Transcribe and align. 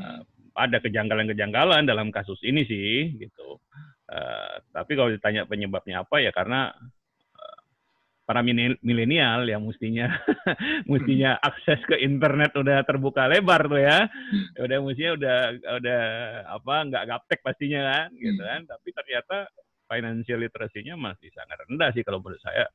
uh, 0.00 0.20
ada 0.56 0.80
kejanggalan-kejanggalan 0.80 1.84
dalam 1.84 2.08
kasus 2.08 2.40
ini 2.40 2.64
sih 2.64 3.12
gitu. 3.20 3.60
Uh, 4.06 4.56
tapi 4.70 4.94
kalau 4.94 5.10
ditanya 5.10 5.44
penyebabnya 5.44 6.06
apa 6.06 6.22
ya 6.22 6.30
karena 6.30 6.70
uh, 7.34 7.58
para 8.24 8.40
milenial 8.80 9.42
yang 9.44 9.66
mestinya 9.66 10.06
mestinya 10.90 11.36
akses 11.42 11.82
ke 11.90 11.98
internet 12.00 12.54
udah 12.56 12.80
terbuka 12.88 13.28
lebar 13.28 13.68
tuh 13.68 13.82
ya. 13.82 14.08
Hmm. 14.08 14.64
Udah 14.64 14.78
mestinya 14.80 15.12
udah 15.20 15.38
udah 15.82 16.02
apa 16.56 16.74
nggak 16.88 17.04
gaptek 17.04 17.40
pastinya 17.44 17.80
kan 17.84 18.08
gitu 18.16 18.40
hmm. 18.40 18.48
kan. 18.48 18.60
Tapi 18.64 18.88
ternyata 18.96 19.36
financial 19.86 20.42
literacy-nya 20.42 20.98
masih 20.98 21.30
sangat 21.32 21.62
rendah 21.66 21.90
sih 21.94 22.02
kalau 22.02 22.18
menurut 22.20 22.42
saya. 22.42 22.66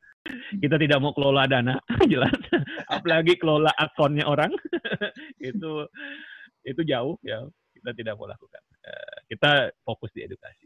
Kita 0.57 0.79
tidak 0.79 0.99
mau 1.03 1.11
kelola 1.11 1.45
dana, 1.45 1.75
jelas. 2.11 2.33
Apalagi 2.95 3.35
kelola 3.37 3.71
akunnya 3.75 4.25
orang. 4.25 4.51
itu 5.37 5.85
itu 6.65 6.81
jauh 6.85 7.17
ya. 7.25 7.45
Kita 7.71 7.91
tidak 7.97 8.13
mau 8.19 8.29
lakukan. 8.29 8.61
Eh, 8.85 9.17
kita 9.33 9.73
fokus 9.81 10.13
di 10.13 10.25
edukasi. 10.27 10.65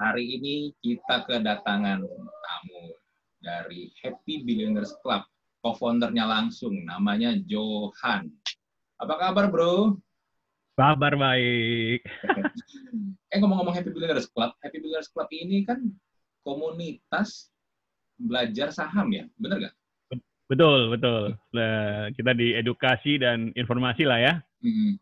Hari 0.00 0.24
ini 0.40 0.72
kita 0.80 1.28
kedatangan 1.28 2.00
tamu 2.00 2.84
dari 3.38 3.92
Happy 4.00 4.42
Billionaires 4.42 4.96
Club. 5.04 5.22
Co-foundernya 5.60 6.24
langsung, 6.24 6.72
namanya 6.88 7.36
Johan. 7.44 8.32
Apa 8.96 9.14
kabar, 9.20 9.52
bro? 9.52 10.00
Kabar 10.72 11.12
baik. 11.20 12.00
eh 13.32 13.38
ngomong-ngomong 13.38 13.76
Happy 13.76 13.92
Billionaires 13.92 14.32
Club, 14.32 14.56
Happy 14.64 14.80
Billionaires 14.80 15.12
Club 15.12 15.28
ini 15.36 15.68
kan 15.68 15.84
komunitas 16.40 17.52
belajar 18.16 18.72
saham 18.72 19.12
ya, 19.12 19.28
benar 19.36 19.68
nggak? 19.68 19.74
Betul, 20.50 20.90
betul. 20.90 21.38
Nah, 21.54 22.10
kita 22.10 22.34
di 22.34 22.58
edukasi 22.58 23.22
dan 23.22 23.54
informasi 23.54 24.02
lah 24.02 24.18
ya. 24.18 24.34
Hmm. 24.66 24.98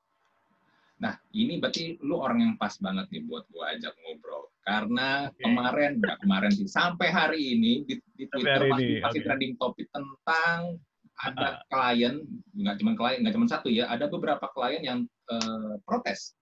Nah, 1.00 1.16
ini 1.32 1.56
berarti 1.56 1.96
lu 2.04 2.20
orang 2.20 2.38
yang 2.44 2.54
pas 2.60 2.76
banget 2.76 3.08
nih 3.08 3.24
buat 3.24 3.48
gua 3.48 3.72
ajak 3.72 3.96
ngobrol. 3.96 4.52
Karena 4.60 5.32
okay. 5.32 5.48
kemarin, 5.48 5.90
nggak 6.04 6.18
kemarin 6.20 6.52
sih, 6.52 6.68
sampai 6.68 7.08
hari 7.08 7.56
ini 7.56 7.88
di, 7.88 7.96
di 8.12 8.28
Twitter 8.28 8.68
masih, 8.68 9.00
masih 9.00 9.20
okay. 9.24 9.24
trending 9.24 9.52
topik 9.56 9.88
tentang 9.88 10.76
ada 11.18 11.66
klien 11.66 12.22
nggak 12.54 12.78
cuma 12.78 12.94
klien 12.94 13.18
nggak 13.26 13.34
cuma 13.34 13.46
satu 13.50 13.66
ya 13.66 13.90
ada 13.90 14.06
beberapa 14.06 14.46
klien 14.54 14.82
yang 14.86 15.00
uh, 15.26 15.74
protes 15.82 16.37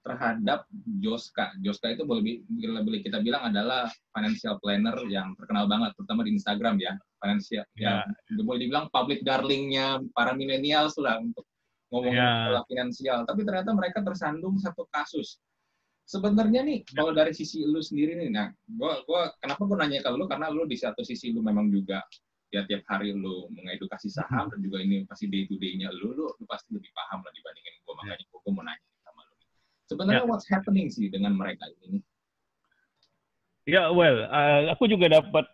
terhadap 0.00 0.64
Joska. 1.00 1.52
Joska 1.60 1.92
itu 1.92 2.08
boleh, 2.08 2.40
boleh 2.80 3.00
kita 3.04 3.20
bilang 3.20 3.52
adalah 3.52 3.88
financial 4.16 4.56
planner 4.58 4.96
yang 5.12 5.36
terkenal 5.36 5.68
banget, 5.68 5.92
terutama 5.96 6.24
di 6.24 6.32
Instagram 6.34 6.80
ya. 6.80 6.96
Financial, 7.20 7.64
ya, 7.76 8.00
ya 8.08 8.40
boleh 8.40 8.64
dibilang 8.64 8.88
public 8.88 9.20
darlingnya 9.20 10.00
para 10.16 10.32
milenial 10.32 10.88
sudah 10.88 11.20
untuk 11.20 11.44
ngomong 11.92 12.16
ya. 12.16 12.64
finansial. 12.64 13.28
Tapi 13.28 13.44
ternyata 13.44 13.76
mereka 13.76 14.00
tersandung 14.00 14.56
satu 14.56 14.88
kasus. 14.88 15.36
Sebenarnya 16.08 16.66
nih, 16.66 16.82
ya. 16.82 16.96
kalau 17.04 17.12
dari 17.14 17.30
sisi 17.36 17.62
lu 17.62 17.78
sendiri 17.78 18.18
nih, 18.18 18.34
nah, 18.34 18.50
gua, 18.66 19.04
gua 19.06 19.30
kenapa 19.38 19.62
gue 19.62 19.78
nanya 19.78 20.02
ke 20.02 20.10
lu 20.10 20.26
karena 20.26 20.50
lu 20.50 20.66
di 20.66 20.74
satu 20.74 21.06
sisi 21.06 21.30
lu 21.30 21.38
memang 21.38 21.70
juga 21.70 22.02
ya 22.50 22.66
tiap 22.66 22.82
hari 22.90 23.14
lu 23.14 23.46
mengedukasi 23.54 24.10
saham 24.10 24.50
dan 24.50 24.58
juga 24.58 24.82
ini 24.82 25.06
pasti 25.06 25.30
day 25.30 25.46
to 25.46 25.54
day-nya 25.62 25.86
lu, 25.94 26.10
lu, 26.10 26.26
lu 26.34 26.44
pasti 26.50 26.74
lebih 26.74 26.90
paham 26.90 27.22
lah 27.22 27.30
dibandingin 27.30 27.78
gue 27.86 27.94
makanya 27.94 28.24
gue, 28.26 28.38
gue 28.42 28.52
mau 28.52 28.64
nanya. 28.66 28.79
Sebenarnya 30.00 30.24
yeah. 30.24 30.30
what's 30.32 30.48
happening 30.48 30.88
sih 30.88 31.12
dengan 31.12 31.36
mereka 31.36 31.68
ini? 31.84 32.00
Ya, 33.68 33.84
yeah, 33.84 33.86
well, 33.92 34.24
uh, 34.24 34.72
aku 34.72 34.88
juga 34.88 35.12
dapat 35.12 35.44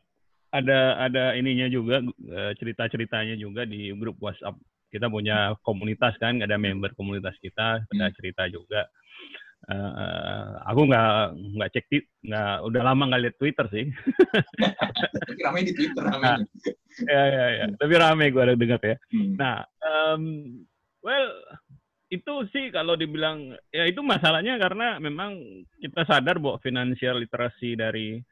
ada 0.54 1.02
ada 1.02 1.34
ininya 1.34 1.66
juga 1.66 1.98
uh, 2.06 2.54
cerita-ceritanya 2.54 3.34
juga 3.34 3.66
di 3.66 3.90
grup 3.98 4.22
WhatsApp. 4.22 4.54
Kita 4.86 5.10
punya 5.10 5.58
komunitas 5.66 6.14
kan, 6.22 6.38
ada 6.38 6.54
member 6.54 6.94
komunitas 6.94 7.34
kita, 7.42 7.82
ada 7.82 8.06
hmm. 8.06 8.14
cerita 8.14 8.46
juga 8.46 8.86
Uh, 9.66 10.62
aku 10.62 10.86
nggak 10.86 11.34
nggak 11.58 11.70
cek 11.74 11.86
nggak 12.22 12.54
udah 12.70 12.82
lama 12.86 13.02
nggak 13.10 13.22
lihat 13.26 13.36
Twitter 13.40 13.66
sih. 13.74 13.90
ramai 15.42 15.66
di 15.66 15.74
Twitter 15.74 16.06
ramai. 16.06 16.22
Nah, 16.22 16.38
ya 17.02 17.22
ya 17.26 17.46
ya. 17.50 17.66
Tapi 17.74 17.94
ramai 17.98 18.30
gue 18.30 18.42
ada 18.46 18.54
dengar 18.54 18.78
ya. 18.78 18.94
Hmm. 19.10 19.34
Nah, 19.34 19.66
um, 19.82 20.22
well 21.02 21.34
itu 22.06 22.34
sih 22.54 22.70
kalau 22.70 22.94
dibilang 22.94 23.50
ya 23.74 23.82
itu 23.90 23.98
masalahnya 23.98 24.54
karena 24.62 25.02
memang 25.02 25.42
kita 25.82 26.06
sadar 26.06 26.38
bahwa 26.38 26.62
financial 26.62 27.18
literasi 27.18 27.74
dari 27.74 28.22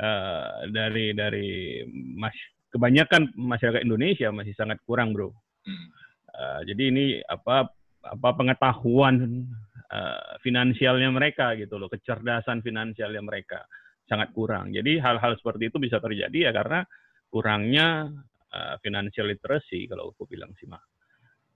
uh, 0.00 0.64
dari 0.72 1.12
dari 1.12 1.84
mas 1.92 2.32
kebanyakan 2.72 3.36
masyarakat 3.36 3.84
Indonesia 3.84 4.32
masih 4.32 4.56
sangat 4.56 4.80
kurang 4.88 5.12
bro. 5.12 5.30
Hmm. 5.68 5.88
Uh, 6.34 6.60
jadi 6.64 6.82
ini 6.90 7.04
apa 7.28 7.68
apa 8.04 8.28
pengetahuan 8.34 9.46
uh, 9.92 10.40
finansialnya 10.40 11.12
mereka 11.12 11.52
gitu 11.60 11.76
loh, 11.76 11.92
kecerdasan 11.92 12.64
finansialnya 12.64 13.20
mereka 13.20 13.68
sangat 14.08 14.32
kurang. 14.32 14.72
Jadi 14.72 14.96
hal-hal 14.96 15.36
seperti 15.36 15.68
itu 15.68 15.76
bisa 15.76 16.00
terjadi 16.00 16.50
ya 16.50 16.52
karena 16.56 16.80
kurangnya 17.28 18.08
uh, 18.52 18.74
financial 18.80 19.28
literacy 19.28 19.84
kalau 19.86 20.12
aku 20.16 20.24
bilang 20.24 20.56
sih 20.56 20.66
mah. 20.66 20.82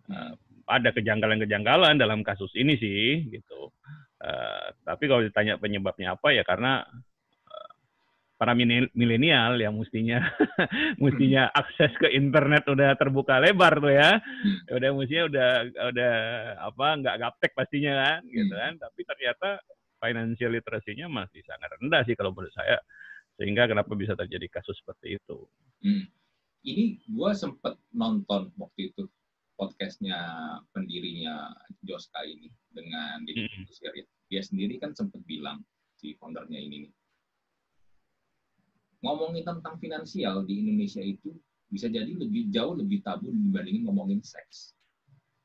Uh, 0.08 0.32
ada 0.68 0.92
kejanggalan-kejanggalan 0.92 1.96
dalam 1.96 2.20
kasus 2.20 2.52
ini 2.54 2.76
sih 2.76 3.26
gitu. 3.32 3.72
Uh, 4.18 4.68
tapi 4.84 5.08
kalau 5.08 5.22
ditanya 5.24 5.56
penyebabnya 5.56 6.18
apa 6.18 6.34
ya 6.34 6.42
karena 6.42 6.84
para 8.38 8.54
milenial 8.94 9.58
yang 9.58 9.74
mestinya 9.74 10.22
mestinya 11.02 11.50
akses 11.50 11.90
ke 11.98 12.06
internet 12.14 12.70
udah 12.70 12.94
terbuka 12.94 13.42
lebar 13.42 13.82
tuh 13.82 13.90
ya 13.90 14.22
hmm. 14.22 14.78
udah 14.78 14.90
mestinya 14.94 15.24
udah 15.26 15.48
udah 15.90 16.14
apa 16.70 16.86
nggak 17.02 17.16
gaptek 17.18 17.52
pastinya 17.58 17.92
kan 17.98 18.20
gitu 18.30 18.54
hmm. 18.54 18.62
kan 18.62 18.72
tapi 18.78 19.00
ternyata 19.02 19.58
financial 19.98 20.54
literacy-nya 20.54 21.10
masih 21.10 21.42
sangat 21.42 21.66
rendah 21.82 22.06
sih 22.06 22.14
kalau 22.14 22.30
menurut 22.30 22.54
saya 22.54 22.78
sehingga 23.34 23.66
kenapa 23.66 23.90
bisa 23.98 24.14
terjadi 24.14 24.46
kasus 24.54 24.78
seperti 24.78 25.18
itu 25.18 25.38
hmm. 25.82 26.06
ini 26.62 27.02
gue 27.10 27.30
sempet 27.34 27.74
nonton 27.90 28.54
waktu 28.54 28.94
itu 28.94 29.10
podcastnya 29.58 30.16
pendirinya 30.70 31.50
Joska 31.82 32.22
ini 32.22 32.48
dengan 32.70 33.26
hmm. 33.26 33.66
dia 34.30 34.42
sendiri 34.42 34.78
kan 34.78 34.94
sempat 34.94 35.19
bilang 35.26 35.66
si 35.98 36.14
foundernya 36.14 36.62
ini 36.62 36.86
nih 36.86 36.92
ngomongin 39.02 39.46
tentang 39.46 39.78
finansial 39.78 40.42
di 40.42 40.58
Indonesia 40.58 41.02
itu 41.02 41.34
bisa 41.69 41.86
jadi 41.86 42.08
lebih 42.08 42.48
jauh 42.50 42.74
lebih 42.74 43.04
tabu 43.04 43.28
dibandingin 43.30 43.86
ngomongin 43.86 44.20
seks. 44.24 44.72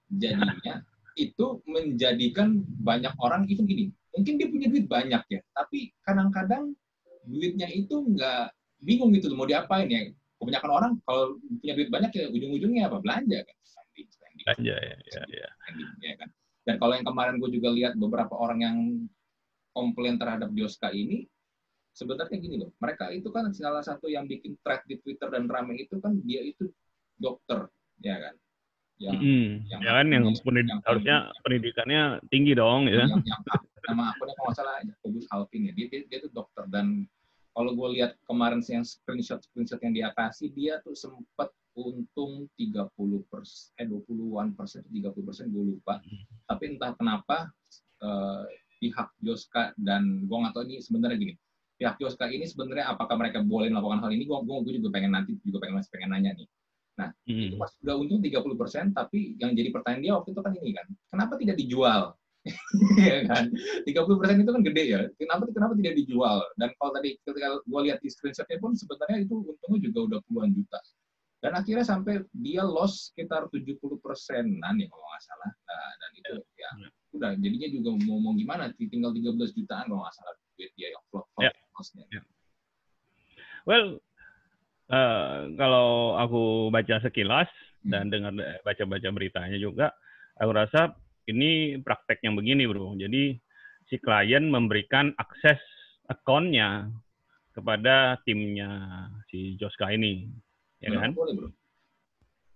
Jadinya 0.10 0.82
itu 1.20 1.62
menjadikan 1.70 2.64
banyak 2.82 3.14
orang 3.22 3.46
itu 3.46 3.62
gini, 3.68 3.94
mungkin 4.16 4.34
dia 4.40 4.48
punya 4.50 4.68
duit 4.72 4.88
banyak 4.90 5.22
ya, 5.30 5.40
tapi 5.54 5.94
kadang-kadang 6.08 6.74
duitnya 7.28 7.70
itu 7.70 8.02
nggak 8.02 8.50
bingung 8.82 9.14
gitu 9.14 9.30
mau 9.36 9.46
diapain 9.46 9.92
ya. 9.92 10.10
Kebanyakan 10.42 10.72
orang 10.74 10.92
kalau 11.08 11.40
punya 11.62 11.74
duit 11.78 11.90
banyak 11.94 12.12
ya 12.12 12.26
ujung-ujungnya 12.34 12.90
apa 12.90 12.98
belanja 13.00 13.40
kan, 13.46 13.58
belanja 14.44 14.76
ya, 14.76 14.96
ya, 15.00 15.22
ya. 15.32 15.50
ya 16.04 16.14
kan. 16.20 16.30
Dan 16.64 16.76
kalau 16.80 16.94
yang 16.96 17.08
kemarin 17.08 17.36
gue 17.40 17.50
juga 17.52 17.70
lihat 17.72 17.94
beberapa 18.00 18.36
orang 18.40 18.60
yang 18.64 18.78
komplain 19.76 20.16
terhadap 20.16 20.52
Joska 20.56 20.92
ini, 20.92 21.28
sebenarnya 21.92 22.38
gini 22.40 22.56
loh, 22.62 22.72
mereka 22.80 23.12
itu 23.12 23.28
kan 23.32 23.52
salah 23.52 23.84
satu 23.84 24.08
yang 24.08 24.30
bikin 24.30 24.56
thread 24.64 24.82
di 24.88 25.00
Twitter 25.04 25.28
dan 25.28 25.50
rame 25.52 25.76
itu 25.76 26.00
kan 26.00 26.16
dia 26.24 26.40
itu 26.40 26.72
dokter, 27.20 27.68
ya 28.00 28.16
kan? 28.20 28.36
Yang, 29.02 29.18
hmm, 29.20 29.50
yang 29.68 29.82
ya 29.82 29.92
kan 30.00 30.06
yang, 30.08 30.24
pendid 30.46 30.68
yang 30.70 30.82
harusnya 30.86 31.18
pendidikannya 31.44 32.02
tinggi 32.32 32.54
dong 32.56 32.88
ya. 32.88 33.04
Yang, 33.04 33.26
yang 33.28 33.42
nama 33.84 34.16
akunnya 34.16 34.34
kalau 34.40 34.48
nggak 34.48 34.58
salah 34.58 34.76
Jacobus 34.86 35.26
Alvin 35.34 35.68
ya, 35.68 35.74
dia, 35.76 35.88
dia, 35.92 36.02
dia 36.08 36.20
tuh 36.24 36.32
dokter 36.32 36.64
dan 36.72 37.04
kalau 37.54 37.72
gue 37.76 37.90
lihat 38.00 38.16
kemarin 38.26 38.64
yang 38.66 38.86
screenshot 38.88 39.44
screenshot 39.44 39.78
yang 39.84 39.94
dia 39.94 40.10
kasih 40.16 40.50
dia 40.56 40.80
tuh 40.82 40.96
sempat 40.96 41.52
untung 41.74 42.48
30 42.58 42.94
persen, 43.30 43.74
eh 43.82 43.88
20-an 43.90 44.54
persen, 44.54 44.86
30 44.90 45.28
persen 45.28 45.46
gue 45.50 45.64
lupa. 45.74 46.00
Hmm. 46.00 46.24
Tapi 46.46 46.64
entah 46.78 46.94
kenapa 46.94 47.50
uh, 48.06 48.46
pihak 48.78 49.10
Joska 49.24 49.74
dan 49.80 50.28
gue 50.28 50.38
nggak 50.38 50.54
tahu 50.54 50.64
ini 50.70 50.84
sebenarnya 50.84 51.18
gini, 51.18 51.34
pihak 51.82 51.96
Joska 51.98 52.30
ini 52.30 52.46
sebenarnya 52.46 52.94
apakah 52.94 53.18
mereka 53.18 53.42
boleh 53.42 53.74
melakukan 53.74 54.06
hal 54.06 54.12
ini? 54.14 54.30
Gue 54.30 54.38
gue 54.46 54.74
juga 54.78 54.90
pengen 54.94 55.18
nanti 55.18 55.34
juga 55.42 55.66
pengen 55.66 55.82
masih 55.82 55.92
pengen 55.92 56.10
nanya 56.14 56.32
nih. 56.38 56.48
Nah, 56.94 57.10
hmm. 57.26 57.50
itu 57.50 57.56
pas 57.58 57.74
udah 57.82 57.96
untung 57.98 58.22
30%, 58.22 58.94
tapi 58.94 59.34
yang 59.42 59.58
jadi 59.58 59.74
pertanyaan 59.74 60.02
dia 60.06 60.14
waktu 60.14 60.30
itu 60.30 60.42
kan 60.46 60.54
ini 60.62 60.72
kan, 60.78 60.86
kenapa 61.10 61.34
tidak 61.42 61.58
dijual? 61.58 62.02
ya 63.08 63.24
kan? 63.26 63.50
30% 63.88 64.44
itu 64.44 64.52
kan 64.52 64.62
gede 64.62 64.84
ya. 64.84 65.02
Kenapa 65.16 65.48
kenapa 65.50 65.74
tidak 65.80 65.94
dijual? 65.96 66.44
Dan 66.60 66.70
kalau 66.78 66.92
tadi 66.94 67.16
ketika 67.24 67.50
gue 67.64 67.82
lihat 67.88 68.00
di 68.04 68.10
screenshotnya 68.12 68.60
pun 68.60 68.76
sebenarnya 68.76 69.26
itu 69.26 69.36
untungnya 69.42 69.80
juga 69.80 70.00
udah 70.12 70.20
puluhan 70.28 70.52
juta. 70.54 70.80
Dan 71.44 71.60
akhirnya 71.60 71.84
sampai 71.84 72.24
dia 72.32 72.64
loss 72.64 73.12
sekitar 73.12 73.52
70 73.52 73.76
persenan 74.00 74.80
ya 74.80 74.88
kalau 74.88 75.06
nggak 75.12 75.24
salah. 75.28 75.52
Nah, 75.52 75.92
dan 76.00 76.12
itu 76.16 76.34
ya, 76.56 76.70
ya 76.80 76.90
udah 77.14 77.32
jadinya 77.36 77.68
juga 77.68 77.90
mau 78.08 78.18
mau 78.24 78.34
gimana? 78.34 78.72
Tinggal 78.80 79.12
13 79.12 79.52
jutaan 79.52 79.92
kalau 79.92 80.02
nggak 80.08 80.16
salah 80.16 80.34
duit 80.56 80.72
dia 80.80 80.96
yang 80.96 81.04
flop. 81.12 81.28
Ya 81.44 81.52
kosnya? 81.76 82.08
Yeah. 82.16 82.26
Well, 83.68 84.00
uh, 84.88 85.52
kalau 85.60 86.16
aku 86.16 86.72
baca 86.72 87.04
sekilas, 87.04 87.52
dan 87.84 88.08
dengar 88.08 88.32
baca-baca 88.64 89.10
beritanya 89.12 89.60
juga, 89.60 89.92
aku 90.40 90.52
rasa 90.56 90.96
ini 91.28 91.80
praktek 91.84 92.24
yang 92.24 92.40
begini 92.40 92.64
bro. 92.64 92.96
Jadi 92.96 93.36
si 93.92 94.00
klien 94.00 94.48
memberikan 94.48 95.12
akses 95.20 95.60
akunnya 96.08 96.88
kepada 97.52 98.18
timnya 98.24 99.08
si 99.30 99.60
Joska 99.60 99.92
ini, 99.92 100.32
ya 100.84 101.00
kan? 101.00 101.12
Boleh 101.16 101.34
bro. 101.34 101.48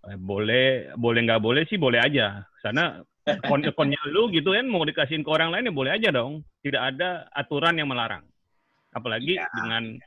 Eh, 0.08 0.18
boleh, 0.18 0.66
boleh 0.94 1.20
nggak 1.24 1.42
boleh 1.42 1.62
sih 1.66 1.80
boleh 1.80 2.00
aja. 2.00 2.44
Karena 2.60 3.00
akunnya 3.44 4.00
lu 4.08 4.28
gitu 4.32 4.56
kan 4.56 4.64
mau 4.68 4.84
dikasihin 4.84 5.24
ke 5.24 5.30
orang 5.32 5.52
lain 5.52 5.68
ya 5.68 5.74
boleh 5.74 5.92
aja 5.96 6.08
dong. 6.12 6.44
Tidak 6.64 6.80
ada 6.80 7.26
aturan 7.32 7.76
yang 7.76 7.88
melarang. 7.90 8.24
Apalagi 8.92 9.36
ya. 9.36 9.48
dengan 9.52 10.00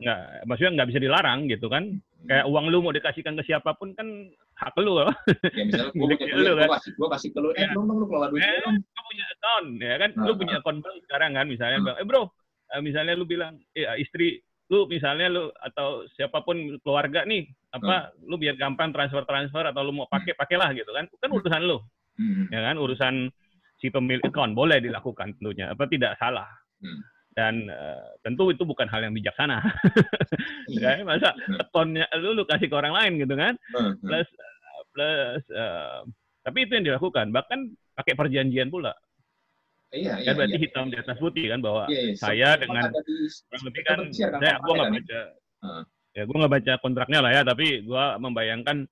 nggak 0.00 0.48
maksudnya 0.48 0.72
nggak 0.80 0.88
bisa 0.88 1.00
dilarang 1.04 1.40
gitu 1.44 1.68
kan 1.68 1.84
hmm. 1.92 2.24
kayak 2.24 2.48
uang 2.48 2.72
lu 2.72 2.80
mau 2.80 2.88
dikasihkan 2.88 3.36
ke 3.36 3.44
siapa 3.44 3.76
pun 3.76 3.92
kan 3.92 4.32
hak 4.56 4.72
lu 4.80 4.96
loh 4.96 5.12
ya 5.52 5.64
misalnya 5.68 5.92
gue 5.92 6.16
punya 6.16 6.34
duit 6.40 6.56
kan? 6.56 6.68
kasih 6.80 6.92
gue 6.96 7.08
kasih 7.12 7.28
ke 7.36 7.38
lu 7.44 7.48
eh 7.52 7.68
lu 7.76 7.84
lu 7.84 8.06
kelola 8.08 8.32
duit 8.32 8.40
eh, 8.40 8.64
lu 8.64 8.80
punya 8.80 9.24
account 9.36 9.68
ya 9.76 9.94
kan 10.00 10.10
lu 10.16 10.32
punya 10.40 10.54
account 10.56 10.80
bank 10.80 10.96
sekarang 11.04 11.30
kan 11.36 11.46
misalnya 11.52 11.78
hmm. 11.84 12.00
eh 12.00 12.06
bro 12.08 12.22
eh, 12.72 12.80
misalnya 12.80 13.12
lu 13.12 13.28
bilang 13.28 13.60
ya 13.76 13.92
istri 14.00 14.40
lu 14.70 14.86
misalnya 14.86 15.26
lu 15.26 15.50
atau 15.58 16.06
siapa 16.14 16.46
pun 16.46 16.78
keluarga 16.80 17.26
nih 17.26 17.50
apa 17.74 18.14
hmm. 18.14 18.30
lu 18.30 18.38
biar 18.38 18.54
gampang 18.54 18.94
transfer 18.94 19.26
transfer 19.26 19.66
atau 19.66 19.82
lu 19.82 19.92
mau 19.92 20.06
pakai 20.06 20.38
pakailah 20.38 20.70
gitu 20.78 20.90
kan 20.94 21.10
kan 21.18 21.30
urusan 21.30 21.62
lu 21.66 21.82
hmm. 22.16 22.54
ya 22.54 22.60
kan 22.70 22.78
urusan 22.78 23.14
si 23.82 23.90
pemilik 23.90 24.22
account 24.22 24.54
boleh 24.54 24.78
dilakukan 24.78 25.34
tentunya 25.36 25.74
apa 25.74 25.90
tidak 25.90 26.14
salah 26.22 26.46
hmm 26.78 27.20
dan 27.34 27.70
uh, 27.70 28.10
tentu 28.26 28.50
itu 28.50 28.66
bukan 28.66 28.90
hal 28.90 29.06
yang 29.06 29.14
bijaksana. 29.14 29.62
ya, 30.82 30.98
masa 31.06 31.30
akunnya 31.62 32.06
lu 32.18 32.34
lu 32.34 32.42
kasih 32.42 32.66
ke 32.66 32.74
orang 32.74 32.94
lain 32.94 33.12
gitu 33.22 33.34
kan? 33.38 33.54
Plus 34.02 34.28
plus 34.90 35.42
uh, 35.54 36.02
tapi 36.42 36.66
itu 36.66 36.74
yang 36.74 36.86
dilakukan 36.90 37.30
bahkan 37.30 37.70
pakai 37.94 38.18
perjanjian 38.18 38.68
pula. 38.68 38.94
Iya, 39.90 40.22
kan 40.22 40.22
iya, 40.22 40.32
berarti 40.38 40.54
iya. 40.54 40.62
hitam 40.62 40.86
di 40.86 40.96
atas 41.02 41.16
putih 41.18 41.50
kan 41.50 41.58
bahwa 41.58 41.82
iya, 41.90 42.00
iya. 42.06 42.14
saya 42.14 42.48
so, 42.54 42.60
dengan 42.62 42.84
kurang 42.94 43.64
lebih 43.66 43.82
kan 43.82 43.98
saya 44.14 44.54
gua 44.62 44.74
nggak 44.78 44.92
baca 44.94 45.20
uh. 45.66 45.82
ya 46.14 46.22
gua 46.30 46.36
nggak 46.38 46.54
baca 46.54 46.72
kontraknya 46.78 47.18
lah 47.18 47.30
ya 47.34 47.42
tapi 47.42 47.66
gua 47.82 48.04
membayangkan 48.22 48.86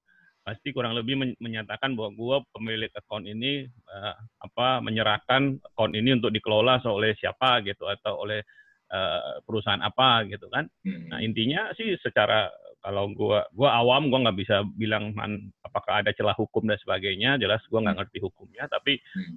pasti 0.49 0.73
kurang 0.73 0.97
lebih 0.97 1.37
menyatakan 1.45 1.93
bahwa 1.93 2.17
gue 2.17 2.37
pemilik 2.57 2.89
akun 2.97 3.29
ini 3.29 3.69
uh, 3.69 4.17
apa 4.41 4.81
menyerahkan 4.81 5.61
akun 5.61 5.93
ini 5.93 6.17
untuk 6.17 6.33
dikelola 6.33 6.81
oleh 6.89 7.13
siapa 7.21 7.61
gitu 7.69 7.85
atau 7.85 8.25
oleh 8.25 8.41
uh, 8.89 9.45
perusahaan 9.45 9.85
apa 9.85 10.25
gitu 10.25 10.49
kan. 10.49 10.65
Hmm. 10.89 11.13
Nah 11.13 11.21
intinya 11.21 11.69
sih 11.77 12.01
secara 12.01 12.49
kalau 12.81 13.13
gue 13.13 13.45
gua 13.53 13.77
awam 13.77 14.09
gue 14.09 14.25
nggak 14.25 14.39
bisa 14.41 14.65
bilang 14.73 15.13
man, 15.13 15.53
apakah 15.61 16.01
ada 16.01 16.17
celah 16.17 16.33
hukum 16.33 16.65
dan 16.65 16.81
sebagainya. 16.81 17.37
Jelas 17.37 17.61
gue 17.69 17.77
nggak 17.77 17.93
hmm. 17.93 18.01
ngerti 18.09 18.19
hukumnya 18.25 18.65
tapi 18.73 18.97
hmm. 18.97 19.37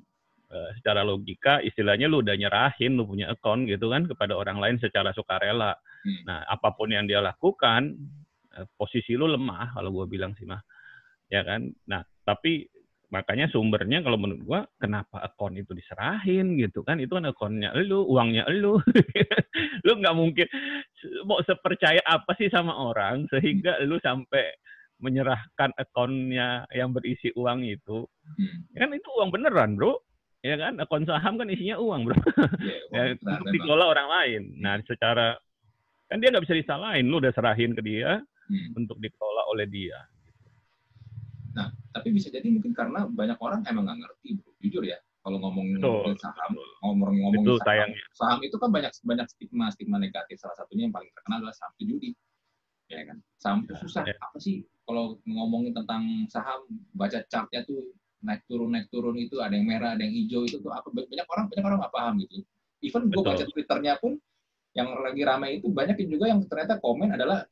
Uh, 0.52 0.70
secara 0.78 1.02
logika 1.02 1.64
istilahnya 1.64 2.12
lu 2.12 2.20
udah 2.20 2.36
nyerahin 2.36 3.00
lu 3.00 3.08
punya 3.08 3.32
akun 3.32 3.66
gitu 3.66 3.90
kan 3.90 4.06
kepada 4.06 4.36
orang 4.36 4.60
lain 4.60 4.78
secara 4.78 5.16
sukarela. 5.16 5.74
Hmm. 6.04 6.22
Nah 6.28 6.44
apa 6.46 6.76
pun 6.76 6.92
yang 6.92 7.08
dia 7.08 7.24
lakukan 7.24 7.96
posisi 8.76 9.16
lu 9.16 9.32
lemah 9.32 9.76
kalau 9.76 9.90
gue 9.96 10.06
bilang 10.12 10.36
sih 10.36 10.44
mah 10.44 10.60
ya 11.32 11.42
kan 11.48 11.72
nah 11.88 12.04
tapi 12.28 12.68
makanya 13.12 13.52
sumbernya 13.52 14.00
kalau 14.04 14.16
menurut 14.16 14.44
gua 14.48 14.60
kenapa 14.80 15.20
akun 15.20 15.60
itu 15.60 15.76
diserahin 15.76 16.56
gitu 16.56 16.80
kan 16.84 16.96
itu 17.00 17.12
kan 17.12 17.28
akunnya 17.28 17.76
lu 17.76 18.08
uangnya 18.08 18.48
lu 18.56 18.80
lu 19.86 19.92
nggak 20.00 20.16
mungkin 20.16 20.48
mau 21.28 21.44
sepercaya 21.44 22.00
apa 22.08 22.32
sih 22.40 22.48
sama 22.48 22.72
orang 22.72 23.28
sehingga 23.28 23.84
lu 23.84 24.00
sampai 24.00 24.56
menyerahkan 25.02 25.76
akunnya 25.76 26.64
yang 26.72 26.96
berisi 26.96 27.36
uang 27.36 27.68
itu 27.68 28.08
hmm. 28.08 28.80
kan 28.80 28.96
itu 28.96 29.10
uang 29.20 29.32
beneran 29.34 29.76
bro 29.76 30.00
ya 30.42 30.56
kan 30.58 30.74
akun 30.82 31.06
saham 31.06 31.38
kan 31.38 31.48
isinya 31.50 31.78
uang 31.78 32.10
bro 32.10 32.18
yeah, 32.94 33.14
ya, 33.14 33.18
untuk 33.18 33.50
dikelola 33.54 33.86
orang 33.94 34.08
lain 34.10 34.42
nah 34.58 34.78
secara 34.86 35.38
kan 36.10 36.18
dia 36.18 36.34
nggak 36.34 36.44
bisa 36.50 36.58
disalahin 36.58 37.08
lu 37.08 37.22
udah 37.22 37.34
serahin 37.34 37.78
ke 37.78 37.82
dia 37.86 38.20
hmm. 38.50 38.74
untuk 38.78 38.98
dikelola 38.98 39.48
oleh 39.54 39.70
dia 39.70 40.02
Nah, 41.52 41.68
tapi 41.92 42.16
bisa 42.16 42.32
jadi 42.32 42.48
mungkin 42.48 42.72
karena 42.72 43.08
banyak 43.08 43.36
orang 43.44 43.62
emang 43.68 43.88
nggak 43.88 44.00
ngerti, 44.08 44.40
bro. 44.40 44.52
jujur 44.64 44.84
ya. 44.88 44.98
Kalau 45.22 45.38
ngomong 45.38 45.78
saham, 46.18 46.58
ngomong-ngomong 46.82 47.46
saham, 47.62 47.90
saham 48.18 48.40
itu 48.42 48.58
kan 48.58 48.74
banyak 48.74 48.90
banyak 49.06 49.28
stigma 49.30 49.70
stigma 49.70 50.02
negatif. 50.02 50.42
Salah 50.42 50.58
satunya 50.58 50.90
yang 50.90 50.96
paling 50.96 51.14
terkenal 51.14 51.46
adalah 51.46 51.54
saham 51.54 51.78
judi, 51.78 52.18
ya 52.90 53.06
kan. 53.06 53.18
Saham 53.38 53.58
itu 53.70 53.74
ya, 53.78 53.80
susah. 53.86 54.04
Ya. 54.10 54.18
Apa 54.18 54.38
sih 54.42 54.66
kalau 54.82 55.22
ngomongin 55.30 55.78
tentang 55.78 56.26
saham, 56.26 56.66
baca 56.98 57.22
chartnya 57.30 57.62
tuh 57.70 57.94
naik 58.22 58.46
turun 58.46 58.70
naik 58.74 58.88
turun 58.94 59.18
itu 59.18 59.42
ada 59.42 59.54
yang 59.58 59.68
merah, 59.68 59.98
ada 59.98 60.06
yang 60.06 60.14
hijau 60.14 60.46
itu 60.46 60.62
tuh 60.62 60.72
apa 60.74 60.88
banyak 60.90 61.28
orang 61.28 61.46
banyak 61.50 61.66
orang 61.66 61.80
nggak 61.82 61.94
paham 61.94 62.14
gitu. 62.26 62.38
Even 62.82 63.02
gue 63.10 63.22
baca 63.22 63.46
twitternya 63.46 63.94
pun 64.02 64.18
yang 64.72 64.88
lagi 65.04 65.22
ramai 65.28 65.60
itu 65.60 65.68
banyak 65.68 66.00
juga 66.08 66.32
yang 66.32 66.42
ternyata 66.48 66.80
komen 66.80 67.14
adalah 67.14 67.44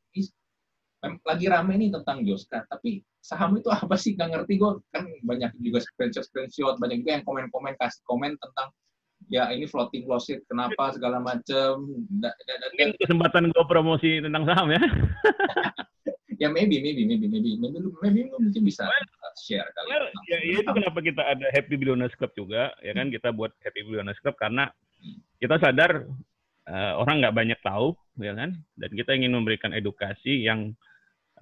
lagi 0.99 1.45
rame 1.47 1.79
nih 1.79 1.89
tentang 1.95 2.27
Joska, 2.27 2.67
tapi 2.67 2.99
saham 3.23 3.55
itu 3.55 3.71
apa 3.71 3.95
sih? 3.95 4.19
Gak 4.19 4.35
ngerti 4.35 4.59
gue 4.59 4.83
kan 4.91 5.07
banyak 5.23 5.55
juga 5.63 5.79
screenshot 5.79 6.27
screenshot, 6.27 6.75
banyak 6.75 7.03
juga 7.03 7.11
yang 7.19 7.23
komen-komen 7.23 7.79
kasih 7.79 8.03
komen 8.03 8.35
tentang 8.35 8.67
ya 9.31 9.47
ini 9.51 9.63
floating 9.67 10.07
loss 10.11 10.27
kenapa 10.47 10.91
segala 10.91 11.23
macem. 11.23 11.87
Ini 12.75 12.99
kesempatan 12.99 13.51
gue 13.51 13.65
promosi 13.67 14.19
tentang 14.19 14.43
saham 14.43 14.75
ya. 14.75 14.81
ya 16.39 16.47
maybe, 16.47 16.79
maybe, 16.79 17.03
maybe, 17.03 17.27
maybe, 17.27 17.59
maybe, 17.59 17.77
lu, 17.83 17.91
maybe 17.99 18.31
lu 18.31 18.39
mungkin 18.39 18.63
bisa 18.63 18.87
well, 18.87 19.35
share 19.35 19.67
kali. 19.75 19.87
Well, 19.91 20.07
ya, 20.31 20.37
ya 20.39 20.55
itu 20.63 20.71
kenapa 20.71 20.99
kita 21.03 21.21
ada 21.21 21.45
Happy 21.51 21.75
Billionaires 21.75 22.15
Club 22.15 22.31
juga, 22.31 22.71
ya 22.79 22.95
kan 22.95 23.11
hmm. 23.11 23.15
kita 23.19 23.29
buat 23.35 23.51
Happy 23.59 23.83
Billionaires 23.83 24.23
Club 24.23 24.39
karena 24.39 24.71
hmm. 25.03 25.19
kita 25.43 25.55
sadar 25.59 26.07
uh, 26.65 26.93
orang 26.95 27.19
nggak 27.19 27.35
banyak 27.35 27.59
tahu, 27.59 27.91
ya 28.23 28.31
kan, 28.31 28.55
dan 28.79 28.91
kita 28.95 29.11
ingin 29.19 29.35
memberikan 29.35 29.75
edukasi 29.75 30.47
yang 30.47 30.71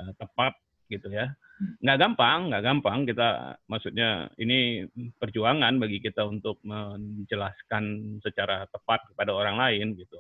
uh, 0.02 0.12
tepat 0.18 0.58
gitu 0.90 1.14
ya. 1.14 1.30
Hmm. 1.62 1.78
Nggak 1.86 1.98
gampang, 2.02 2.40
nggak 2.50 2.64
gampang 2.66 3.00
kita 3.06 3.30
maksudnya 3.70 4.34
ini 4.42 4.90
perjuangan 5.22 5.78
bagi 5.78 6.02
kita 6.02 6.26
untuk 6.26 6.58
menjelaskan 6.66 8.18
secara 8.26 8.66
tepat 8.74 9.14
kepada 9.14 9.32
orang 9.38 9.62
lain 9.62 9.94
gitu. 9.94 10.18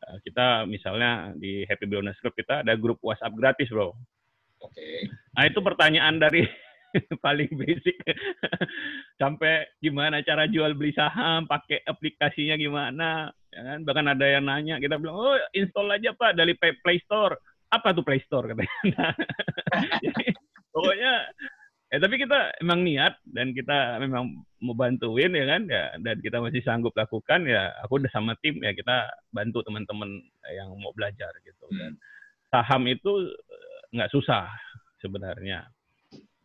Uh, 0.00 0.16
kita 0.24 0.64
misalnya 0.64 1.36
di 1.36 1.68
Happy 1.68 1.84
Bonus 1.84 2.16
Club 2.24 2.32
kita 2.32 2.64
ada 2.64 2.72
grup 2.76 3.00
WhatsApp 3.04 3.36
gratis, 3.36 3.68
Bro. 3.68 3.92
Oke. 3.92 4.72
Okay. 4.72 4.96
Nah, 5.36 5.44
itu 5.48 5.60
pertanyaan 5.60 6.16
dari 6.16 6.44
paling 7.24 7.50
basic 7.54 7.96
sampai 9.20 9.68
gimana 9.78 10.24
cara 10.26 10.50
jual 10.50 10.74
beli 10.74 10.90
saham 10.90 11.46
pakai 11.46 11.86
aplikasinya 11.86 12.58
gimana 12.58 13.30
ya 13.46 13.62
kan 13.62 13.78
bahkan 13.86 14.10
ada 14.10 14.26
yang 14.26 14.42
nanya 14.42 14.82
kita 14.82 14.98
bilang 14.98 15.14
oh 15.14 15.38
install 15.54 15.94
aja 15.94 16.10
pak 16.18 16.34
dari 16.34 16.58
Play 16.58 16.98
Store 17.06 17.38
apa 17.70 17.94
tuh 17.94 18.02
Play 18.02 18.20
Store 18.26 18.50
katanya. 18.50 19.14
Jadi, 20.04 20.34
pokoknya 20.74 21.12
ya 21.90 21.98
tapi 21.98 22.22
kita 22.22 22.54
emang 22.62 22.86
niat 22.86 23.18
dan 23.34 23.50
kita 23.50 23.98
memang 23.98 24.46
mau 24.62 24.78
bantuin 24.78 25.34
ya 25.34 25.42
kan 25.42 25.62
ya 25.66 25.84
dan 25.98 26.16
kita 26.22 26.38
masih 26.38 26.62
sanggup 26.62 26.94
lakukan 26.94 27.42
ya 27.50 27.74
aku 27.82 27.98
udah 27.98 28.10
sama 28.14 28.38
tim 28.38 28.62
ya 28.62 28.70
kita 28.70 29.10
bantu 29.34 29.66
teman-teman 29.66 30.22
yang 30.54 30.70
mau 30.78 30.94
belajar 30.94 31.34
gitu 31.42 31.66
hmm. 31.66 31.78
dan 31.82 31.92
saham 32.54 32.86
itu 32.86 33.26
eh, 33.34 33.78
nggak 33.98 34.12
susah 34.14 34.46
sebenarnya 35.02 35.66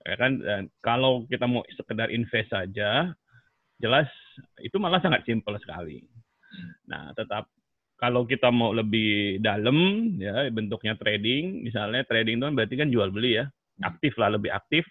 ya 0.02 0.16
kan 0.18 0.42
dan 0.42 0.66
kalau 0.82 1.30
kita 1.30 1.46
mau 1.46 1.62
sekedar 1.78 2.10
invest 2.10 2.50
saja 2.50 3.14
jelas 3.78 4.10
itu 4.66 4.82
malah 4.82 4.98
sangat 4.98 5.30
simpel 5.30 5.54
sekali 5.62 6.02
hmm. 6.02 6.90
nah 6.90 7.14
tetap 7.14 7.46
kalau 8.02 8.25
kita 8.25 8.50
mau 8.50 8.74
lebih 8.74 9.38
dalam 9.46 10.10
ya 10.18 10.50
bentuknya 10.50 10.98
trading 10.98 11.62
misalnya 11.62 12.02
trading 12.10 12.42
itu 12.42 12.46
kan 12.50 12.56
berarti 12.58 12.75
kan 12.82 12.90
jual 12.90 13.14
beli 13.14 13.38
ya 13.38 13.46
hmm. 13.46 13.86
aktif 13.86 14.18
lah 14.18 14.34
lebih 14.34 14.50
aktif 14.50 14.82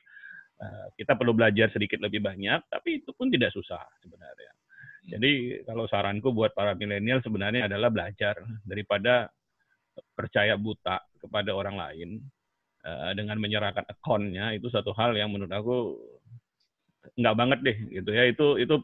kita 0.94 1.18
perlu 1.18 1.34
belajar 1.36 1.70
sedikit 1.72 2.00
lebih 2.00 2.22
banyak 2.22 2.70
tapi 2.70 3.02
itu 3.02 3.10
pun 3.16 3.28
tidak 3.32 3.50
susah 3.52 3.82
sebenarnya 4.00 4.52
hmm. 4.52 5.10
jadi 5.16 5.32
kalau 5.66 5.84
saranku 5.90 6.30
buat 6.30 6.52
para 6.52 6.76
milenial 6.78 7.20
sebenarnya 7.24 7.66
adalah 7.66 7.90
belajar 7.90 8.38
daripada 8.62 9.28
percaya 10.14 10.58
buta 10.58 10.98
kepada 11.20 11.54
orang 11.54 11.76
lain 11.78 12.08
eh, 12.82 13.12
dengan 13.16 13.38
menyerahkan 13.38 13.86
akunnya 13.86 14.54
itu 14.54 14.66
satu 14.70 14.90
hal 14.96 15.14
yang 15.14 15.30
menurut 15.30 15.52
aku 15.52 15.76
nggak 17.14 17.36
banget 17.36 17.58
deh 17.60 17.78
gitu 18.00 18.10
ya 18.10 18.24
itu 18.26 18.46
itu 18.58 18.74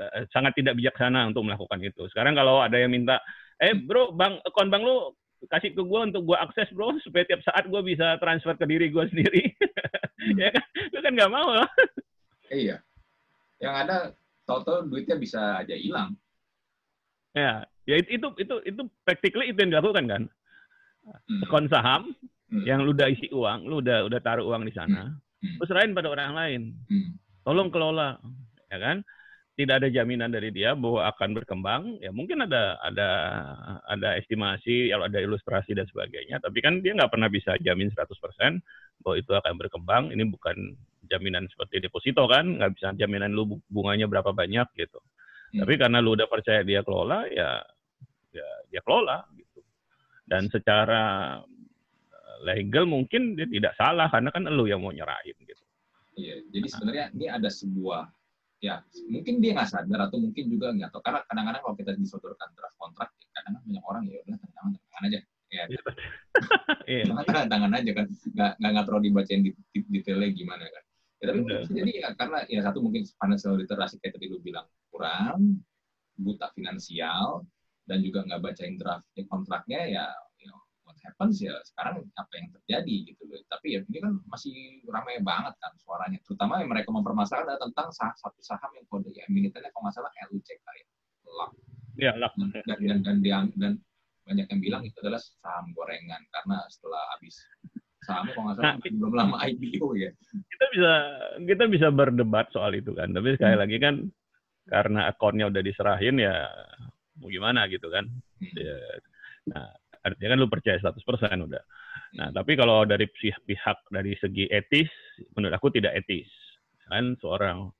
eh, 0.00 0.24
sangat 0.32 0.56
tidak 0.56 0.76
bijaksana 0.80 1.28
untuk 1.28 1.44
melakukan 1.46 1.80
itu 1.84 2.08
sekarang 2.10 2.34
kalau 2.34 2.64
ada 2.64 2.80
yang 2.80 2.90
minta 2.90 3.20
eh 3.60 3.76
bro 3.76 4.16
bang 4.16 4.40
akun 4.42 4.72
bang 4.72 4.82
lu 4.82 5.12
kasih 5.48 5.72
ke 5.72 5.80
gue 5.80 6.00
untuk 6.04 6.22
gue 6.28 6.36
akses 6.36 6.68
bro 6.76 6.92
supaya 7.00 7.24
tiap 7.24 7.40
saat 7.40 7.64
gue 7.64 7.80
bisa 7.80 8.20
transfer 8.20 8.52
ke 8.60 8.66
diri 8.68 8.92
gue 8.92 9.04
sendiri. 9.08 9.42
ya 10.40 10.48
kan 10.52 10.66
lu 10.92 10.98
kan 11.00 11.12
nggak 11.16 11.32
mau 11.32 11.48
lah 11.54 11.68
iya 12.52 12.76
yang 13.60 13.74
ada 13.86 14.12
total 14.44 14.88
duitnya 14.88 15.16
bisa 15.16 15.60
aja 15.60 15.74
hilang 15.76 16.16
ya 17.36 17.64
ya 17.86 17.94
itu 17.98 18.20
itu 18.20 18.26
itu 18.40 18.54
itu 18.66 18.82
practically 19.06 19.50
itu 19.50 19.58
yang 19.60 19.72
dilakukan 19.76 20.04
kan 20.06 20.22
hmm. 21.06 21.44
akun 21.46 21.66
saham 21.70 22.02
hmm. 22.50 22.64
yang 22.66 22.82
lu 22.82 22.92
udah 22.92 23.08
isi 23.08 23.30
uang 23.30 23.66
lu 23.66 23.80
udah 23.80 24.06
udah 24.06 24.20
taruh 24.20 24.46
uang 24.46 24.66
di 24.66 24.72
sana 24.74 25.14
hmm. 25.40 25.58
hmm. 25.58 25.66
serahin 25.66 25.96
pada 25.96 26.12
orang 26.12 26.34
lain. 26.36 26.62
Hmm. 26.90 27.16
Tolong 27.40 27.72
kelola, 27.72 28.20
ya 28.68 28.76
kan? 28.76 29.00
Tidak 29.58 29.76
ada 29.76 29.88
jaminan 29.92 30.32
dari 30.32 30.48
dia 30.54 30.72
bahwa 30.72 31.04
akan 31.10 31.36
berkembang. 31.36 31.82
Ya 32.00 32.08
mungkin 32.14 32.40
ada 32.46 32.80
ada 32.80 33.08
ada 33.84 34.08
estimasi, 34.16 34.88
kalau 34.88 35.04
ada 35.04 35.20
ilustrasi 35.20 35.76
dan 35.76 35.84
sebagainya. 35.90 36.40
Tapi 36.40 36.58
kan 36.64 36.80
dia 36.80 36.96
nggak 36.96 37.12
pernah 37.12 37.28
bisa 37.28 37.58
jamin 37.60 37.92
100% 37.92 38.08
bahwa 39.04 39.16
itu 39.20 39.32
akan 39.36 39.54
berkembang. 39.60 40.02
Ini 40.16 40.24
bukan 40.32 40.56
jaminan 41.10 41.50
seperti 41.50 41.82
deposito 41.82 42.24
kan, 42.30 42.56
nggak 42.56 42.72
bisa 42.78 42.94
jaminan 42.94 43.34
lu 43.34 43.58
bunganya 43.66 44.06
berapa 44.06 44.30
banyak 44.30 44.70
gitu. 44.78 45.02
Hmm. 45.52 45.66
Tapi 45.66 45.74
karena 45.76 45.98
lu 45.98 46.14
udah 46.14 46.30
percaya 46.30 46.62
dia 46.62 46.80
kelola, 46.86 47.26
ya 47.26 47.60
ya 48.30 48.48
dia 48.70 48.80
kelola 48.86 49.26
gitu. 49.34 49.60
Dan 50.24 50.46
secara 50.46 51.36
eh, 52.08 52.36
legal 52.46 52.86
mungkin 52.86 53.34
dia 53.34 53.50
tidak 53.50 53.74
salah 53.74 54.06
karena 54.08 54.30
kan 54.30 54.46
lu 54.46 54.70
yang 54.70 54.80
mau 54.80 54.94
nyerahin 54.94 55.36
gitu. 55.42 55.64
Iya, 56.20 56.36
jadi 56.52 56.66
sebenarnya 56.68 57.06
ini 57.16 57.26
ada 57.30 57.50
sebuah 57.50 58.02
ya 58.60 58.84
mungkin 59.08 59.40
dia 59.40 59.56
nggak 59.56 59.70
sadar 59.72 60.00
atau 60.08 60.20
mungkin 60.20 60.44
juga 60.52 60.70
nggak 60.76 60.92
tahu. 60.92 61.00
Karena 61.00 61.20
kadang-kadang 61.24 61.62
kalau 61.64 61.76
kita 61.76 61.92
disodorkan 61.96 62.48
draft 62.52 62.76
kontrak 62.76 63.08
kadang-kadang 63.32 63.62
banyak 63.64 63.84
orang 63.88 64.02
ya 64.06 64.18
udah 64.24 64.36
tanda 64.36 64.54
tangan 64.54 64.72
tangan 64.76 65.04
aja. 65.08 65.20
Ya. 65.50 65.64
Iya. 66.86 67.02
tangan 67.26 67.48
tangan 67.48 67.72
aja 67.74 67.90
kan. 67.96 68.06
Nggak 68.36 68.52
nggak 68.60 68.84
terlalu 68.86 69.02
dibacain 69.10 69.40
detailnya 69.72 70.28
gimana 70.36 70.64
kan. 70.68 70.84
Ya, 71.20 71.24
tapi 71.28 71.40
jadi 71.68 71.92
ya 72.00 72.08
karena 72.16 72.38
ya 72.48 72.60
satu 72.64 72.78
mungkin 72.80 73.04
financial 73.04 73.52
literasi 73.60 74.00
kayak 74.00 74.16
tadi 74.16 74.32
lu 74.32 74.40
bilang 74.40 74.64
kurang 74.88 75.60
buta 76.16 76.48
finansial 76.56 77.44
dan 77.84 78.00
juga 78.00 78.24
nggak 78.24 78.40
bacain 78.40 78.76
draft 78.80 79.04
kontraknya 79.28 79.80
ya 79.88 80.06
what 80.90 80.98
happens 81.06 81.38
ya 81.38 81.54
sekarang 81.62 82.02
apa 82.18 82.32
yang 82.34 82.50
terjadi 82.50 82.96
gitu 83.14 83.22
loh. 83.30 83.38
Tapi 83.46 83.78
ya 83.78 83.80
ini 83.86 83.98
kan 84.02 84.18
masih 84.26 84.82
ramai 84.90 85.22
banget 85.22 85.54
kan 85.62 85.70
suaranya. 85.78 86.18
Terutama 86.26 86.58
yang 86.58 86.70
mereka 86.74 86.90
mempermasalahkan 86.90 87.54
adalah 87.54 87.62
tentang 87.70 87.88
sah 87.94 88.10
satu 88.18 88.42
saham 88.42 88.70
yang 88.74 88.86
kode 88.90 89.14
ya 89.14 89.22
emitennya 89.30 89.70
kalau 89.70 89.86
nggak 89.86 89.94
salah 89.94 90.10
LUCK 90.34 90.50
ya. 90.50 90.86
LAK. 91.30 91.52
Ya, 91.94 92.12
LAK. 92.18 92.32
Dan, 92.34 92.50
dan, 92.50 92.78
dan, 92.82 92.98
dan, 93.06 93.16
dan, 93.22 93.46
dan 93.54 93.72
banyak 94.26 94.46
yang 94.50 94.60
bilang 94.60 94.82
itu 94.82 94.98
adalah 95.02 95.22
saham 95.22 95.70
gorengan 95.74 96.22
karena 96.34 96.56
setelah 96.70 97.02
habis 97.14 97.34
sahamnya 98.04 98.32
kalau 98.34 98.44
nggak 98.50 98.56
salah 98.58 98.74
nah, 98.74 98.90
belum 98.98 99.14
lama 99.14 99.36
IPO 99.46 99.86
ya. 99.96 100.10
Kita 100.30 100.64
bisa 100.74 100.92
kita 101.46 101.64
bisa 101.70 101.86
berdebat 101.94 102.46
soal 102.50 102.74
itu 102.74 102.90
kan. 102.94 103.14
Tapi 103.14 103.38
sekali 103.38 103.54
hmm. 103.54 103.62
lagi 103.62 103.76
kan 103.78 103.94
karena 104.70 105.00
akunnya 105.10 105.50
udah 105.50 105.62
diserahin 105.62 106.16
ya 106.18 106.46
mau 107.20 107.28
gimana 107.28 107.66
gitu 107.68 107.90
kan. 107.90 108.06
Hmm. 108.40 108.54
Ya, 108.56 108.76
nah, 109.50 109.70
artinya 110.00 110.28
kan 110.32 110.38
lu 110.40 110.48
percaya 110.48 110.76
100% 110.80 111.46
udah. 111.46 111.62
Nah, 112.16 112.26
hmm. 112.30 112.34
tapi 112.34 112.52
kalau 112.58 112.82
dari 112.88 113.06
pihak 113.46 113.78
dari 113.92 114.16
segi 114.18 114.48
etis, 114.50 114.90
menurut 115.36 115.54
aku 115.54 115.68
tidak 115.70 115.94
etis. 116.00 116.28
Kan 116.90 117.14
seorang 117.22 117.70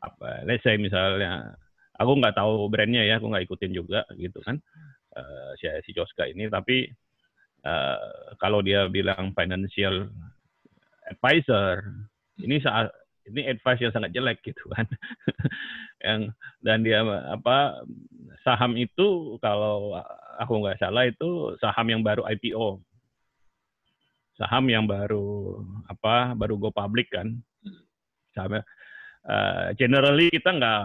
apa, 0.00 0.44
let's 0.44 0.64
say 0.64 0.76
misalnya, 0.76 1.56
aku 1.96 2.12
nggak 2.20 2.36
tahu 2.36 2.68
brandnya 2.68 3.04
ya, 3.04 3.16
aku 3.16 3.32
nggak 3.32 3.44
ikutin 3.48 3.72
juga 3.72 4.04
gitu 4.16 4.40
kan, 4.44 4.60
uh, 5.16 5.52
si 5.56 5.68
si 5.86 5.90
Joska 5.96 6.28
ini. 6.28 6.50
Tapi 6.52 6.88
uh, 7.64 8.36
kalau 8.36 8.60
dia 8.60 8.88
bilang 8.92 9.32
financial 9.32 10.12
advisor, 11.08 11.80
ini 12.40 12.60
saat 12.60 12.92
ini 13.30 13.46
advice 13.48 13.80
yang 13.82 13.94
sangat 13.94 14.10
jelek 14.12 14.38
gitu 14.42 14.62
kan. 14.74 14.86
Yang 16.00 16.32
dan 16.64 16.80
dia 16.80 17.04
apa 17.04 17.84
saham 18.40 18.72
itu 18.80 19.36
kalau 19.44 19.92
aku 20.40 20.52
nggak 20.64 20.80
salah 20.80 21.04
itu 21.04 21.52
saham 21.60 21.92
yang 21.92 22.00
baru 22.00 22.24
IPO 22.24 22.80
saham 24.40 24.64
yang 24.72 24.88
baru 24.88 25.60
apa 25.84 26.32
baru 26.32 26.56
go 26.56 26.72
public 26.72 27.12
kan. 27.12 27.36
Saham 28.32 28.64
uh, 29.28 29.68
generally 29.76 30.32
kita 30.32 30.56
nggak 30.56 30.82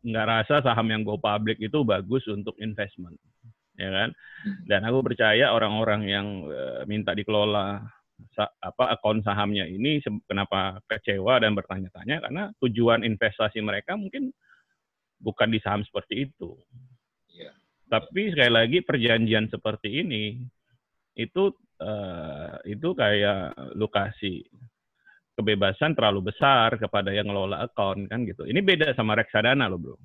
nggak 0.00 0.26
rasa 0.26 0.64
saham 0.64 0.88
yang 0.88 1.04
go 1.04 1.20
public 1.20 1.60
itu 1.60 1.84
bagus 1.84 2.24
untuk 2.32 2.56
investment 2.64 3.20
ya 3.76 3.92
kan. 3.92 4.08
Dan 4.64 4.88
aku 4.88 5.04
percaya 5.04 5.52
orang-orang 5.52 6.02
yang 6.08 6.26
uh, 6.48 6.80
minta 6.88 7.12
dikelola 7.12 7.84
apa 8.38 8.94
akun 8.94 9.22
sahamnya 9.22 9.66
ini 9.66 9.98
kenapa 10.26 10.78
kecewa 10.86 11.38
dan 11.42 11.54
bertanya-tanya 11.54 12.22
karena 12.22 12.42
tujuan 12.62 13.02
investasi 13.02 13.58
mereka 13.62 13.98
mungkin 13.98 14.30
bukan 15.18 15.48
di 15.50 15.58
saham 15.62 15.82
seperti 15.86 16.30
itu. 16.30 16.54
Yeah. 17.30 17.54
Tapi 17.90 18.34
sekali 18.34 18.52
lagi 18.52 18.78
perjanjian 18.82 19.50
seperti 19.50 20.02
ini 20.02 20.42
itu 21.14 21.50
uh, 21.82 22.58
itu 22.66 22.88
kayak 22.94 23.54
lokasi 23.78 24.42
kebebasan 25.34 25.98
terlalu 25.98 26.30
besar 26.30 26.78
kepada 26.78 27.10
yang 27.10 27.30
ngelola 27.30 27.66
akun 27.66 28.06
kan 28.06 28.22
gitu. 28.26 28.46
Ini 28.46 28.62
beda 28.62 28.94
sama 28.94 29.18
reksadana 29.18 29.66
loh 29.66 29.78
bro. 29.78 29.96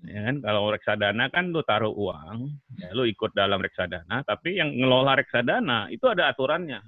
Ya 0.00 0.32
kan 0.32 0.40
kalau 0.40 0.72
reksadana 0.72 1.28
kan 1.28 1.52
lu 1.52 1.60
taruh 1.60 1.92
uang, 1.92 2.48
ya 2.80 2.88
lu 2.96 3.04
ikut 3.04 3.36
dalam 3.36 3.60
reksadana, 3.60 4.24
tapi 4.24 4.56
yang 4.56 4.72
ngelola 4.72 5.12
reksadana 5.12 5.92
itu 5.92 6.08
ada 6.08 6.32
aturannya 6.32 6.80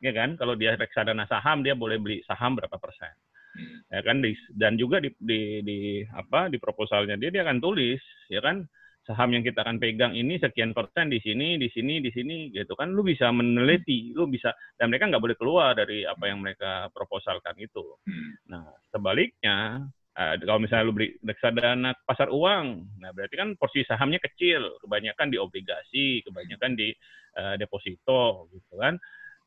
ya 0.00 0.12
kan? 0.12 0.36
Kalau 0.36 0.54
dia 0.56 0.76
reksadana 0.76 1.24
saham 1.28 1.64
dia 1.64 1.72
boleh 1.76 1.96
beli 2.00 2.18
saham 2.26 2.56
berapa 2.56 2.76
persen. 2.76 3.12
Hmm. 3.56 3.80
ya 3.88 4.00
kan? 4.04 4.16
Dan 4.52 4.76
juga 4.76 5.00
di, 5.00 5.08
di, 5.16 5.64
di 5.64 5.78
apa 6.12 6.52
di 6.52 6.60
proposalnya 6.60 7.16
dia 7.16 7.32
dia 7.32 7.42
akan 7.44 7.58
tulis 7.60 8.00
ya 8.28 8.40
kan? 8.44 8.64
Saham 9.06 9.38
yang 9.38 9.46
kita 9.46 9.62
akan 9.62 9.78
pegang 9.78 10.18
ini 10.18 10.34
sekian 10.42 10.74
persen 10.74 11.06
di 11.06 11.22
sini 11.22 11.54
di 11.54 11.70
sini 11.70 12.02
di 12.02 12.10
sini 12.10 12.50
gitu 12.50 12.74
kan? 12.74 12.90
Lu 12.90 13.06
bisa 13.06 13.30
meneliti 13.30 14.12
lu 14.12 14.26
bisa 14.26 14.52
dan 14.76 14.90
mereka 14.92 15.08
nggak 15.08 15.22
boleh 15.22 15.36
keluar 15.38 15.72
dari 15.78 16.02
apa 16.02 16.26
yang 16.26 16.42
mereka 16.42 16.90
proposalkan 16.92 17.56
itu. 17.56 17.86
Hmm. 18.04 18.34
nah 18.50 18.66
sebaliknya 18.90 19.86
uh, 20.18 20.34
kalau 20.42 20.60
misalnya 20.60 20.84
lu 20.90 20.94
beli 20.94 21.14
reksadana 21.22 21.94
pasar 22.02 22.28
uang 22.34 22.66
nah 22.98 23.14
berarti 23.14 23.34
kan 23.38 23.48
porsi 23.56 23.86
sahamnya 23.86 24.20
kecil. 24.20 24.76
Kebanyakan 24.82 25.32
di 25.32 25.38
obligasi 25.38 26.26
kebanyakan 26.26 26.74
di 26.76 26.90
uh, 27.38 27.54
deposito 27.56 28.50
gitu 28.52 28.74
kan 28.76 28.98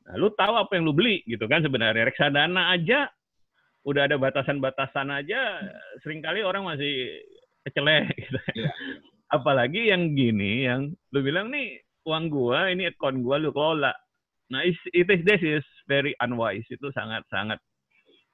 Nah, 0.10 0.18
lu 0.18 0.34
tahu 0.34 0.58
apa 0.58 0.74
yang 0.74 0.90
lu 0.90 0.94
beli 0.98 1.22
gitu 1.30 1.46
kan 1.46 1.62
sebenarnya 1.62 2.10
reksadana 2.10 2.74
aja 2.74 3.06
udah 3.86 4.10
ada 4.10 4.18
batasan-batasan 4.18 5.14
aja 5.14 5.62
sering 6.02 6.26
kali 6.26 6.42
orang 6.42 6.66
masih 6.66 7.14
kecelek 7.62 8.10
gitu. 8.26 8.40
Yeah. 8.58 8.74
Apalagi 9.30 9.94
yang 9.94 10.18
gini 10.18 10.66
yang 10.66 10.90
lu 11.14 11.20
bilang 11.22 11.54
nih 11.54 11.78
uang 12.10 12.34
gua 12.34 12.74
ini 12.74 12.90
account 12.90 13.22
gua 13.22 13.38
lu 13.38 13.54
kelola. 13.54 13.94
Nah, 14.50 14.66
it 14.66 15.06
is 15.06 15.22
this 15.22 15.44
is 15.46 15.66
very 15.86 16.18
unwise. 16.26 16.66
Itu 16.74 16.90
sangat-sangat 16.90 17.62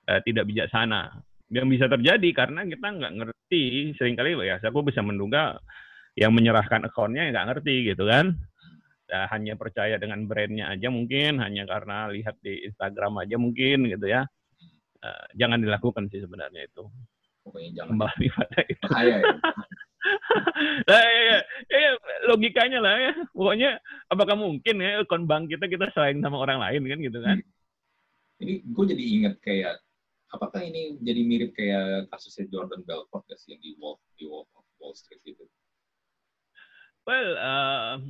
uh, 0.07 0.19
tidak 0.23 0.47
bijaksana. 0.47 1.11
Yang 1.51 1.67
bisa 1.75 1.85
terjadi 1.91 2.29
karena 2.31 2.63
kita 2.63 2.87
nggak 2.87 3.13
ngerti 3.19 3.93
sering 3.99 4.15
kali 4.15 4.33
ya 4.47 4.57
aku 4.63 4.79
bisa 4.81 5.03
menduga 5.03 5.59
yang 6.15 6.31
menyerahkan 6.31 6.87
akunnya 6.87 7.29
nggak 7.29 7.47
ngerti 7.51 7.91
gitu 7.91 8.07
kan 8.07 8.39
ya, 9.09 9.29
hanya 9.31 9.53
percaya 9.57 9.95
dengan 10.01 10.25
brandnya 10.25 10.69
aja 10.73 10.89
mungkin 10.89 11.41
hanya 11.41 11.63
karena 11.65 12.09
lihat 12.09 12.37
di 12.41 12.65
Instagram 12.65 13.21
aja 13.21 13.35
mungkin 13.37 13.89
gitu 13.89 14.05
ya. 14.09 14.25
Uh, 15.05 15.25
jangan 15.37 15.61
dilakukan 15.61 16.09
sih 16.09 16.21
sebenarnya 16.21 16.65
itu. 16.65 16.83
Pokoknya 17.45 17.69
jangan. 17.77 17.89
Kembali 17.93 18.27
pada 18.33 18.59
itu. 18.65 18.87
Ya. 18.89 19.17
nah, 20.89 21.01
ya, 21.05 21.21
ya, 21.69 21.77
ya, 21.77 21.91
logikanya 22.25 22.79
lah 22.81 22.95
ya. 22.97 23.13
Pokoknya 23.29 23.69
apakah 24.09 24.35
mungkin 24.37 24.75
ya 24.81 25.05
akun 25.05 25.29
bank 25.29 25.53
kita 25.53 25.69
kita 25.69 25.93
saing 25.93 26.25
sama 26.25 26.41
orang 26.41 26.57
lain 26.57 26.89
kan 26.89 26.99
gitu 27.01 27.19
kan? 27.21 27.37
Hmm. 27.41 27.53
ini 28.35 28.59
gue 28.67 28.85
jadi 28.91 29.03
ingat 29.15 29.35
kayak 29.39 29.79
apakah 30.27 30.59
ini 30.59 30.99
jadi 30.99 31.21
mirip 31.23 31.55
kayak 31.55 32.11
kasusnya 32.11 32.51
Jordan 32.51 32.83
Belfort 32.83 33.23
ya 33.31 33.39
sih 33.39 33.55
yang 33.55 33.61
di 33.63 33.71
Wall 33.79 33.95
di 34.19 34.27
Wall, 34.27 34.43
Wall 34.83 34.91
Street 34.91 35.23
itu? 35.23 35.47
Well 37.07 37.39
uh, 37.39 38.01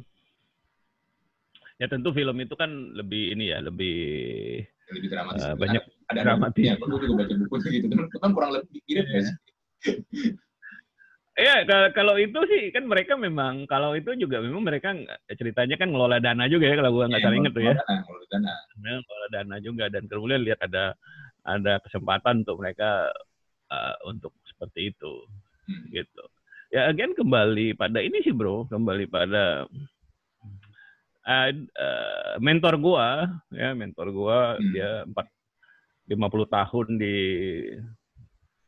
ya 1.75 1.85
tentu 1.91 2.15
film 2.15 2.37
itu 2.39 2.55
kan 2.55 2.71
lebih 2.95 3.35
ini 3.35 3.51
ya 3.51 3.59
lebih 3.59 3.97
lebih 4.95 5.09
dramatis 5.11 5.43
uh, 5.43 5.55
banyak 5.59 5.83
ada 6.07 6.21
dramatis 6.23 6.63
ya 6.63 6.73
aku 6.79 6.95
juga 7.01 7.25
baca 7.25 7.33
buku 7.35 7.55
gitu 7.67 7.87
kan 7.91 7.99
kan 8.07 8.31
kurang 8.31 8.51
lebih 8.55 8.79
mirip 8.87 9.07
ya 9.11 9.21
Iya, 11.35 11.67
kalau 11.91 12.15
itu 12.15 12.39
sih 12.47 12.71
kan 12.71 12.87
mereka 12.87 13.19
memang 13.19 13.67
kalau 13.67 13.91
itu 13.91 14.15
juga 14.15 14.39
memang 14.39 14.63
mereka 14.63 14.95
ceritanya 15.35 15.75
kan 15.75 15.91
ngelola 15.91 16.23
dana 16.23 16.47
juga 16.47 16.71
ya 16.71 16.79
kalau 16.79 16.95
gua 16.95 17.11
nggak 17.11 17.19
ya, 17.19 17.25
salah 17.27 17.37
inget 17.43 17.51
tuh 17.51 17.63
ya. 17.67 17.75
Ngelola 17.75 18.25
dana. 18.31 18.53
Ngelola 18.79 19.27
dana 19.35 19.55
juga 19.59 19.85
dan 19.91 20.03
kemudian 20.07 20.41
lihat 20.47 20.63
ada 20.63 20.95
ada 21.43 21.83
kesempatan 21.83 22.47
untuk 22.47 22.55
mereka 22.63 23.11
uh, 23.67 23.95
untuk 24.07 24.31
seperti 24.47 24.95
itu, 24.95 25.13
hmm. 25.67 25.91
gitu. 25.91 26.23
Ya, 26.71 26.87
again 26.87 27.11
kembali 27.11 27.75
pada 27.75 27.99
ini 27.99 28.23
sih 28.23 28.31
bro, 28.31 28.63
kembali 28.71 29.11
pada 29.11 29.67
uh, 31.25 32.37
mentor 32.37 32.77
gua 32.77 33.27
ya 33.49 33.73
mentor 33.73 34.13
gua 34.13 34.55
hmm. 34.55 34.71
dia 34.71 34.89
empat 35.09 35.25
lima 36.05 36.29
puluh 36.29 36.45
tahun 36.45 37.01
di 37.01 37.15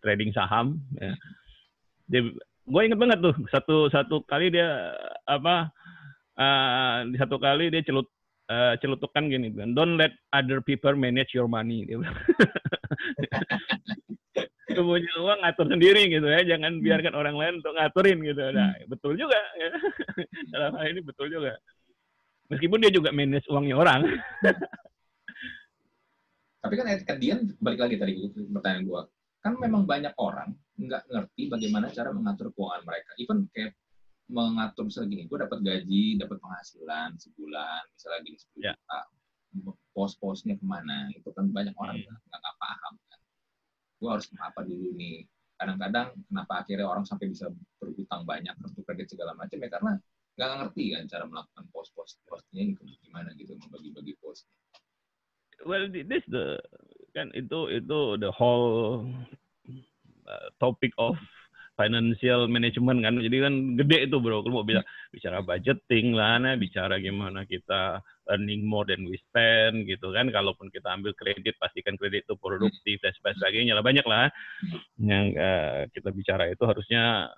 trading 0.02 0.34
saham 0.34 0.82
ya. 0.98 1.14
dia 2.10 2.22
gue 2.68 2.82
inget 2.84 3.00
banget 3.00 3.20
tuh 3.24 3.36
satu 3.48 3.88
satu 3.88 4.16
kali 4.28 4.52
dia 4.52 4.92
apa 5.24 5.72
uh, 6.36 7.08
di 7.08 7.16
satu 7.16 7.40
kali 7.40 7.72
dia 7.72 7.80
celut 7.84 8.08
uh, 8.52 8.76
celutukan 8.84 9.24
gini 9.28 9.52
don't 9.72 9.96
let 9.96 10.12
other 10.36 10.60
people 10.60 10.96
manage 10.96 11.32
your 11.32 11.48
money. 11.48 11.88
Dia 11.88 12.00
punya 14.76 15.14
uang 15.24 15.40
ngatur 15.44 15.68
sendiri 15.72 16.12
gitu 16.12 16.28
ya, 16.28 16.44
jangan 16.44 16.80
hmm. 16.80 16.84
biarkan 16.84 17.14
orang 17.16 17.36
lain 17.40 17.54
untuk 17.64 17.74
ngaturin 17.76 18.20
gitu. 18.24 18.44
Nah, 18.52 18.76
hmm. 18.76 18.88
betul 18.92 19.16
juga 19.16 19.40
ya. 19.56 19.72
Dalam 20.54 20.72
hal 20.76 20.86
ini 20.92 21.02
betul 21.04 21.28
juga. 21.32 21.56
Meskipun 22.48 22.80
dia 22.80 22.92
juga 22.92 23.12
manage 23.12 23.48
uangnya 23.52 23.76
orang. 23.76 24.02
Tapi 26.64 26.74
kan 26.74 26.86
at 26.90 27.20
dia 27.20 27.36
balik 27.64 27.80
lagi 27.80 27.96
tadi 28.00 28.14
pertanyaan 28.52 28.84
gua. 28.88 29.02
Kan 29.44 29.60
memang 29.60 29.88
banyak 29.88 30.14
orang 30.20 30.56
nggak 30.78 31.10
ngerti 31.10 31.50
bagaimana 31.50 31.90
cara 31.92 32.12
mengatur 32.12 32.52
keuangan 32.54 32.84
mereka. 32.86 33.12
Even 33.20 33.48
kayak 33.52 33.76
mengatur 34.28 34.92
misalnya 34.92 35.10
gini, 35.16 35.24
gue 35.32 35.40
dapat 35.40 35.60
gaji, 35.64 36.06
dapat 36.20 36.38
penghasilan 36.44 37.16
sebulan, 37.16 37.82
misalnya 37.96 38.20
gini 38.28 38.38
sepuluh 38.38 38.64
yeah. 38.68 38.76
juta, 38.76 39.00
pos-posnya 39.96 40.60
ke 40.60 40.66
mana, 40.68 41.08
itu 41.16 41.32
kan 41.32 41.48
banyak 41.48 41.72
orang 41.80 42.04
hmm. 42.04 42.28
nggak 42.28 42.42
hmm. 42.44 42.60
paham 42.60 42.94
kan. 43.08 43.20
Gue 43.98 44.10
harus 44.12 44.28
apa 44.38 44.62
dulu 44.68 44.88
nih. 45.00 45.24
Kadang-kadang 45.58 46.14
kenapa 46.30 46.54
akhirnya 46.62 46.86
orang 46.86 47.06
sampai 47.08 47.34
bisa 47.34 47.50
berhutang 47.82 48.28
banyak, 48.28 48.54
kartu 48.54 48.82
kredit 48.86 49.08
segala 49.10 49.34
macam 49.34 49.58
ya 49.58 49.70
karena 49.72 49.92
nggak 50.38 50.50
ngerti 50.62 50.84
kan 50.94 51.04
cara 51.10 51.26
melakukan 51.26 51.66
pos-pos 51.74 52.22
posnya 52.30 52.78
gimana 52.78 53.34
gitu, 53.34 53.58
membagi-bagi 53.58 54.14
posnya. 54.22 54.54
Well, 55.66 55.90
this 55.90 56.22
the 56.30 56.62
kan 57.18 57.34
itu 57.34 57.74
itu 57.74 58.00
the 58.22 58.30
whole 58.30 59.10
uh, 60.30 60.48
topic 60.62 60.94
of 61.02 61.18
financial 61.74 62.46
management 62.46 63.02
kan. 63.02 63.18
Jadi 63.18 63.38
kan 63.42 63.54
gede 63.74 63.98
itu 64.06 64.18
bro. 64.22 64.46
Kalau 64.46 64.62
mau 64.62 64.66
bilang 64.66 64.86
bicara 65.10 65.42
budgeting 65.42 66.14
lah 66.14 66.38
nah 66.38 66.54
bicara 66.54 67.02
gimana 67.02 67.46
kita 67.50 68.02
earning 68.30 68.66
more 68.66 68.86
than 68.86 69.06
we 69.10 69.18
spend 69.30 69.90
gitu 69.90 70.14
kan. 70.14 70.30
Kalaupun 70.30 70.70
kita 70.70 70.94
ambil 70.94 71.18
kredit 71.18 71.58
pastikan 71.58 71.98
kredit 71.98 72.30
itu 72.30 72.38
produktif 72.38 73.02
dan 73.02 73.14
sebagainya 73.18 73.74
lah. 73.74 73.82
Banyak 73.86 74.06
lah 74.06 74.30
yang 75.02 75.34
uh, 75.34 75.90
kita 75.90 76.14
bicara 76.14 76.50
itu 76.54 76.62
harusnya 76.66 77.34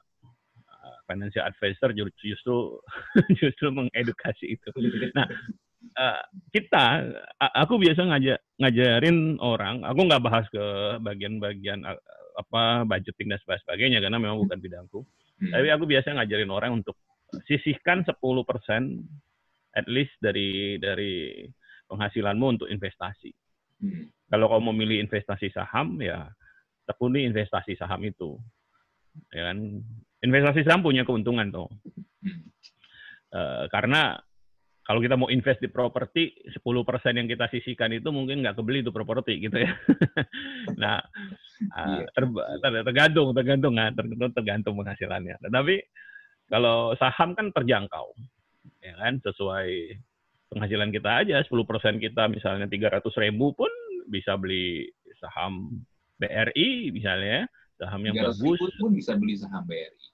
financial 1.10 1.50
advisor 1.50 1.90
justru 1.98 2.78
justru 3.42 3.68
mengedukasi 3.74 4.54
itu 4.54 4.70
nah 5.18 5.26
uh, 5.98 6.22
kita 6.54 7.10
aku 7.58 7.82
biasa 7.82 8.06
ngajak 8.06 8.38
ngajarin 8.62 9.42
orang 9.42 9.82
aku 9.82 10.00
nggak 10.06 10.22
bahas 10.22 10.46
ke 10.54 10.66
bagian-bagian 11.02 11.82
apa 12.40 12.88
budgeting 12.88 13.36
dan 13.36 13.40
sebagainya 13.44 14.00
karena 14.00 14.16
memang 14.16 14.40
bukan 14.40 14.60
bidangku. 14.64 15.04
Hmm. 15.04 15.52
Tapi 15.52 15.68
aku 15.76 15.84
biasa 15.84 16.16
ngajarin 16.16 16.52
orang 16.52 16.72
untuk 16.80 16.96
sisihkan 17.46 18.08
10% 18.08 18.16
at 19.76 19.86
least 19.92 20.16
dari 20.24 20.80
dari 20.80 21.44
penghasilanmu 21.92 22.60
untuk 22.60 22.68
investasi. 22.72 23.32
Hmm. 23.84 24.08
Kalau 24.32 24.48
kamu 24.48 24.72
memilih 24.72 24.98
investasi 25.04 25.52
saham 25.52 26.00
ya 26.00 26.32
tekuni 26.88 27.28
investasi 27.28 27.76
saham 27.76 28.08
itu. 28.08 28.40
Ya 29.36 29.52
kan? 29.52 29.84
Investasi 30.20 30.68
saham 30.68 30.84
punya 30.84 31.08
keuntungan 31.08 31.48
tuh. 31.48 31.70
Uh, 33.30 33.70
karena 33.72 34.20
kalau 34.90 35.06
kita 35.06 35.14
mau 35.14 35.30
invest 35.30 35.62
di 35.62 35.70
properti, 35.70 36.34
10% 36.50 36.66
yang 37.14 37.30
kita 37.30 37.46
sisihkan 37.54 37.94
itu 37.94 38.10
mungkin 38.10 38.42
nggak 38.42 38.58
kebeli 38.58 38.82
itu 38.82 38.90
properti 38.90 39.38
gitu 39.38 39.62
ya. 39.62 39.70
nah, 40.82 40.98
uh, 41.78 42.02
tergantung, 42.82 43.30
tergantung 43.38 43.78
kan, 43.78 43.94
tergantung, 43.94 44.34
tergantung 44.34 44.74
penghasilannya. 44.82 45.38
Tetapi 45.46 45.76
kalau 46.50 46.98
saham 46.98 47.38
kan 47.38 47.54
terjangkau, 47.54 48.18
ya 48.82 48.98
kan, 48.98 49.22
sesuai 49.22 49.94
penghasilan 50.50 50.90
kita 50.90 51.22
aja, 51.22 51.38
10% 51.46 52.02
kita 52.02 52.26
misalnya 52.26 52.66
300 52.66 53.06
ribu 53.22 53.54
pun 53.54 53.70
bisa 54.10 54.34
beli 54.42 54.90
saham 55.22 55.86
BRI 56.18 56.90
misalnya, 56.90 57.46
saham 57.78 58.10
yang 58.10 58.18
bagus. 58.18 58.58
pun 58.82 58.90
bisa 58.98 59.14
beli 59.14 59.38
saham 59.38 59.70
BRI. 59.70 60.09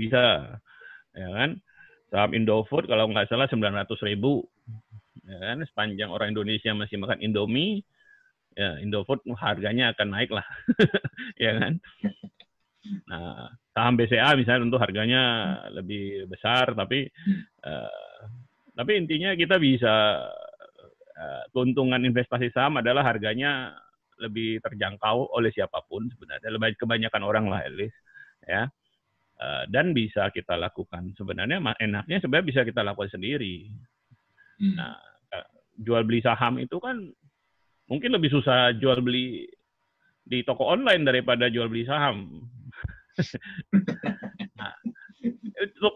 Bisa, 0.00 0.56
ya 1.12 1.28
kan 1.36 1.60
Saham 2.10 2.34
Indofood 2.34 2.90
kalau 2.90 3.06
nggak 3.06 3.30
salah 3.30 3.46
900 3.46 3.86
ribu. 4.10 4.42
Ya 5.22 5.38
kan, 5.38 5.62
sepanjang 5.62 6.10
orang 6.10 6.34
Indonesia 6.34 6.74
masih 6.74 6.98
makan 6.98 7.22
Indomie, 7.22 7.86
ya 8.58 8.82
Indofood 8.82 9.22
harganya 9.38 9.94
akan 9.94 10.08
naik 10.10 10.34
lah. 10.34 10.42
ya 11.44 11.54
kan? 11.54 11.72
Nah, 13.06 13.46
saham 13.70 13.94
BCA 13.94 14.34
misalnya 14.34 14.66
tentu 14.66 14.78
harganya 14.82 15.22
lebih 15.70 16.26
besar, 16.26 16.74
tapi 16.74 17.06
uh, 17.62 18.20
tapi 18.74 18.98
intinya 18.98 19.38
kita 19.38 19.62
bisa 19.62 20.26
uh, 21.14 21.44
keuntungan 21.54 22.02
investasi 22.02 22.50
saham 22.50 22.82
adalah 22.82 23.06
harganya 23.06 23.78
lebih 24.18 24.58
terjangkau 24.66 25.30
oleh 25.30 25.54
siapa 25.54 25.78
pun 25.86 26.10
sebenarnya, 26.10 26.50
lebih 26.50 26.74
kebanyakan 26.74 27.22
orang 27.22 27.46
lah 27.46 27.62
at 27.62 27.70
least, 27.70 27.96
ya. 28.42 28.66
Eh, 29.40 29.64
dan 29.72 29.96
bisa 29.96 30.28
kita 30.28 30.52
lakukan. 30.52 31.16
Sebenarnya 31.16 31.64
enaknya 31.80 32.20
sebenarnya 32.20 32.48
bisa 32.52 32.60
kita 32.60 32.84
lakukan 32.84 33.08
sendiri. 33.08 33.72
Hmm. 34.60 34.76
Nah, 34.76 35.00
jual 35.80 36.04
beli 36.04 36.20
saham 36.20 36.60
itu 36.60 36.76
kan 36.76 37.08
mungkin 37.88 38.12
lebih 38.12 38.28
susah 38.28 38.76
jual 38.76 39.00
beli 39.00 39.48
di 40.28 40.44
toko 40.44 40.68
online 40.68 41.08
daripada 41.08 41.48
jual 41.48 41.72
beli 41.72 41.88
saham. 41.88 42.44
nah, 44.60 44.76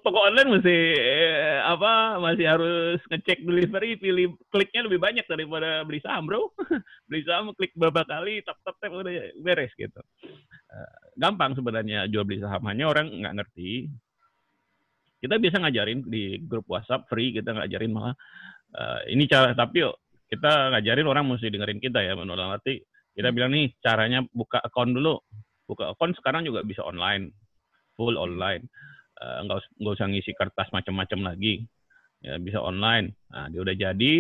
toko 0.05 0.19
online 0.21 0.61
mesti 0.61 0.77
eh, 0.97 1.61
apa 1.65 2.21
masih 2.21 2.45
harus 2.45 3.01
ngecek 3.09 3.41
delivery 3.45 3.97
pilih 3.97 4.37
kliknya 4.53 4.85
lebih 4.85 5.01
banyak 5.01 5.25
daripada 5.25 5.81
beli 5.89 6.01
saham 6.05 6.29
bro. 6.29 6.53
Beli 7.09 7.25
saham 7.25 7.53
klik 7.57 7.73
beberapa 7.77 8.05
kali 8.05 8.45
tap 8.45 8.61
tap 8.65 8.77
tap 8.81 8.93
udah 8.93 9.33
beres 9.41 9.73
gitu. 9.77 10.01
Uh, 10.69 10.97
gampang 11.17 11.57
sebenarnya 11.57 12.09
jual 12.09 12.25
beli 12.29 12.45
saham 12.45 12.65
hanya 12.69 12.93
orang 12.93 13.09
nggak 13.09 13.35
ngerti. 13.41 13.89
Kita 15.25 15.41
bisa 15.41 15.57
ngajarin 15.57 16.05
di 16.05 16.37
grup 16.45 16.69
WhatsApp 16.69 17.09
free 17.09 17.33
kita 17.33 17.57
ngajarin 17.57 17.93
malah 17.93 18.13
uh, 18.77 19.01
ini 19.09 19.25
cara 19.25 19.57
tapi 19.57 19.85
yuk 19.85 19.97
kita 20.29 20.77
ngajarin 20.77 21.09
orang 21.09 21.25
mesti 21.25 21.49
dengerin 21.49 21.81
kita 21.81 22.05
ya 22.05 22.13
menurut 22.13 22.61
arti 22.61 22.85
kita 23.17 23.33
bilang 23.33 23.57
nih 23.57 23.73
caranya 23.81 24.21
buka 24.29 24.61
akun 24.61 24.93
dulu. 24.93 25.17
Buka 25.65 25.97
akun 25.97 26.13
sekarang 26.13 26.45
juga 26.45 26.61
bisa 26.61 26.85
online 26.85 27.33
full 27.97 28.21
online 28.21 28.69
uh, 29.25 29.39
nggak 29.49 29.59
nggak 29.81 29.95
usah 29.97 30.07
ngisi 30.13 30.33
kertas 30.37 30.69
macam-macam 30.71 31.33
lagi 31.33 31.65
ya 32.21 32.37
bisa 32.37 32.61
online 32.61 33.17
nah 33.33 33.49
dia 33.49 33.61
udah 33.65 33.77
jadi 33.77 34.13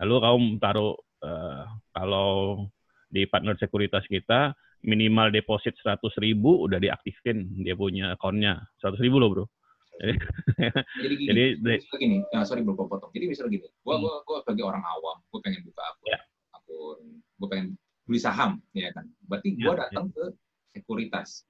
lalu 0.00 0.14
kamu 0.20 0.46
taruh 0.60 0.96
uh, 1.24 1.64
kalau 1.92 2.64
di 3.12 3.28
partner 3.28 3.56
sekuritas 3.56 4.04
kita 4.08 4.56
minimal 4.84 5.32
deposit 5.32 5.76
100 5.80 6.00
ribu 6.20 6.64
udah 6.68 6.80
diaktifin 6.80 7.64
dia 7.64 7.76
punya 7.76 8.16
akunnya 8.16 8.60
100 8.80 9.00
ribu 9.04 9.20
loh 9.20 9.30
bro 9.32 9.46
jadi 9.96 11.14
gini, 11.20 11.44
jadi 11.56 11.80
gini 11.96 12.16
ya, 12.28 12.44
sorry 12.44 12.60
bro 12.60 12.76
potong 12.76 13.08
jadi 13.16 13.32
misalnya 13.32 13.60
gini 13.60 13.68
gua 13.80 13.96
hmm. 13.96 14.02
gua 14.04 14.14
gua 14.28 14.38
sebagai 14.44 14.64
orang 14.68 14.84
awam 14.84 15.16
gua 15.32 15.40
pengen 15.40 15.64
buka 15.64 15.82
akun 15.88 16.06
ya. 16.12 16.20
akun 16.52 16.98
gua 17.40 17.48
pengen 17.48 17.68
beli 18.04 18.20
saham 18.20 18.60
ya 18.76 18.92
kan 18.92 19.08
berarti 19.24 19.56
gua 19.56 19.72
ya, 19.72 19.88
datang 19.88 20.12
ya. 20.12 20.16
ke 20.20 20.24
sekuritas 20.76 21.48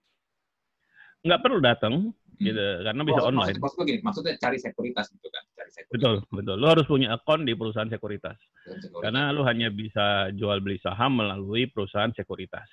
nggak 1.27 1.42
perlu 1.42 1.59
datang. 1.59 1.95
Gitu 2.37 2.64
karena 2.85 3.03
bisa 3.03 3.20
oh, 3.25 3.31
online. 3.33 3.57
Maksud, 3.57 3.85
gini, 3.87 4.01
maksudnya 4.05 4.35
cari 4.37 4.57
sekuritas 4.61 5.09
gitu 5.12 5.29
kan, 5.33 5.44
cari 5.57 5.70
sekuritas. 5.72 5.92
Betul, 5.96 6.14
betul. 6.29 6.57
Lo 6.61 6.66
harus 6.68 6.87
punya 6.88 7.16
akun 7.16 7.49
di 7.49 7.57
perusahaan 7.57 7.88
sekuritas. 7.88 8.37
sekuritas. 8.64 9.03
Karena 9.03 9.33
lo 9.33 9.44
hanya 9.49 9.72
bisa 9.72 10.29
jual 10.37 10.61
beli 10.61 10.77
saham 10.81 11.20
melalui 11.20 11.68
perusahaan 11.70 12.12
sekuritas 12.12 12.68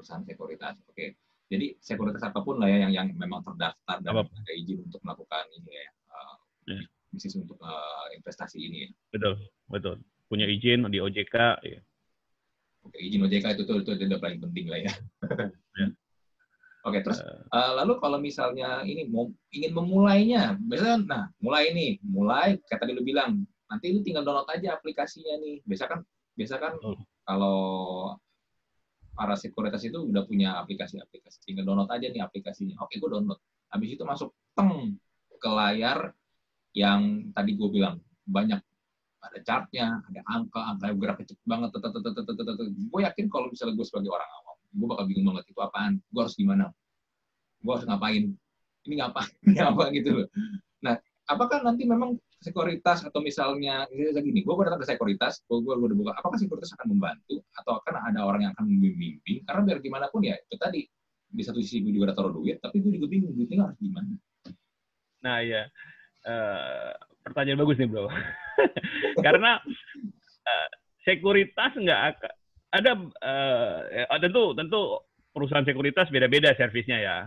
perusahaan 0.00 0.24
sekuritas. 0.24 0.80
Oke. 0.88 1.20
Jadi 1.52 1.76
sekuritas 1.76 2.24
apa 2.24 2.40
pun 2.40 2.56
lah 2.56 2.72
ya 2.72 2.88
yang 2.88 2.92
yang 2.96 3.06
memang 3.12 3.44
terdaftar 3.44 4.00
dan 4.00 4.10
Apa? 4.16 4.32
ada 4.32 4.52
izin 4.56 4.80
untuk 4.80 5.02
melakukan 5.04 5.44
ini 5.50 5.70
ya, 5.74 5.86
uh, 6.14 6.34
ya. 6.70 6.80
bisnis 7.12 7.36
untuk 7.36 7.58
uh, 7.60 8.06
investasi 8.16 8.56
ini. 8.56 8.86
Ya. 8.86 8.88
Betul, 9.12 9.34
betul. 9.68 9.96
Punya 10.30 10.46
izin 10.48 10.88
di 10.88 11.02
OJK. 11.02 11.36
Ya. 11.66 11.80
Oke, 12.86 12.96
izin 13.02 13.26
OJK 13.26 13.60
itu 13.60 13.62
tuh 13.66 13.82
itu, 13.82 13.90
itu 13.98 14.04
udah 14.08 14.20
paling 14.22 14.40
penting 14.40 14.66
lah 14.70 14.78
ya. 14.78 14.92
ya. 15.82 15.86
Oke, 16.80 17.04
terus 17.04 17.20
uh, 17.52 17.72
lalu 17.76 18.00
kalau 18.00 18.16
misalnya 18.16 18.80
ini 18.88 19.04
mau 19.04 19.28
ingin 19.52 19.72
memulainya, 19.76 20.56
biasanya 20.64 20.96
nah 21.04 21.24
mulai 21.36 21.76
ini, 21.76 22.00
mulai 22.00 22.56
kayak 22.64 22.80
tadi 22.80 22.96
lu 22.96 23.04
bilang, 23.04 23.44
nanti 23.68 23.92
lu 23.92 24.00
tinggal 24.00 24.24
download 24.24 24.48
aja 24.48 24.80
aplikasinya 24.80 25.36
nih. 25.44 25.60
Biasa 25.68 25.84
kan 25.84 26.00
biasa 26.40 26.54
kan 26.56 26.72
kalau 27.28 27.58
para 29.12 29.36
sekuritas 29.36 29.84
itu 29.84 30.00
udah 30.00 30.24
punya 30.24 30.56
aplikasi-aplikasi. 30.64 31.44
Tinggal 31.44 31.68
download 31.68 31.92
aja 31.92 32.08
nih 32.08 32.24
aplikasinya. 32.24 32.80
Oke, 32.80 32.96
gue 32.96 33.10
download. 33.12 33.36
Habis 33.68 34.00
itu 34.00 34.02
masuk 34.08 34.32
teng 34.56 34.96
ke 35.36 35.48
layar 35.52 36.16
yang 36.72 37.28
tadi 37.36 37.60
gue 37.60 37.68
bilang 37.68 38.00
banyak 38.24 38.60
ada 39.20 39.38
chartnya, 39.44 40.00
ada 40.00 40.20
angka, 40.32 40.60
angka 40.64 40.84
yang 40.88 40.98
gerak 40.98 41.18
cepet 41.28 41.44
banget. 41.44 41.68
Gue 42.88 43.00
yakin 43.04 43.26
kalau 43.28 43.52
misalnya 43.52 43.76
gue 43.76 43.86
sebagai 43.86 44.08
orang 44.08 44.30
awam, 44.40 44.49
gue 44.70 44.86
bakal 44.86 45.04
bingung 45.10 45.26
banget 45.34 45.50
itu 45.50 45.60
apaan. 45.60 45.98
Gue 46.10 46.20
harus 46.22 46.36
gimana? 46.38 46.70
Gue 47.60 47.72
harus 47.76 47.86
ngapain? 47.86 48.24
Ini 48.86 48.94
ngapain? 49.02 49.32
Ini 49.46 49.58
apa 49.60 49.84
gitu 49.92 50.08
loh. 50.22 50.26
Nah, 50.80 50.94
apakah 51.28 51.60
nanti 51.62 51.84
memang 51.84 52.16
sekuritas 52.40 53.04
atau 53.04 53.20
misalnya 53.20 53.84
gini, 53.92 54.40
gue 54.40 54.54
datang 54.64 54.80
ke 54.80 54.88
sekuritas, 54.88 55.44
gue 55.44 55.60
gue 55.60 55.74
udah 55.76 55.96
buka, 55.96 56.12
apakah 56.16 56.40
sekuritas 56.40 56.72
akan 56.80 56.96
membantu 56.96 57.44
atau 57.52 57.76
akan 57.84 57.94
ada 58.00 58.24
orang 58.24 58.48
yang 58.48 58.52
akan 58.56 58.64
membimbing? 58.64 59.44
Karena 59.44 59.60
biar 59.68 59.78
gimana 59.84 60.08
pun 60.08 60.24
ya 60.24 60.40
itu 60.40 60.56
tadi 60.56 60.88
di 61.30 61.42
satu 61.44 61.60
sisi 61.60 61.84
gue 61.84 61.92
juga 61.94 62.10
udah 62.10 62.16
taruh 62.16 62.32
duit, 62.32 62.56
tapi 62.58 62.80
gue 62.80 62.96
juga 62.96 63.06
bingung 63.12 63.36
duitnya 63.36 63.68
harus 63.68 63.76
gimana. 63.76 64.16
Nah 65.20 65.38
ya, 65.44 65.68
uh, 66.24 66.96
pertanyaan 67.20 67.60
bagus 67.60 67.76
nih 67.76 67.88
bro. 67.92 68.08
Karena 69.26 69.60
uh, 70.48 70.68
sekuritas 71.04 71.76
nggak 71.76 72.00
akan 72.16 72.34
ada 72.70 72.92
uh, 72.98 74.18
tentu 74.22 74.54
tentu 74.54 74.80
perusahaan 75.34 75.66
sekuritas 75.66 76.10
beda-beda 76.10 76.54
servisnya 76.54 76.98
ya 77.02 77.18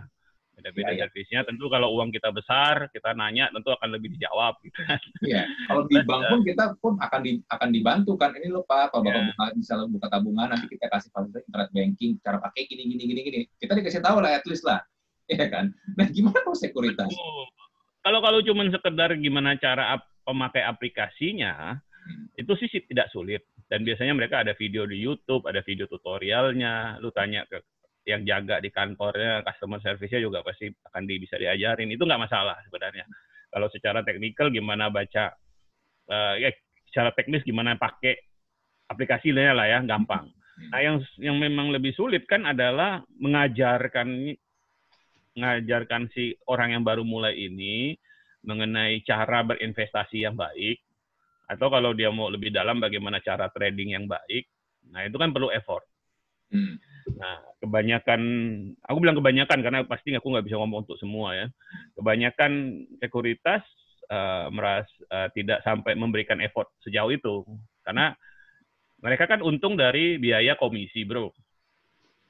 beda-beda 0.54 0.92
ya, 0.94 0.96
ya. 0.96 1.02
servisnya. 1.10 1.40
Tentu 1.44 1.66
kalau 1.68 1.98
uang 1.98 2.14
kita 2.14 2.30
besar, 2.30 2.88
kita 2.94 3.12
nanya 3.18 3.50
tentu 3.50 3.74
akan 3.74 3.90
lebih 3.90 4.14
dijawab. 4.18 4.58
Gitu. 4.62 4.78
Iya. 5.28 5.48
Kalau 5.68 5.88
di 5.88 5.98
bank 6.04 6.24
pun 6.30 6.40
kita 6.44 6.66
pun 6.80 6.94
akan 7.00 7.20
di, 7.24 7.32
akan 7.48 7.70
dibantu 7.74 8.14
kan. 8.20 8.36
Ini 8.36 8.52
loh 8.52 8.64
Pak, 8.68 8.94
kalau 8.94 9.08
ya. 9.08 9.24
buka 9.34 9.46
bisa 9.56 9.74
buka 9.88 10.08
tabungan 10.12 10.48
nanti 10.52 10.68
kita 10.68 10.88
kasih 10.92 11.10
fasilitas 11.12 11.44
internet 11.48 11.70
banking, 11.72 12.12
cara 12.22 12.38
pakai 12.44 12.68
gini 12.68 12.84
gini 12.92 13.04
gini 13.08 13.22
gini. 13.24 13.40
Kita 13.58 13.74
dikasih 13.76 14.02
tahu 14.04 14.22
lah 14.22 14.38
at 14.38 14.46
least 14.48 14.64
lah. 14.64 14.80
Iya 15.32 15.48
kan? 15.48 15.72
Nah, 15.96 16.04
gimana 16.12 16.36
kalau 16.44 16.52
sekuritas? 16.52 17.08
Kalau 18.04 18.20
kalau 18.20 18.44
cuma 18.44 18.68
sekedar 18.68 19.16
gimana 19.16 19.56
cara 19.56 19.96
ap 19.96 20.04
pemakai 20.28 20.60
aplikasinya. 20.60 21.80
Itu 22.36 22.52
sih 22.58 22.70
tidak 22.90 23.10
sulit. 23.14 23.46
Dan 23.68 23.88
biasanya 23.88 24.14
mereka 24.14 24.44
ada 24.44 24.54
video 24.58 24.86
di 24.86 25.00
YouTube, 25.00 25.46
ada 25.50 25.64
video 25.66 25.90
tutorialnya. 25.90 26.98
Lu 27.00 27.10
tanya 27.10 27.48
ke 27.48 27.62
yang 28.04 28.28
jaga 28.28 28.60
di 28.60 28.68
kantornya, 28.68 29.42
customer 29.48 29.80
service-nya 29.80 30.20
juga 30.20 30.44
pasti 30.44 30.68
akan 30.68 31.04
di, 31.08 31.16
bisa 31.24 31.40
diajarin. 31.40 31.88
Itu 31.88 32.04
nggak 32.04 32.22
masalah 32.28 32.60
sebenarnya. 32.68 33.08
Kalau 33.48 33.68
secara 33.72 34.04
teknikal 34.04 34.52
gimana 34.52 34.92
baca, 34.92 35.32
uh, 36.12 36.36
ya 36.36 36.52
secara 36.92 37.16
teknis 37.16 37.46
gimana 37.48 37.80
pakai 37.80 38.18
aplikasinya 38.92 39.56
lah 39.56 39.68
ya, 39.70 39.80
gampang. 39.88 40.28
Nah 40.70 40.80
yang 40.84 41.02
yang 41.18 41.38
memang 41.42 41.74
lebih 41.74 41.96
sulit 41.98 42.30
kan 42.30 42.46
adalah 42.46 43.02
mengajarkan 43.18 44.38
mengajarkan 45.34 46.14
si 46.14 46.38
orang 46.46 46.78
yang 46.78 46.84
baru 46.86 47.02
mulai 47.02 47.34
ini 47.34 47.98
mengenai 48.46 49.02
cara 49.02 49.42
berinvestasi 49.42 50.30
yang 50.30 50.38
baik 50.38 50.78
atau 51.48 51.68
kalau 51.68 51.92
dia 51.92 52.10
mau 52.10 52.32
lebih 52.32 52.50
dalam 52.50 52.80
bagaimana 52.80 53.20
cara 53.20 53.52
trading 53.52 53.96
yang 53.96 54.06
baik, 54.08 54.48
nah 54.90 55.04
itu 55.04 55.16
kan 55.20 55.36
perlu 55.36 55.52
effort. 55.52 55.84
Hmm. 56.54 56.78
Nah, 57.20 57.40
kebanyakan, 57.60 58.22
aku 58.86 58.98
bilang 59.04 59.18
kebanyakan 59.20 59.60
karena 59.60 59.80
pasti 59.84 60.16
aku 60.16 60.28
nggak 60.32 60.46
bisa 60.48 60.56
ngomong 60.62 60.88
untuk 60.88 60.96
semua 61.02 61.36
ya. 61.36 61.48
Kebanyakan 62.00 62.52
sekuritas 63.02 63.66
uh, 64.08 64.48
meras 64.54 64.88
uh, 65.12 65.28
tidak 65.36 65.60
sampai 65.68 65.98
memberikan 66.00 66.40
effort 66.40 66.72
sejauh 66.86 67.12
itu 67.12 67.44
karena 67.84 68.16
mereka 69.04 69.28
kan 69.28 69.44
untung 69.44 69.76
dari 69.76 70.16
biaya 70.16 70.56
komisi, 70.56 71.04
bro. 71.04 71.28
Oke, 71.28 71.36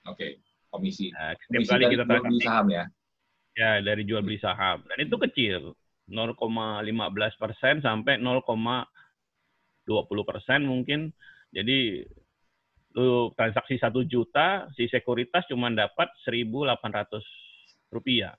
okay. 0.10 0.32
komisi. 0.74 1.14
Nah, 1.14 1.38
setiap 1.38 1.62
komisi 1.62 1.70
kali 1.70 1.84
kita 1.94 2.04
tarik 2.10 2.24
beli 2.26 2.42
saham 2.42 2.68
ya. 2.74 2.84
Ya, 3.54 3.72
dari 3.86 4.02
jual 4.10 4.26
beli 4.26 4.42
saham. 4.42 4.82
Dan 4.90 5.06
itu 5.06 5.16
kecil, 5.22 5.78
0,15 6.10 7.38
persen 7.38 7.76
sampai 7.86 8.18
0, 8.18 8.42
20% 9.88 10.64
mungkin. 10.64 11.12
Jadi 11.54 12.04
lu 12.94 13.34
transaksi 13.34 13.82
satu 13.82 14.06
juta, 14.06 14.70
si 14.78 14.86
sekuritas 14.86 15.50
cuma 15.50 15.74
dapat 15.74 16.10
1.800 16.26 17.22
rupiah. 17.90 18.34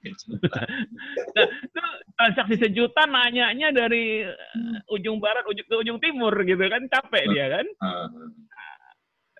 nah, 0.00 1.46
itu 1.60 1.80
transaksi 2.16 2.56
sejuta 2.56 3.04
nanyanya 3.04 3.68
dari 3.68 4.24
eh, 4.24 4.92
ujung 4.96 5.20
barat 5.20 5.44
ujung 5.44 5.68
ke 5.68 5.76
ujung 5.76 5.98
timur 6.00 6.32
gitu 6.40 6.64
kan 6.72 6.88
capek 6.88 7.28
dia 7.28 7.52
kan 7.52 7.66
nah, 7.84 8.08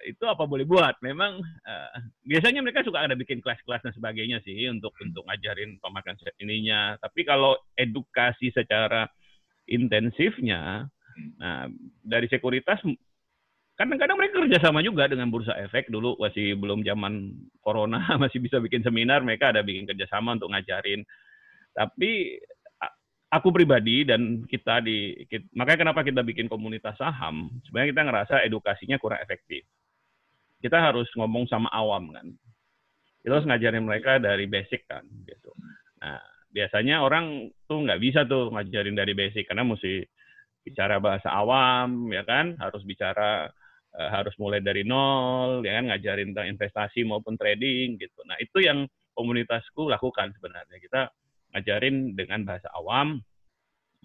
itu 0.05 0.25
apa 0.29 0.45
boleh 0.45 0.65
buat 0.65 0.97
memang 1.05 1.41
uh, 1.41 1.97
biasanya 2.25 2.61
mereka 2.65 2.85
suka 2.85 3.05
ada 3.05 3.17
bikin 3.17 3.41
kelas-kelas 3.41 3.85
dan 3.85 3.93
sebagainya 3.97 4.41
sih 4.45 4.69
untuk 4.69 4.93
untuk 5.01 5.25
ngajarin 5.29 5.77
pemakan 5.81 6.17
ininya 6.41 6.97
tapi 7.01 7.25
kalau 7.25 7.57
edukasi 7.77 8.53
secara 8.53 9.09
intensifnya 9.69 10.89
nah 11.41 11.67
dari 12.05 12.27
sekuritas 12.29 12.81
kadang-kadang 13.81 14.21
mereka 14.21 14.45
kerjasama 14.45 14.85
juga 14.85 15.09
dengan 15.09 15.33
bursa 15.33 15.57
efek. 15.57 15.89
Dulu 15.89 16.21
masih 16.21 16.53
belum 16.61 16.85
zaman 16.85 17.33
corona 17.65 18.05
masih 18.23 18.45
bisa 18.45 18.61
bikin 18.61 18.85
seminar 18.85 19.25
mereka 19.25 19.49
ada 19.49 19.65
bikin 19.65 19.89
kerjasama 19.89 20.37
untuk 20.37 20.53
ngajarin. 20.53 21.01
Tapi 21.73 22.37
aku 23.33 23.49
pribadi 23.55 24.05
dan 24.05 24.45
kita 24.45 24.85
di 24.85 25.15
makanya 25.57 25.89
kenapa 25.89 26.03
kita 26.03 26.21
bikin 26.21 26.51
komunitas 26.51 26.99
saham 26.99 27.49
sebenarnya 27.65 27.91
kita 27.95 28.03
ngerasa 28.05 28.35
edukasinya 28.45 29.01
kurang 29.01 29.25
efektif. 29.25 29.65
Kita 30.61 30.77
harus 30.77 31.09
ngomong 31.17 31.49
sama 31.49 31.73
awam 31.73 32.13
kan. 32.13 32.29
Kita 33.25 33.33
harus 33.41 33.49
ngajarin 33.49 33.87
mereka 33.87 34.21
dari 34.21 34.45
basic 34.45 34.85
kan 34.85 35.09
gitu. 35.25 35.57
Nah 36.05 36.21
biasanya 36.51 37.01
orang 37.01 37.49
tuh 37.65 37.81
nggak 37.87 38.01
bisa 38.03 38.27
tuh 38.27 38.51
ngajarin 38.53 38.99
dari 38.99 39.15
basic 39.17 39.47
karena 39.49 39.65
mesti 39.65 40.03
bicara 40.61 41.01
bahasa 41.01 41.33
awam 41.33 42.13
ya 42.13 42.23
kan 42.25 42.57
harus 42.61 42.85
bicara 42.85 43.49
Eh, 43.91 44.07
harus 44.07 44.31
mulai 44.39 44.63
dari 44.63 44.87
nol, 44.87 45.67
ya 45.67 45.83
kan 45.83 45.91
ngajarin 45.91 46.31
tentang 46.31 46.47
investasi 46.55 47.03
maupun 47.03 47.35
trading 47.35 47.99
gitu. 47.99 48.23
Nah 48.23 48.39
itu 48.39 48.63
yang 48.63 48.87
komunitasku 49.19 49.91
lakukan 49.91 50.31
sebenarnya. 50.39 50.79
Kita 50.79 51.11
ngajarin 51.51 52.15
dengan 52.15 52.47
bahasa 52.47 52.71
awam, 52.71 53.19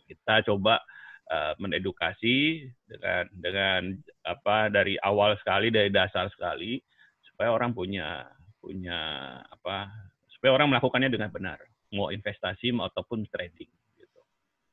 kita 0.09 0.41
coba 0.49 0.81
uh, 1.29 1.53
mengedukasi 1.61 2.65
dengan 2.89 3.29
dengan 3.37 3.81
apa 4.25 4.73
dari 4.73 4.97
awal 5.05 5.37
sekali 5.37 5.69
dari 5.69 5.93
dasar 5.93 6.33
sekali 6.33 6.81
supaya 7.21 7.53
orang 7.53 7.77
punya 7.77 8.25
punya 8.57 8.97
apa 9.45 9.93
supaya 10.33 10.57
orang 10.57 10.73
melakukannya 10.73 11.13
dengan 11.13 11.29
benar 11.29 11.61
mau 11.93 12.09
investasi 12.09 12.73
ataupun 12.73 13.29
trading 13.29 13.69
gitu. 14.01 14.21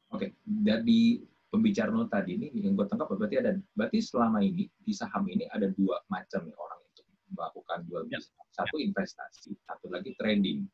Oke, 0.09 0.33
dari 0.41 1.21
pembicara 1.53 1.93
lo 1.93 2.09
tadi 2.09 2.41
ini 2.41 2.49
yang 2.65 2.73
gue 2.73 2.89
tangkap 2.89 3.13
berarti 3.13 3.37
ada 3.37 3.53
berarti 3.77 4.01
selama 4.01 4.41
ini 4.41 4.65
di 4.73 4.93
saham 4.97 5.29
ini 5.29 5.45
ada 5.53 5.69
dua 5.77 6.01
macam 6.09 6.49
nih 6.49 6.57
orang 6.57 6.81
itu 6.89 7.05
melakukan 7.37 7.79
jual 7.85 8.03
beli 8.09 8.17
ya. 8.17 8.21
satu 8.57 8.81
ya. 8.81 8.89
investasi 8.89 9.53
satu 9.69 9.93
lagi 9.93 10.17
trading 10.17 10.65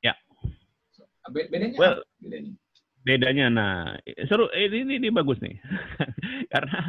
ya 0.00 0.16
so, 0.96 1.04
bedanya 1.28 1.76
well, 1.76 2.00
apa? 2.00 2.08
bedanya 2.24 2.52
bedanya 3.04 3.46
nah 3.52 3.76
seru 4.24 4.48
ini 4.56 4.88
ini, 4.88 4.94
ini 5.04 5.08
bagus 5.12 5.36
nih 5.44 5.60
karena 6.52 6.80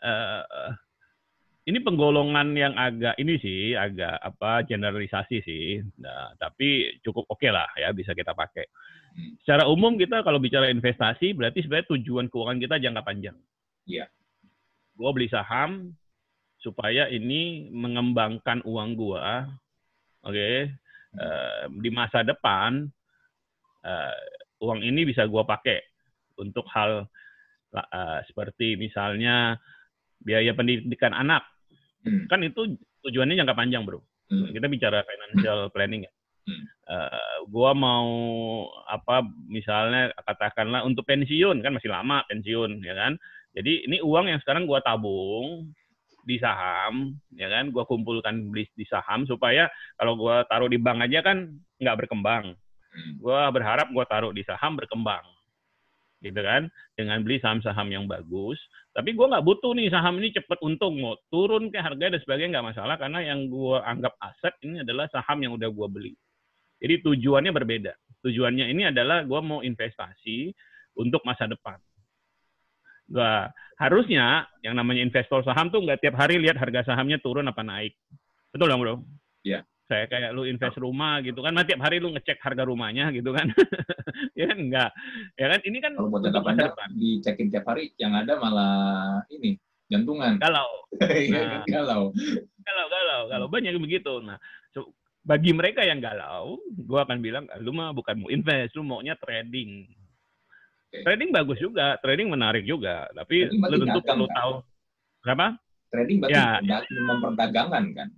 uh, 0.00 0.72
ini 1.68 1.78
penggolongan 1.84 2.56
yang 2.56 2.74
agak 2.80 3.12
ini 3.20 3.36
sih 3.36 3.76
agak 3.76 4.16
apa 4.24 4.64
generalisasi 4.64 5.44
sih 5.44 5.84
nah, 6.00 6.32
tapi 6.40 6.96
cukup 7.04 7.28
oke 7.28 7.44
okay 7.44 7.52
lah 7.52 7.68
ya 7.76 7.92
bisa 7.92 8.16
kita 8.16 8.32
pakai 8.32 8.64
Secara 9.42 9.66
umum 9.66 9.98
kita 9.98 10.22
kalau 10.22 10.38
bicara 10.38 10.70
investasi 10.70 11.34
berarti 11.34 11.64
sebenarnya 11.64 11.90
tujuan 11.96 12.26
keuangan 12.30 12.58
kita 12.62 12.76
jangka 12.78 13.02
panjang. 13.02 13.36
Iya. 13.88 14.06
Gua 14.94 15.10
beli 15.14 15.30
saham 15.30 15.94
supaya 16.58 17.06
ini 17.10 17.70
mengembangkan 17.70 18.62
uang 18.66 18.90
gua, 18.98 19.46
oke, 20.26 20.34
okay, 20.34 20.70
uh, 21.18 21.70
di 21.70 21.90
masa 21.90 22.26
depan 22.26 22.86
uh, 23.86 24.18
uang 24.62 24.82
ini 24.82 25.06
bisa 25.06 25.26
gua 25.26 25.46
pakai 25.46 25.78
untuk 26.38 26.66
hal 26.70 27.06
uh, 27.74 28.18
seperti 28.26 28.74
misalnya 28.74 29.58
biaya 30.18 30.50
pendidikan 30.54 31.14
anak, 31.14 31.46
hmm. 32.04 32.26
kan 32.30 32.40
itu 32.44 32.76
tujuannya 33.06 33.38
jangka 33.38 33.56
panjang 33.56 33.82
bro. 33.86 34.02
Hmm. 34.28 34.52
Kita 34.52 34.68
bicara 34.68 35.02
financial 35.06 35.72
planning 35.72 36.04
ya. 36.04 36.12
Uh, 36.88 37.44
gua 37.52 37.76
mau 37.76 38.08
apa 38.88 39.20
misalnya 39.44 40.08
katakanlah 40.24 40.80
untuk 40.88 41.04
pensiun 41.04 41.60
kan 41.60 41.76
masih 41.76 41.92
lama 41.92 42.24
pensiun 42.28 42.80
ya 42.80 42.96
kan. 42.96 43.20
Jadi 43.52 43.84
ini 43.84 44.00
uang 44.00 44.32
yang 44.32 44.40
sekarang 44.40 44.64
gua 44.64 44.80
tabung 44.80 45.68
di 46.24 46.40
saham 46.40 47.16
ya 47.36 47.52
kan 47.52 47.68
gua 47.68 47.84
kumpulkan 47.84 48.48
beli 48.48 48.64
di 48.72 48.88
saham 48.88 49.28
supaya 49.28 49.68
kalau 50.00 50.16
gua 50.16 50.48
taruh 50.48 50.72
di 50.72 50.80
bank 50.80 51.04
aja 51.04 51.20
kan 51.20 51.52
nggak 51.76 52.04
berkembang. 52.04 52.56
Hmm. 52.88 53.12
Gua 53.20 53.52
berharap 53.52 53.92
gua 53.92 54.08
taruh 54.08 54.32
di 54.32 54.40
saham 54.48 54.80
berkembang 54.80 55.24
gitu 56.18 56.40
kan 56.42 56.66
dengan 56.98 57.22
beli 57.22 57.38
saham-saham 57.38 57.88
yang 57.94 58.04
bagus 58.10 58.58
tapi 58.90 59.14
gue 59.14 59.22
nggak 59.22 59.46
butuh 59.46 59.70
nih 59.74 59.86
saham 59.92 60.18
ini 60.18 60.34
cepet 60.34 60.58
untung 60.66 60.98
mau 60.98 61.14
turun 61.30 61.70
ke 61.70 61.78
harga 61.78 62.10
dan 62.10 62.18
sebagainya 62.18 62.58
nggak 62.58 62.68
masalah 62.74 62.98
karena 62.98 63.22
yang 63.22 63.46
gue 63.46 63.76
anggap 63.86 64.18
aset 64.18 64.54
ini 64.66 64.82
adalah 64.82 65.06
saham 65.14 65.38
yang 65.38 65.54
udah 65.54 65.70
gue 65.70 65.88
beli 65.90 66.12
jadi 66.78 67.02
tujuannya 67.02 67.52
berbeda. 67.52 67.92
Tujuannya 68.22 68.70
ini 68.70 68.90
adalah 68.90 69.26
gue 69.26 69.40
mau 69.42 69.60
investasi 69.62 70.54
untuk 70.98 71.22
masa 71.26 71.50
depan. 71.50 71.78
Gua, 73.08 73.48
harusnya 73.80 74.44
yang 74.60 74.76
namanya 74.76 75.00
investor 75.00 75.40
saham 75.40 75.72
tuh 75.72 75.80
nggak 75.80 76.04
tiap 76.04 76.14
hari 76.18 76.36
lihat 76.36 76.60
harga 76.60 76.92
sahamnya 76.92 77.16
turun 77.18 77.48
apa 77.48 77.64
naik. 77.64 77.96
Betul 78.52 78.68
dong 78.68 78.80
bro? 78.82 78.94
Iya. 79.42 79.64
Saya 79.88 80.04
kayak 80.04 80.36
lu 80.36 80.44
invest 80.44 80.76
rumah 80.76 81.24
gitu 81.24 81.40
kan, 81.40 81.56
nah, 81.56 81.64
tiap 81.64 81.80
hari 81.80 81.96
lu 81.96 82.12
ngecek 82.12 82.38
harga 82.44 82.68
rumahnya 82.68 83.08
gitu 83.16 83.32
kan, 83.32 83.48
ya 84.38 84.44
kan 84.52 84.58
enggak, 84.60 84.90
ya 85.40 85.46
kan 85.48 85.60
ini 85.64 85.78
kan 85.80 85.92
kalau 85.96 86.12
buat 86.12 86.28
jangka 86.28 86.40
panjang 86.44 86.72
dicekin 86.92 87.48
tiap 87.48 87.64
hari, 87.64 87.96
yang 87.96 88.12
ada 88.12 88.36
malah 88.36 89.24
ini 89.32 89.56
jantungan. 89.88 90.36
Galau. 90.38 90.70
Iya, 91.08 91.40
nah, 91.44 91.64
galau. 91.64 92.02
Galau, 92.64 92.86
galau, 92.92 93.20
galau 93.28 93.46
banyak 93.48 93.76
begitu. 93.80 94.20
Nah, 94.20 94.36
so, 94.72 94.92
bagi 95.24 95.52
mereka 95.56 95.84
yang 95.84 96.00
galau, 96.00 96.60
gua 96.84 97.08
akan 97.08 97.20
bilang, 97.24 97.44
lu 97.60 97.72
mah 97.72 97.92
bukan 97.96 98.20
mau 98.20 98.28
invest, 98.28 98.76
lu 98.76 98.84
maunya 98.84 99.16
trading. 99.16 99.88
Okay. 100.88 101.04
Trading 101.04 101.32
bagus 101.32 101.60
juga, 101.60 102.00
trading 102.00 102.32
menarik 102.32 102.64
juga, 102.64 103.08
tapi 103.12 103.48
lu 103.52 103.76
tentu 103.84 104.00
perlu 104.00 104.24
kan? 104.28 104.36
tahu. 104.36 104.52
Berapa? 105.20 105.46
Trading 105.92 106.16
berarti 106.20 106.36
ya, 106.36 107.00
memperdagangkan 107.04 107.84
kan? 107.92 108.08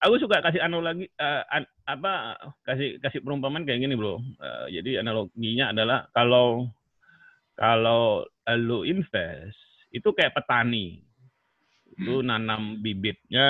Aku 0.00 0.14
suka 0.20 0.44
kasih 0.44 0.60
analogi 0.60 1.08
uh, 1.16 1.42
an, 1.48 1.64
apa 1.88 2.36
kasih 2.66 3.00
kasih 3.00 3.20
perumpamaan 3.24 3.64
kayak 3.64 3.84
gini 3.84 3.94
bro. 3.96 4.20
Uh, 4.40 4.66
jadi 4.68 5.00
analoginya 5.00 5.72
adalah 5.72 6.06
kalau 6.12 6.68
kalau 7.56 8.24
lu 8.60 8.84
invest 8.84 9.56
itu 9.88 10.12
kayak 10.12 10.36
petani, 10.36 11.00
lu 11.96 12.20
hmm. 12.20 12.28
nanam 12.28 12.62
bibitnya, 12.84 13.48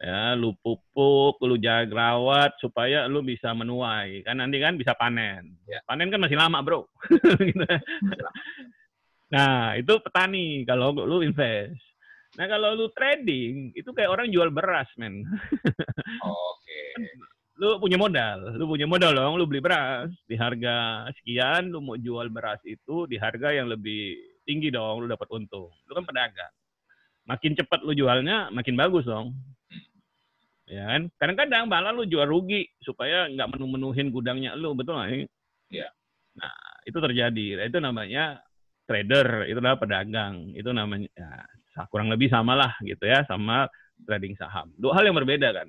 ya 0.00 0.32
lu 0.32 0.56
pupuk, 0.64 1.36
lu 1.44 1.60
jaga 1.60 1.92
rawat 1.92 2.56
supaya 2.56 3.04
lu 3.04 3.20
bisa 3.20 3.52
menuai 3.52 4.24
kan 4.24 4.40
nanti 4.40 4.56
kan 4.56 4.80
bisa 4.80 4.96
panen. 4.96 5.60
Ya. 5.68 5.84
Panen 5.84 6.08
kan 6.08 6.20
masih 6.20 6.40
lama 6.40 6.64
bro. 6.64 6.88
Nah 9.32 9.80
itu 9.80 9.96
petani 10.04 10.60
kalau 10.68 10.92
lu 10.92 11.24
invest. 11.24 11.80
Nah 12.32 12.46
kalau 12.48 12.72
lu 12.72 12.86
trading 12.96 13.76
itu 13.76 13.92
kayak 13.92 14.08
orang 14.08 14.32
jual 14.32 14.48
beras 14.48 14.88
men. 14.96 15.24
Oke. 16.24 16.64
Okay. 16.64 16.88
Lu 17.60 17.78
punya 17.78 17.94
modal, 17.94 18.58
lu 18.58 18.66
punya 18.66 18.90
modal 18.90 19.14
dong, 19.14 19.38
lu 19.38 19.46
beli 19.46 19.62
beras 19.62 20.10
di 20.26 20.34
harga 20.34 21.06
sekian, 21.14 21.70
lu 21.70 21.78
mau 21.78 21.94
jual 21.94 22.26
beras 22.26 22.58
itu 22.66 23.06
di 23.06 23.14
harga 23.14 23.54
yang 23.54 23.70
lebih 23.70 24.18
tinggi 24.42 24.72
dong, 24.74 25.04
lu 25.04 25.06
dapat 25.06 25.30
untung. 25.30 25.70
Lu 25.86 25.92
kan 25.94 26.02
pedagang. 26.02 26.50
Makin 27.22 27.54
cepat 27.54 27.86
lu 27.86 27.94
jualnya, 27.94 28.50
makin 28.50 28.74
bagus 28.74 29.06
dong. 29.06 29.38
Ya 30.66 30.90
kan? 30.90 31.06
Kadang-kadang 31.20 31.70
malah 31.70 31.94
lu 31.94 32.02
jual 32.02 32.26
rugi 32.26 32.66
supaya 32.82 33.30
nggak 33.30 33.54
menu-menuhin 33.54 34.10
gudangnya 34.10 34.58
lu, 34.58 34.74
betul 34.74 34.98
nggak? 34.98 35.30
Iya. 35.70 35.88
Nah, 36.42 36.56
itu 36.82 36.98
terjadi. 36.98 37.46
Itu 37.62 37.78
namanya 37.78 38.42
trader, 38.90 39.46
itu 39.46 39.58
adalah 39.62 39.78
pedagang. 39.78 40.50
Itu 40.58 40.74
namanya 40.74 41.06
ya, 41.14 41.46
kurang 41.88 42.12
lebih 42.12 42.28
samalah 42.28 42.76
gitu 42.84 43.04
ya 43.08 43.24
sama 43.24 43.68
trading 44.04 44.36
saham. 44.36 44.70
Dua 44.76 44.96
hal 44.98 45.08
yang 45.08 45.16
berbeda 45.16 45.52
kan. 45.54 45.68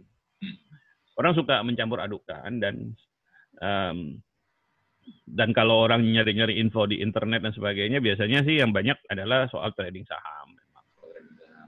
Orang 1.14 1.38
suka 1.38 1.62
mencampur 1.62 2.02
adukan 2.02 2.58
dan 2.58 2.98
um, 3.62 4.18
dan 5.28 5.50
kalau 5.52 5.86
orang 5.86 6.04
nyari-nyari 6.04 6.60
info 6.60 6.88
di 6.88 7.00
internet 7.04 7.44
dan 7.44 7.54
sebagainya 7.54 8.00
biasanya 8.00 8.44
sih 8.48 8.60
yang 8.60 8.72
banyak 8.72 8.96
adalah 9.12 9.48
soal 9.52 9.72
trading 9.76 10.08
saham. 10.08 10.56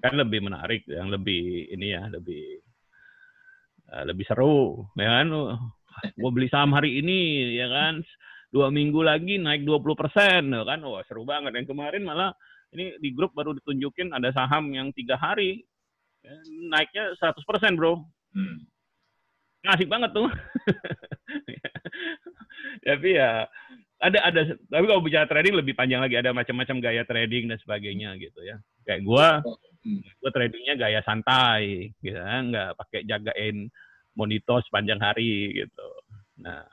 Kan 0.04 0.22
lebih 0.22 0.46
menarik, 0.46 0.86
yang 0.86 1.10
lebih 1.10 1.74
ini 1.74 1.98
ya, 1.98 2.06
lebih 2.08 2.62
uh, 3.90 4.04
lebih 4.06 4.26
seru, 4.28 4.86
ya 4.94 5.22
kan? 5.22 5.28
Gue 6.20 6.32
beli 6.32 6.48
saham 6.52 6.78
hari 6.78 7.02
ini, 7.02 7.54
ya 7.58 7.68
kan? 7.72 8.06
Dua 8.54 8.70
minggu 8.70 9.02
lagi 9.02 9.42
naik 9.42 9.66
20 9.66 9.98
persen, 9.98 10.42
ya 10.54 10.64
kan? 10.64 10.80
Wah 10.86 11.02
seru 11.10 11.26
banget. 11.26 11.58
Yang 11.58 11.74
kemarin 11.74 12.06
malah 12.06 12.32
ini 12.76 13.00
di 13.00 13.10
grup 13.16 13.32
baru 13.32 13.56
ditunjukin 13.56 14.12
ada 14.12 14.30
saham 14.36 14.70
yang 14.76 14.92
tiga 14.92 15.16
hari 15.16 15.64
ya, 16.22 16.36
naiknya 16.70 17.16
100% 17.18 17.80
bro. 17.80 18.04
Hmm. 18.36 18.68
Ngasih 19.66 19.88
banget 19.88 20.12
tuh. 20.14 20.30
tapi 22.86 23.18
ya 23.18 23.50
ada 24.04 24.20
ada 24.28 24.42
tapi 24.68 24.86
kalau 24.86 25.02
bicara 25.02 25.26
trading 25.26 25.56
lebih 25.56 25.74
panjang 25.74 26.04
lagi 26.04 26.20
ada 26.20 26.36
macam-macam 26.36 26.84
gaya 26.84 27.04
trading 27.08 27.48
dan 27.48 27.58
sebagainya 27.64 28.20
gitu 28.20 28.44
ya 28.44 28.60
kayak 28.84 29.02
gua 29.08 29.40
hmm. 29.82 30.02
gua 30.22 30.32
tradingnya 30.36 30.76
gaya 30.76 31.00
santai 31.02 31.96
gitu 32.04 32.18
ya 32.20 32.44
nggak 32.44 32.70
pakai 32.76 33.08
jagain 33.08 33.72
monitor 34.14 34.60
sepanjang 34.68 35.00
hari 35.00 35.64
gitu 35.64 35.90
nah 36.38 36.68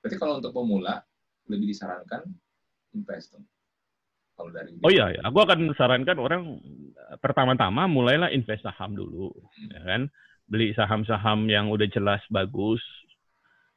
berarti 0.00 0.16
kalau 0.16 0.40
untuk 0.40 0.56
pemula 0.56 1.04
lebih 1.46 1.68
disarankan 1.68 2.24
invest 2.96 3.36
kalau 4.38 4.54
dari 4.54 4.70
Oh 4.86 4.90
iya, 4.94 5.10
ya. 5.10 5.20
aku 5.26 5.42
akan 5.42 5.74
sarankan 5.74 6.18
orang 6.22 6.62
pertama-tama 7.18 7.90
mulailah 7.90 8.30
invest 8.30 8.62
saham 8.62 8.94
dulu, 8.94 9.34
hmm. 9.34 9.70
ya 9.74 9.82
kan? 9.82 10.02
Beli 10.46 10.70
saham-saham 10.78 11.50
yang 11.50 11.74
udah 11.74 11.90
jelas 11.90 12.22
bagus. 12.30 12.78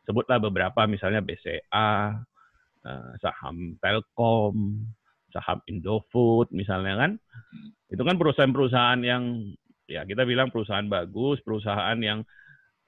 Sebutlah 0.05 0.37
beberapa 0.37 0.85
misalnya 0.85 1.25
BCA, 1.25 2.13
eh, 2.85 3.11
saham 3.17 3.75
Telkom, 3.81 4.85
saham 5.33 5.65
Indofood 5.65 6.53
misalnya 6.53 6.93
kan. 6.93 7.11
Hmm. 7.17 7.69
Itu 7.89 8.05
kan 8.05 8.21
perusahaan-perusahaan 8.21 9.01
yang 9.01 9.57
ya 9.89 10.05
kita 10.05 10.29
bilang 10.29 10.53
perusahaan 10.53 10.85
bagus, 10.85 11.41
perusahaan 11.41 11.97
yang 11.97 12.21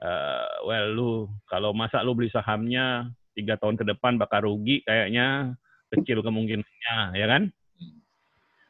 uh, 0.04 0.48
well 0.68 0.86
lu 0.92 1.10
kalau 1.48 1.72
masa 1.74 2.04
lu 2.04 2.16
beli 2.16 2.32
sahamnya 2.32 3.10
tiga 3.34 3.58
tahun 3.58 3.80
ke 3.80 3.84
depan 3.94 4.20
bakal 4.20 4.46
rugi 4.46 4.84
kayaknya 4.86 5.58
kecil 5.90 6.22
kemungkinannya 6.22 6.98
ya 7.18 7.26
kan 7.26 7.50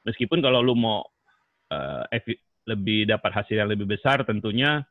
meskipun 0.04 0.38
kalau 0.44 0.60
lu 0.60 0.76
mau 0.76 1.02
uh, 1.72 2.04
lebih 2.64 3.08
dapat 3.08 3.30
hasil 3.32 3.60
yang 3.60 3.68
lebih 3.68 3.84
besar 3.88 4.24
tentunya 4.24 4.84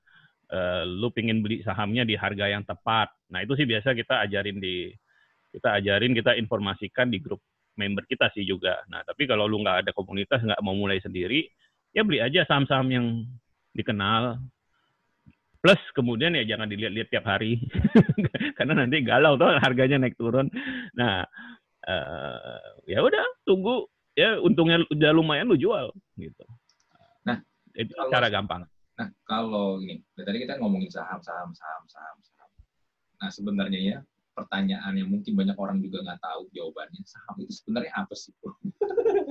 uh, 0.54 0.84
lu 0.86 1.10
pingin 1.10 1.42
beli 1.42 1.66
sahamnya 1.66 2.06
di 2.06 2.14
harga 2.14 2.46
yang 2.50 2.62
tepat. 2.66 3.10
Nah, 3.34 3.42
itu 3.42 3.58
sih 3.58 3.66
biasa 3.66 3.98
kita 3.98 4.22
ajarin 4.30 4.62
di 4.62 4.94
kita 5.54 5.78
ajarin, 5.82 6.18
kita 6.18 6.34
informasikan 6.38 7.14
di 7.14 7.22
grup 7.22 7.42
member 7.78 8.06
kita 8.06 8.30
sih 8.34 8.46
juga. 8.46 8.82
Nah, 8.90 9.06
tapi 9.06 9.26
kalau 9.26 9.50
lu 9.50 9.62
nggak 9.62 9.86
ada 9.86 9.92
komunitas, 9.94 10.42
nggak 10.42 10.62
mau 10.66 10.78
mulai 10.78 11.02
sendiri, 11.02 11.46
ya 11.94 12.02
beli 12.06 12.22
aja 12.22 12.46
saham-saham 12.46 12.90
yang 12.90 13.06
dikenal. 13.74 14.38
Plus 15.64 15.80
kemudian 15.96 16.36
ya 16.36 16.44
jangan 16.44 16.68
dilihat-lihat 16.68 17.08
tiap 17.08 17.26
hari, 17.26 17.56
karena 18.58 18.84
nanti 18.84 19.00
galau 19.00 19.40
tuh 19.40 19.48
harganya 19.62 20.06
naik 20.06 20.20
turun. 20.20 20.52
Nah, 20.98 21.24
uh, 21.88 22.60
ya 22.84 23.00
udah 23.00 23.24
tunggu 23.48 23.88
ya 24.14 24.38
untungnya 24.42 24.82
udah 24.90 25.12
lumayan 25.14 25.50
lu 25.50 25.58
jual 25.58 25.90
gitu. 26.18 26.46
Nah, 27.26 27.42
itu 27.74 27.94
kalau, 27.98 28.12
cara 28.14 28.28
gampang. 28.30 28.62
Nah, 28.98 29.10
kalau 29.26 29.82
ini 29.82 30.06
tadi 30.14 30.46
kita 30.46 30.62
ngomongin 30.62 30.90
saham, 30.94 31.18
saham, 31.22 31.50
saham, 31.54 31.84
saham, 31.90 32.18
saham. 32.22 32.50
Nah, 33.22 33.30
sebenarnya 33.34 33.80
ya 33.82 33.98
pertanyaan 34.34 34.98
yang 34.98 35.10
mungkin 35.14 35.38
banyak 35.38 35.54
orang 35.54 35.78
juga 35.78 36.02
nggak 36.02 36.18
tahu 36.18 36.50
jawabannya 36.58 37.06
saham 37.06 37.38
itu 37.38 37.54
sebenarnya 37.54 37.94
apa 37.94 38.14
sih 38.18 38.34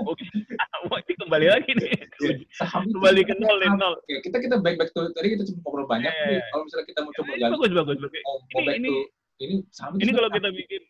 Oke, 0.07 0.23
oh, 0.87 0.99
ini 1.03 1.15
kembali 1.19 1.47
lagi 1.51 1.71
nih. 1.75 1.91
Iya, 2.23 2.35
saham 2.55 2.87
kembali 2.87 3.21
ke 3.27 3.35
nol, 3.43 3.59
nol. 3.75 3.99
Oke, 3.99 4.23
kita 4.23 4.39
kita 4.39 4.63
back 4.63 4.79
back 4.79 4.95
to 4.95 5.11
tadi 5.15 5.35
kita 5.35 5.43
cuma 5.51 5.59
ngobrol 5.67 5.87
banyak. 5.91 6.07
Yeah. 6.11 6.39
Nih, 6.39 6.43
kalau 6.55 6.63
misalnya 6.67 6.87
kita 6.87 6.99
mau 7.03 7.13
coba 7.19 7.33
ya, 7.35 7.47
bagus 7.51 7.73
bagus 7.75 7.99
bagus. 7.99 8.23
Oh, 8.31 8.39
ini, 8.63 8.71
ini, 8.79 8.91
to, 8.91 9.03
ini 9.43 9.55
saham 9.75 9.93
ini 9.99 10.11
kalau 10.15 10.31
kita 10.31 10.49
bikin 10.55 10.83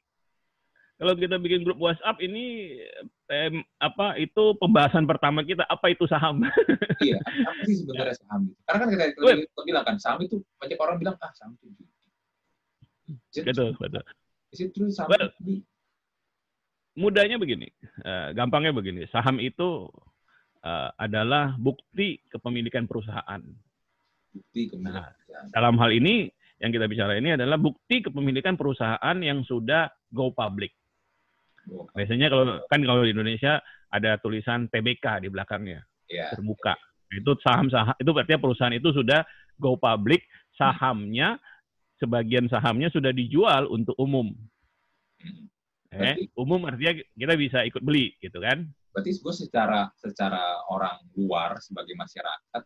kalau 1.01 1.15
kita 1.19 1.37
bikin 1.41 1.67
grup 1.67 1.81
WhatsApp 1.81 2.23
ini 2.23 2.79
eh, 3.27 3.51
apa 3.83 4.17
itu 4.21 4.55
pembahasan 4.61 5.09
pertama 5.09 5.43
kita 5.43 5.67
apa 5.67 5.91
itu 5.91 6.07
saham? 6.07 6.45
iya, 7.07 7.19
apa 7.21 7.61
sih 7.67 7.83
sebenarnya 7.83 8.15
saham 8.23 8.53
itu? 8.53 8.61
Karena 8.69 8.79
kan 8.79 8.89
kita, 8.93 9.05
kita, 9.17 9.33
kita 9.49 9.63
bilang 9.67 9.85
kan 9.89 9.97
saham 9.99 10.21
itu 10.23 10.37
banyak 10.63 10.79
orang 10.79 10.97
bilang 11.03 11.17
ah 11.19 11.33
saham 11.35 11.59
itu 11.59 11.83
betul 13.43 13.75
betul. 13.81 14.05
Itu 14.53 14.83
saham 14.93 15.11
well, 15.11 15.29
Mudahnya 16.93 17.41
begini, 17.41 17.73
uh, 18.05 18.37
gampangnya 18.37 18.77
begini, 18.77 19.09
saham 19.09 19.41
itu 19.41 19.89
uh, 20.61 20.91
adalah 21.01 21.57
bukti 21.57 22.21
kepemilikan 22.29 22.85
perusahaan. 22.85 23.41
Bukti 24.29 24.69
kepemilikan. 24.69 25.09
Nah, 25.09 25.49
dalam 25.57 25.81
hal 25.81 25.89
ini 25.89 26.29
yang 26.61 26.69
kita 26.69 26.85
bicara 26.87 27.17
ini 27.17 27.33
adalah 27.33 27.57
bukti 27.57 28.05
kepemilikan 28.05 28.61
perusahaan 28.61 29.17
yang 29.25 29.41
sudah 29.41 29.89
go 30.13 30.37
public. 30.37 30.77
Biasanya 31.69 32.27
kalau 32.33 32.45
kan 32.67 32.81
kalau 32.83 33.03
di 33.07 33.15
Indonesia 33.15 33.63
ada 33.93 34.17
tulisan 34.19 34.67
TBK 34.73 35.27
di 35.27 35.29
belakangnya 35.29 35.85
yeah. 36.09 36.33
terbuka. 36.33 36.75
Itu 37.13 37.37
saham-saham 37.45 37.93
itu 38.01 38.11
berarti 38.11 38.41
perusahaan 38.41 38.73
itu 38.73 38.89
sudah 38.91 39.23
go 39.61 39.77
public, 39.77 40.25
sahamnya 40.57 41.37
sebagian 42.01 42.49
sahamnya 42.49 42.89
sudah 42.89 43.13
dijual 43.13 43.69
untuk 43.69 43.95
umum. 44.01 44.33
Hmm. 45.23 45.47
Eh, 45.93 46.33
umum 46.41 46.65
artinya 46.65 46.97
kita 46.97 47.35
bisa 47.37 47.59
ikut 47.69 47.85
beli 47.85 48.17
gitu 48.19 48.41
kan? 48.41 48.65
Berarti 48.97 49.13
gue 49.13 49.35
secara 49.37 49.93
secara 50.01 50.65
orang 50.73 51.05
luar 51.21 51.61
sebagai 51.61 51.93
masyarakat 51.93 52.63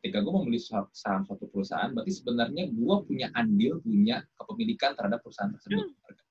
ketika 0.00 0.24
gue 0.24 0.32
membeli 0.32 0.56
saham 0.96 1.22
suatu 1.28 1.44
perusahaan, 1.52 1.92
berarti 1.92 2.12
sebenarnya 2.14 2.72
gue 2.72 2.96
punya 3.04 3.28
andil, 3.36 3.84
punya 3.84 4.24
kepemilikan 4.32 4.96
terhadap 4.96 5.20
perusahaan 5.20 5.52
tersebut. 5.52 5.92
Hmm. 5.92 6.28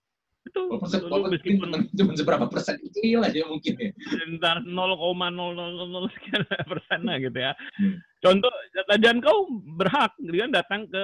Walaupun, 0.55 0.89
walaupun 1.09 1.31
meskipun 1.37 1.67
cuma 1.93 2.11
seberapa 2.17 2.45
persen 2.49 2.75
kecil 2.81 3.21
aja 3.21 3.41
mungkin 3.45 3.73
ya. 3.77 3.91
Sebentar 4.09 4.55
0,000 4.65 6.13
sekian 6.15 6.41
persen 6.69 6.99
lah 7.05 7.17
gitu 7.21 7.37
ya. 7.37 7.51
Hmm. 7.77 7.95
Contoh, 8.19 8.53
dan 8.99 9.15
kau 9.23 9.47
berhak 9.77 10.11
gitu 10.19 10.35
kan 10.35 10.51
datang 10.51 10.81
ke 10.89 11.03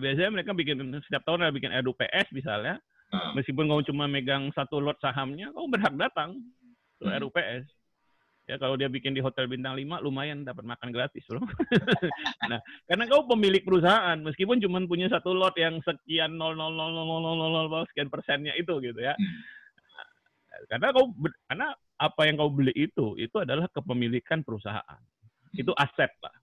biasanya 0.00 0.30
mereka 0.32 0.56
bikin 0.56 0.80
setiap 1.04 1.22
tahun 1.28 1.46
ada 1.46 1.52
bikin 1.52 1.72
RUPS 1.72 2.32
misalnya. 2.32 2.80
Hmm. 3.12 3.38
Meskipun 3.38 3.70
kau 3.70 3.82
cuma 3.86 4.10
megang 4.10 4.50
satu 4.56 4.82
lot 4.82 4.98
sahamnya, 4.98 5.52
kau 5.54 5.68
berhak 5.70 5.94
datang 5.94 6.40
ke 6.98 7.06
hmm. 7.06 7.16
RUPS. 7.22 7.64
Ya 8.46 8.62
kalau 8.62 8.78
dia 8.78 8.86
bikin 8.86 9.10
di 9.10 9.18
hotel 9.18 9.50
bintang 9.50 9.74
5 9.74 10.06
lumayan 10.06 10.46
dapat 10.46 10.62
makan 10.62 10.94
gratis, 10.94 11.26
Bro. 11.26 11.42
nah, 12.50 12.62
karena 12.86 13.04
kau 13.10 13.26
pemilik 13.26 13.58
perusahaan 13.66 14.14
meskipun 14.22 14.62
cuma 14.62 14.78
punya 14.86 15.10
satu 15.10 15.34
lot 15.34 15.58
yang 15.58 15.82
sekian 15.82 16.38
0,00000 16.38 17.90
sekian 17.90 18.06
persennya 18.06 18.54
itu 18.54 18.70
gitu 18.78 19.02
ya. 19.02 19.18
Nah, 19.18 20.06
karena 20.70 20.94
kau 20.94 21.10
karena 21.50 21.74
apa 21.98 22.20
yang 22.22 22.38
kau 22.38 22.54
beli 22.54 22.70
itu 22.78 23.18
itu 23.18 23.34
adalah 23.34 23.66
kepemilikan 23.74 24.46
perusahaan. 24.46 25.02
Itu 25.50 25.74
aset 25.74 26.14
lah. 26.22 26.36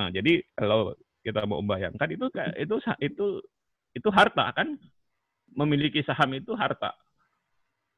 Nah, 0.00 0.08
jadi 0.08 0.40
kalau 0.56 0.96
kita 1.20 1.44
mau 1.44 1.60
membayangkan 1.60 2.08
itu 2.08 2.24
itu 2.56 2.74
itu 3.04 3.26
itu 3.92 4.08
harta 4.08 4.48
kan 4.56 4.80
memiliki 5.52 6.00
saham 6.08 6.40
itu 6.40 6.56
harta 6.56 6.96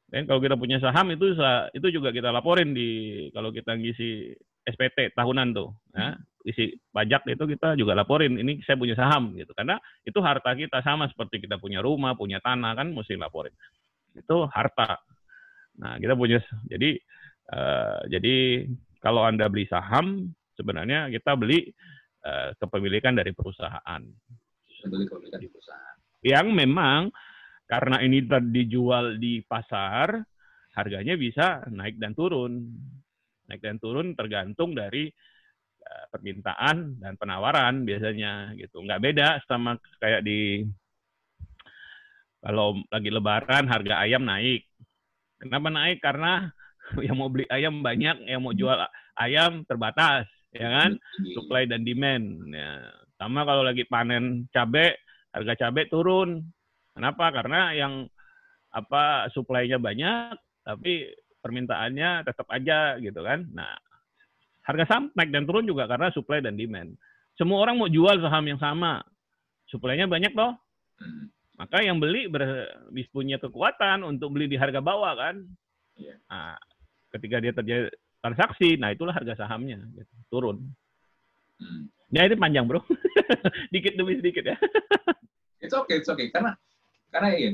dan 0.07 0.23
kalau 0.23 0.39
kita 0.39 0.55
punya 0.55 0.79
saham 0.79 1.11
itu 1.11 1.35
itu 1.75 1.87
juga 1.91 2.15
kita 2.15 2.31
laporin 2.31 2.71
di 2.71 3.27
kalau 3.35 3.51
kita 3.51 3.75
ngisi 3.75 4.31
SPT 4.63 5.11
tahunan 5.11 5.51
tuh, 5.51 5.75
ya, 5.91 6.15
isi 6.47 6.75
pajak 6.91 7.27
itu 7.27 7.43
kita 7.43 7.75
juga 7.75 7.91
laporin 7.91 8.39
ini 8.39 8.63
saya 8.63 8.79
punya 8.79 8.95
saham 8.95 9.35
gitu 9.35 9.51
karena 9.51 9.79
itu 10.07 10.19
harta 10.23 10.55
kita 10.55 10.79
sama 10.79 11.11
seperti 11.11 11.43
kita 11.43 11.59
punya 11.59 11.83
rumah, 11.83 12.15
punya 12.15 12.39
tanah 12.39 12.71
kan 12.71 12.87
mesti 12.91 13.19
laporin. 13.19 13.51
Itu 14.15 14.47
harta. 14.47 14.95
Nah, 15.83 15.99
kita 15.99 16.15
punya 16.15 16.39
jadi 16.71 16.95
uh, 17.51 18.07
jadi 18.07 18.67
kalau 19.03 19.27
Anda 19.27 19.51
beli 19.51 19.67
saham 19.67 20.31
sebenarnya 20.55 21.11
kita 21.11 21.35
beli 21.35 21.67
uh, 22.23 22.55
kepemilikan 22.63 23.11
dari 23.11 23.35
perusahaan. 23.35 24.01
Beli 24.87 25.03
kepemilikan 25.03 25.39
di 25.43 25.51
perusahaan. 25.51 25.95
Yang 26.23 26.47
memang 26.55 27.11
karena 27.67 27.99
ini 27.99 28.23
dijual 28.47 29.19
di 29.19 29.43
pasar, 29.43 30.23
harganya 30.71 31.19
bisa 31.19 31.67
naik 31.67 31.99
dan 31.99 32.15
turun. 32.15 32.63
Naik 33.51 33.59
dan 33.59 33.75
turun 33.75 34.15
tergantung 34.15 34.71
dari 34.71 35.11
uh, 35.83 36.05
permintaan 36.11 37.03
dan 37.03 37.19
penawaran 37.19 37.83
biasanya 37.83 38.55
gitu. 38.55 38.79
Nggak 38.79 39.03
beda 39.03 39.27
sama 39.51 39.75
kayak 39.99 40.23
di 40.23 40.63
kalau 42.39 42.79
lagi 42.87 43.09
lebaran 43.11 43.67
harga 43.67 43.99
ayam 43.99 44.23
naik. 44.23 44.63
Kenapa 45.43 45.67
naik? 45.67 45.99
Karena 45.99 46.47
yang 47.05 47.19
mau 47.19 47.27
beli 47.27 47.43
ayam 47.51 47.83
banyak, 47.83 48.23
yang 48.31 48.39
mau 48.39 48.55
jual 48.55 48.79
ayam 49.19 49.67
terbatas, 49.67 50.23
ya 50.55 50.71
kan? 50.71 50.95
Supply 51.35 51.67
dan 51.67 51.83
demand. 51.83 52.47
Ya. 52.47 52.95
Sama 53.19 53.43
kalau 53.43 53.67
lagi 53.67 53.83
panen 53.89 54.47
cabai, 54.55 54.95
harga 55.35 55.67
cabai 55.67 55.91
turun. 55.91 56.47
Kenapa? 56.97 57.29
Karena 57.29 57.71
yang 57.77 58.09
apa 58.73 59.29
suplainya 59.31 59.77
banyak, 59.77 60.33
tapi 60.65 61.13
permintaannya 61.39 62.25
tetap 62.25 62.49
aja 62.49 62.97
gitu 62.97 63.21
kan. 63.21 63.45
Nah, 63.53 63.77
harga 64.65 64.83
saham 64.89 65.13
naik 65.13 65.31
dan 65.31 65.45
turun 65.45 65.63
juga 65.63 65.85
karena 65.85 66.09
supply 66.11 66.41
dan 66.41 66.57
demand. 66.57 66.97
Semua 67.37 67.61
orang 67.63 67.77
mau 67.77 67.87
jual 67.87 68.17
saham 68.19 68.49
yang 68.49 68.57
sama, 68.57 68.99
suplainya 69.69 70.09
banyak 70.09 70.33
toh. 70.33 70.57
Maka 71.57 71.81
yang 71.81 71.97
beli 71.97 72.29
ber, 72.29 72.69
punya 73.13 73.37
kekuatan 73.37 74.05
untuk 74.05 74.33
beli 74.33 74.49
di 74.49 74.57
harga 74.57 74.81
bawah 74.81 75.13
kan. 75.13 75.45
Iya. 75.97 76.17
Nah, 76.29 76.57
ketika 77.13 77.37
dia 77.41 77.53
terjadi 77.53 77.89
transaksi, 78.21 78.77
nah 78.77 78.93
itulah 78.93 79.13
harga 79.13 79.45
sahamnya 79.45 79.81
gitu, 79.93 80.13
turun. 80.29 80.65
Hmm. 81.57 81.89
Ya 82.13 82.29
itu 82.29 82.37
panjang 82.37 82.69
bro, 82.69 82.79
dikit 83.73 83.97
demi 83.97 84.15
sedikit 84.21 84.45
ya. 84.45 84.57
it's 85.59 85.73
okay, 85.73 85.99
it's 85.99 86.07
okay. 86.07 86.29
Karena 86.29 86.55
karena 87.17 87.29
ya 87.33 87.51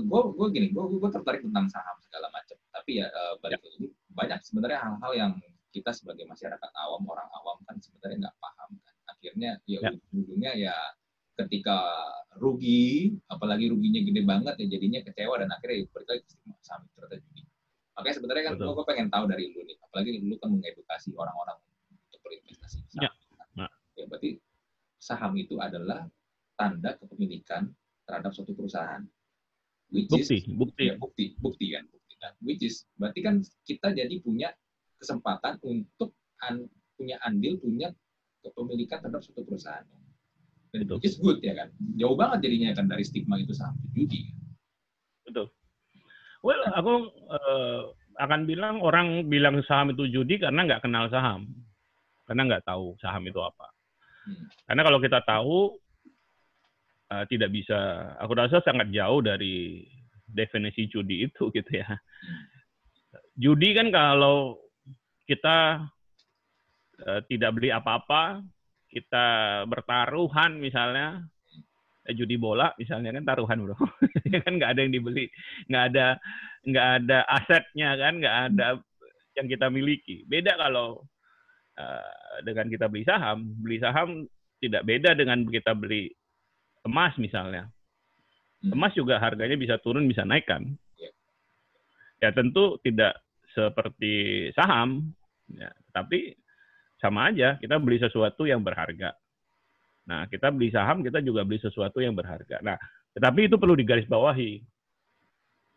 gue 0.00 0.20
uh, 0.24 0.32
gue 0.32 0.46
gini 0.48 0.72
gue 0.72 0.84
gue 0.96 1.10
tertarik 1.12 1.44
tentang 1.44 1.68
saham 1.68 1.96
segala 2.00 2.32
macam 2.32 2.56
tapi 2.72 3.04
ya 3.04 3.06
uh, 3.12 3.36
balik 3.44 3.60
ya. 3.60 3.68
lagi 3.68 3.86
banyak 4.16 4.40
sebenarnya 4.40 4.80
hal-hal 4.80 5.12
yang 5.12 5.32
kita 5.76 5.92
sebagai 5.92 6.24
masyarakat 6.24 6.70
awam 6.72 7.04
orang 7.04 7.28
awam 7.36 7.60
kan 7.68 7.76
sebenarnya 7.84 8.24
nggak 8.24 8.36
paham 8.40 8.70
kan 8.80 8.94
akhirnya 9.12 9.50
ya, 9.68 9.84
ya. 9.84 9.92
ujungnya 10.08 10.52
ya 10.56 10.76
ketika 11.36 11.84
rugi 12.40 13.12
apalagi 13.28 13.68
ruginya 13.68 14.00
gede 14.00 14.24
banget 14.24 14.54
ya 14.56 14.66
jadinya 14.72 15.00
kecewa 15.04 15.36
dan 15.36 15.52
akhirnya 15.52 15.84
ya 15.84 15.86
berkali 15.92 16.20
saham 16.64 16.88
ternyata 16.96 17.20
judi 17.28 17.42
makanya 17.92 18.14
sebenarnya 18.16 18.44
kan 18.48 18.54
gue 18.56 18.86
pengen 18.88 19.08
tahu 19.12 19.24
dari 19.28 19.44
lu 19.52 19.60
nih 19.68 19.76
apalagi 19.84 20.10
lu 20.24 20.34
kan 20.40 20.48
mengedukasi 20.48 21.12
orang-orang 21.12 21.60
untuk 22.08 22.20
berinvestasi 22.24 22.80
saham. 22.88 23.12
Ya. 23.12 23.44
Nah. 23.52 23.70
ya 24.00 24.08
berarti 24.08 24.40
saham 24.96 25.36
itu 25.36 25.60
adalah 25.60 26.08
tanda 26.56 26.96
kepemilikan 26.96 27.68
terhadap 28.04 28.30
suatu 28.32 28.52
perusahaan. 28.52 29.02
Which 29.92 30.08
bukti, 30.10 30.36
is, 30.40 30.44
bukti. 30.48 30.84
Ya, 30.90 30.94
bukti, 30.96 31.24
bukti 31.38 31.66
kan, 31.76 31.84
bukti 31.86 32.14
kan. 32.18 32.32
Which 32.40 32.62
is 32.64 32.88
berarti 32.96 33.20
kan 33.20 33.44
kita 33.68 33.92
jadi 33.92 34.14
punya 34.24 34.50
kesempatan 34.98 35.60
untuk 35.62 36.16
an, 36.42 36.66
punya 36.96 37.20
andil, 37.22 37.60
punya 37.60 37.92
kepemilikan 38.40 39.04
terhadap 39.04 39.22
suatu 39.22 39.44
perusahaan. 39.44 39.84
Dan 40.74 40.88
itu 40.88 40.98
which 40.98 41.06
is 41.06 41.16
good 41.20 41.38
ya 41.44 41.54
kan. 41.54 41.70
Jauh 42.00 42.16
banget 42.18 42.48
jadinya 42.50 42.74
kan 42.74 42.90
dari 42.90 43.04
stigma 43.06 43.38
itu 43.38 43.54
sampai 43.54 43.86
judi. 43.94 44.34
Betul. 45.22 45.48
Well, 46.44 46.60
aku 46.76 46.94
uh, 47.32 47.80
akan 48.20 48.44
bilang 48.44 48.84
orang 48.84 49.30
bilang 49.32 49.62
saham 49.64 49.94
itu 49.94 50.10
judi 50.10 50.36
karena 50.36 50.66
nggak 50.68 50.84
kenal 50.84 51.08
saham, 51.08 51.48
karena 52.28 52.42
nggak 52.50 52.64
tahu 52.68 52.98
saham 53.00 53.24
itu 53.24 53.40
apa. 53.40 53.70
Hmm. 54.28 54.44
Karena 54.68 54.82
kalau 54.84 54.98
kita 55.00 55.18
tahu 55.24 55.78
uh, 57.10 57.24
tidak 57.28 57.50
bisa 57.52 58.12
aku 58.20 58.32
rasa 58.36 58.62
sangat 58.64 58.88
jauh 58.94 59.20
dari 59.20 59.84
definisi 60.28 60.88
judi 60.88 61.28
itu 61.28 61.50
gitu 61.56 61.72
ya. 61.72 61.88
Judi 63.34 63.74
kan 63.74 63.90
kalau 63.90 64.58
kita 65.26 65.82
uh, 67.02 67.20
tidak 67.26 67.50
beli 67.58 67.74
apa-apa, 67.74 68.42
kita 68.90 69.26
bertaruhan 69.66 70.58
misalnya 70.62 71.22
eh, 72.06 72.14
judi 72.14 72.38
bola 72.38 72.70
misalnya 72.78 73.10
kan 73.10 73.24
taruhan 73.26 73.58
bro, 73.66 73.74
ya 74.32 74.38
kan 74.42 74.54
nggak 74.58 74.70
ada 74.76 74.80
yang 74.86 74.92
dibeli, 74.94 75.26
nggak 75.66 75.84
ada 75.92 76.06
nggak 76.64 76.88
ada 77.02 77.18
asetnya 77.26 77.90
kan, 77.98 78.14
nggak 78.22 78.36
ada 78.50 78.66
yang 79.34 79.46
kita 79.50 79.66
miliki. 79.66 80.22
Beda 80.30 80.54
kalau 80.54 81.02
uh, 81.78 82.38
dengan 82.46 82.70
kita 82.70 82.86
beli 82.86 83.02
saham, 83.02 83.50
beli 83.58 83.82
saham 83.82 84.30
tidak 84.62 84.86
beda 84.86 85.18
dengan 85.18 85.42
kita 85.44 85.74
beli 85.74 86.08
emas 86.84 87.12
misalnya. 87.16 87.68
Hmm. 88.64 88.76
Emas 88.76 88.92
juga 88.96 89.20
harganya 89.20 89.56
bisa 89.56 89.76
turun, 89.80 90.08
bisa 90.08 90.24
naik 90.24 90.48
kan. 90.48 90.64
Ya, 91.00 91.10
ya 92.24 92.30
tentu 92.32 92.80
tidak 92.80 93.20
seperti 93.52 94.48
saham, 94.56 95.14
ya, 95.52 95.70
tapi 95.94 96.34
sama 96.98 97.28
aja 97.28 97.60
kita 97.60 97.76
beli 97.76 98.00
sesuatu 98.00 98.48
yang 98.48 98.64
berharga. 98.64 99.12
Nah, 100.04 100.28
kita 100.28 100.52
beli 100.52 100.68
saham, 100.68 101.00
kita 101.00 101.24
juga 101.24 101.44
beli 101.48 101.60
sesuatu 101.60 102.00
yang 102.00 102.12
berharga. 102.12 102.60
Nah, 102.60 102.76
tetapi 103.16 103.48
itu 103.48 103.56
perlu 103.56 103.72
digarisbawahi. 103.76 104.52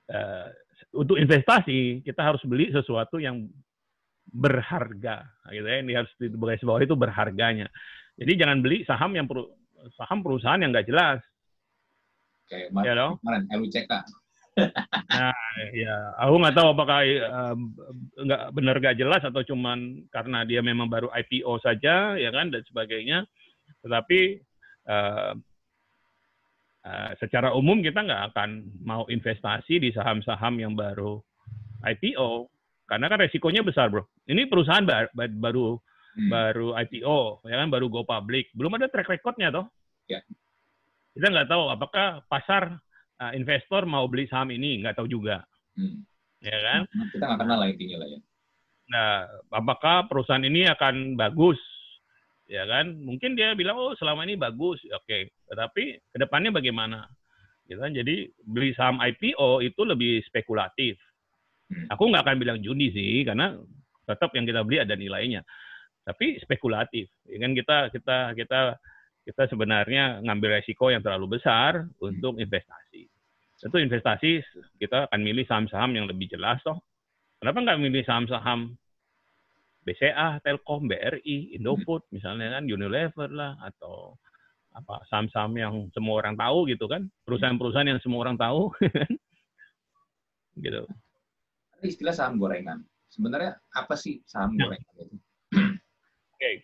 Uh, 0.08 0.48
untuk 0.96 1.20
investasi, 1.20 2.04
kita 2.04 2.22
harus 2.24 2.44
beli 2.44 2.72
sesuatu 2.72 3.20
yang 3.20 3.48
berharga. 4.28 5.28
Gitu 5.52 5.68
ya. 5.68 5.80
Ini 5.80 5.94
harus 5.96 6.12
digarisbawahi 6.20 6.88
itu 6.88 6.98
berharganya. 7.00 7.68
Jadi 8.18 8.32
jangan 8.36 8.60
beli 8.60 8.84
saham 8.84 9.16
yang 9.16 9.30
perlu 9.30 9.48
saham 9.96 10.26
perusahaan 10.26 10.60
yang 10.60 10.72
nggak 10.74 10.90
jelas. 10.90 11.20
Kayak 12.48 12.72
ya 12.84 12.94
dong? 12.96 13.14
kemarin 13.22 13.44
LUCK. 13.52 13.92
nah, 15.14 15.38
ya, 15.70 15.96
aku 16.18 16.34
nggak 16.42 16.56
tahu 16.58 16.68
apakah 16.74 17.00
uh, 17.06 17.56
nggak 18.18 18.42
benar 18.58 18.76
nggak 18.82 18.98
jelas 18.98 19.22
atau 19.22 19.46
cuman 19.46 20.10
karena 20.10 20.42
dia 20.50 20.66
memang 20.66 20.90
baru 20.90 21.14
IPO 21.14 21.62
saja, 21.62 22.18
ya 22.18 22.30
kan 22.34 22.50
dan 22.50 22.66
sebagainya. 22.66 23.28
Tetapi 23.86 24.20
uh, 24.90 25.34
uh, 26.88 27.12
secara 27.22 27.54
umum 27.54 27.86
kita 27.86 28.02
nggak 28.02 28.34
akan 28.34 28.50
mau 28.82 29.06
investasi 29.06 29.78
di 29.78 29.94
saham-saham 29.94 30.58
yang 30.58 30.74
baru 30.74 31.22
IPO 31.86 32.50
karena 32.88 33.06
kan 33.12 33.20
resikonya 33.20 33.62
besar, 33.62 33.92
bro. 33.92 34.08
Ini 34.26 34.48
perusahaan 34.48 34.88
baru, 34.88 35.12
baru 35.14 35.66
hmm. 36.18 36.30
baru 36.34 36.74
IPO, 36.74 37.46
ya 37.46 37.56
kan 37.62 37.70
baru 37.70 37.86
go 37.88 38.02
public, 38.02 38.50
belum 38.58 38.76
ada 38.82 38.90
track 38.90 39.08
recordnya 39.08 39.54
toh. 39.54 39.70
Ya. 40.10 40.26
Kita 41.14 41.30
nggak 41.30 41.50
tahu 41.50 41.64
apakah 41.70 42.26
pasar 42.26 42.78
uh, 43.22 43.32
investor 43.38 43.86
mau 43.86 44.10
beli 44.10 44.26
saham 44.26 44.50
ini, 44.50 44.82
nggak 44.82 44.98
tahu 44.98 45.08
juga. 45.08 45.46
Hmm. 45.78 46.02
Ya 46.42 46.58
kan? 46.58 46.82
Nah, 46.90 47.08
kita 47.14 47.24
nggak 47.24 47.40
kenal 47.46 47.58
lah 47.62 47.70
intinya 47.70 47.98
lah 48.02 48.08
ya. 48.10 48.20
Nah, 48.88 49.14
apakah 49.52 49.96
perusahaan 50.10 50.44
ini 50.46 50.66
akan 50.70 51.20
bagus? 51.20 51.60
Ya 52.48 52.64
kan? 52.64 52.98
Mungkin 53.04 53.36
dia 53.36 53.52
bilang, 53.54 53.76
oh 53.78 53.94
selama 54.00 54.24
ini 54.26 54.40
bagus, 54.40 54.80
oke. 54.90 55.06
Okay. 55.06 55.28
Tetapi 55.50 55.84
ke 56.14 56.18
depannya 56.18 56.56
bagaimana? 56.56 57.04
Gitu 57.68 57.82
kan? 57.82 57.92
Jadi 57.92 58.32
beli 58.48 58.72
saham 58.78 59.04
IPO 59.04 59.66
itu 59.66 59.82
lebih 59.84 60.24
spekulatif. 60.30 60.96
Hmm. 61.68 61.92
Aku 61.92 62.08
nggak 62.08 62.24
akan 62.24 62.38
bilang 62.40 62.60
judi 62.64 62.94
sih, 62.96 63.28
karena 63.28 63.58
tetap 64.08 64.32
yang 64.38 64.48
kita 64.48 64.64
beli 64.64 64.80
ada 64.80 64.96
nilainya 64.96 65.44
tapi 66.08 66.40
spekulatif. 66.40 67.12
Ya 67.28 67.38
kan 67.44 67.52
kita 67.52 67.92
kita 67.92 68.18
kita 68.40 68.60
kita 69.28 69.44
sebenarnya 69.52 70.24
ngambil 70.24 70.64
resiko 70.64 70.88
yang 70.88 71.04
terlalu 71.04 71.36
besar 71.36 71.84
untuk 72.00 72.40
investasi. 72.40 73.12
Tentu 73.60 73.76
investasi 73.84 74.40
kita 74.80 75.12
akan 75.12 75.20
milih 75.20 75.44
saham-saham 75.44 75.92
yang 76.00 76.08
lebih 76.08 76.32
jelas 76.32 76.64
toh. 76.64 76.80
Kenapa 77.44 77.60
nggak 77.60 77.80
milih 77.84 78.08
saham-saham 78.08 78.80
BCA, 79.84 80.40
Telkom, 80.40 80.88
BRI, 80.88 81.60
Indofood 81.60 82.08
misalnya 82.16 82.56
kan 82.56 82.64
Unilever 82.72 83.28
lah 83.28 83.60
atau 83.60 84.16
apa 84.72 85.04
saham-saham 85.12 85.54
yang 85.58 85.74
semua 85.92 86.22
orang 86.22 86.38
tahu 86.38 86.70
gitu 86.70 86.86
kan 86.86 87.10
perusahaan-perusahaan 87.26 87.98
yang 87.98 87.98
semua 87.98 88.30
orang 88.30 88.38
tahu 88.38 88.70
gitu 90.66 90.86
ada 91.74 91.86
istilah 91.90 92.14
saham 92.14 92.38
gorengan 92.38 92.86
sebenarnya 93.10 93.58
apa 93.74 93.98
sih 93.98 94.22
saham 94.30 94.54
ya. 94.54 94.70
gorengan 94.70 94.94
itu 95.02 95.18
okay. 96.38 96.56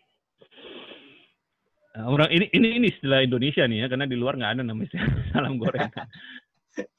Nah, 1.93 2.09
orang 2.09 2.29
ini 2.33 2.49
ini 2.57 2.67
ini 2.81 2.87
istilah 2.89 3.21
Indonesia 3.21 3.69
nih 3.69 3.85
ya 3.85 3.87
karena 3.89 4.09
di 4.09 4.17
luar 4.17 4.33
nggak 4.33 4.57
ada 4.57 4.63
namanya 4.65 4.97
saham 5.33 5.61
gorengan 5.61 6.07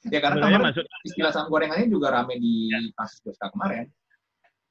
ya 0.06 0.18
karena 0.22 0.38
kemarin 0.38 0.62
maksud, 0.70 0.84
istilah 1.02 1.32
saham 1.34 1.50
gorengannya 1.50 1.90
juga 1.90 2.14
rame 2.14 2.38
di 2.38 2.70
ya. 2.70 2.78
pas 2.94 3.10
kemarin 3.50 3.90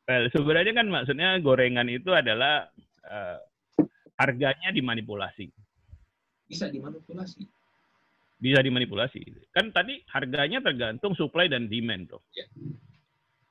Well, 0.03 0.27
sebenarnya 0.35 0.73
kan 0.75 0.87
maksudnya 0.91 1.39
gorengan 1.39 1.87
itu 1.87 2.11
adalah 2.11 2.67
uh, 3.07 3.39
harganya 4.19 4.75
dimanipulasi. 4.75 5.47
Bisa 6.43 6.67
dimanipulasi. 6.67 7.47
Bisa 8.35 8.59
dimanipulasi. 8.59 9.23
Kan 9.55 9.71
tadi 9.71 10.03
harganya 10.11 10.59
tergantung 10.59 11.15
supply 11.15 11.47
dan 11.47 11.71
demand 11.71 12.11
tuh. 12.11 12.19
Ya. 12.35 12.45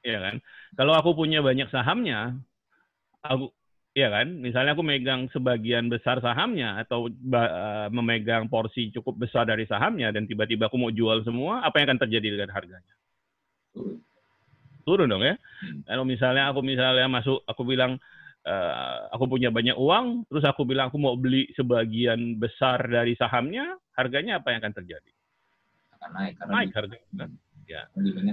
ya 0.05 0.19
kan? 0.21 0.37
Kalau 0.77 0.93
aku 0.93 1.17
punya 1.17 1.41
banyak 1.41 1.73
sahamnya, 1.73 2.37
aku 3.25 3.49
ya 3.93 4.09
kan, 4.09 4.29
misalnya 4.41 4.73
aku 4.77 4.85
megang 4.85 5.29
sebagian 5.33 5.89
besar 5.93 6.21
sahamnya 6.25 6.81
atau 6.83 7.09
uh, 7.09 7.89
memegang 7.93 8.49
porsi 8.49 8.93
cukup 8.93 9.29
besar 9.29 9.49
dari 9.49 9.69
sahamnya 9.69 10.13
dan 10.13 10.25
tiba-tiba 10.25 10.69
aku 10.69 10.77
mau 10.81 10.93
jual 10.93 11.25
semua, 11.25 11.65
apa 11.65 11.81
yang 11.81 11.93
akan 11.93 12.01
terjadi 12.09 12.29
dengan 12.37 12.51
harganya? 12.53 12.93
turun 14.85 15.11
dong 15.11 15.23
ya. 15.23 15.39
Hmm. 15.39 15.81
Kalau 15.87 16.05
misalnya 16.05 16.51
aku 16.51 16.61
misalnya 16.61 17.07
masuk, 17.07 17.43
aku 17.47 17.63
bilang 17.63 17.97
uh, 18.47 18.99
aku 19.15 19.25
punya 19.31 19.49
banyak 19.49 19.79
uang, 19.79 20.27
terus 20.29 20.45
aku 20.47 20.67
bilang 20.67 20.91
aku 20.91 20.99
mau 20.99 21.15
beli 21.15 21.49
sebagian 21.55 22.37
besar 22.39 22.83
dari 22.91 23.15
sahamnya, 23.17 23.79
harganya 23.95 24.43
apa 24.43 24.53
yang 24.53 24.61
akan 24.63 24.75
terjadi? 24.83 25.13
Akan 25.99 26.11
naik. 26.19 26.35
Naik 26.43 26.71
harganya. 26.75 27.09
Kan? 27.17 27.31
Ya. 27.71 27.83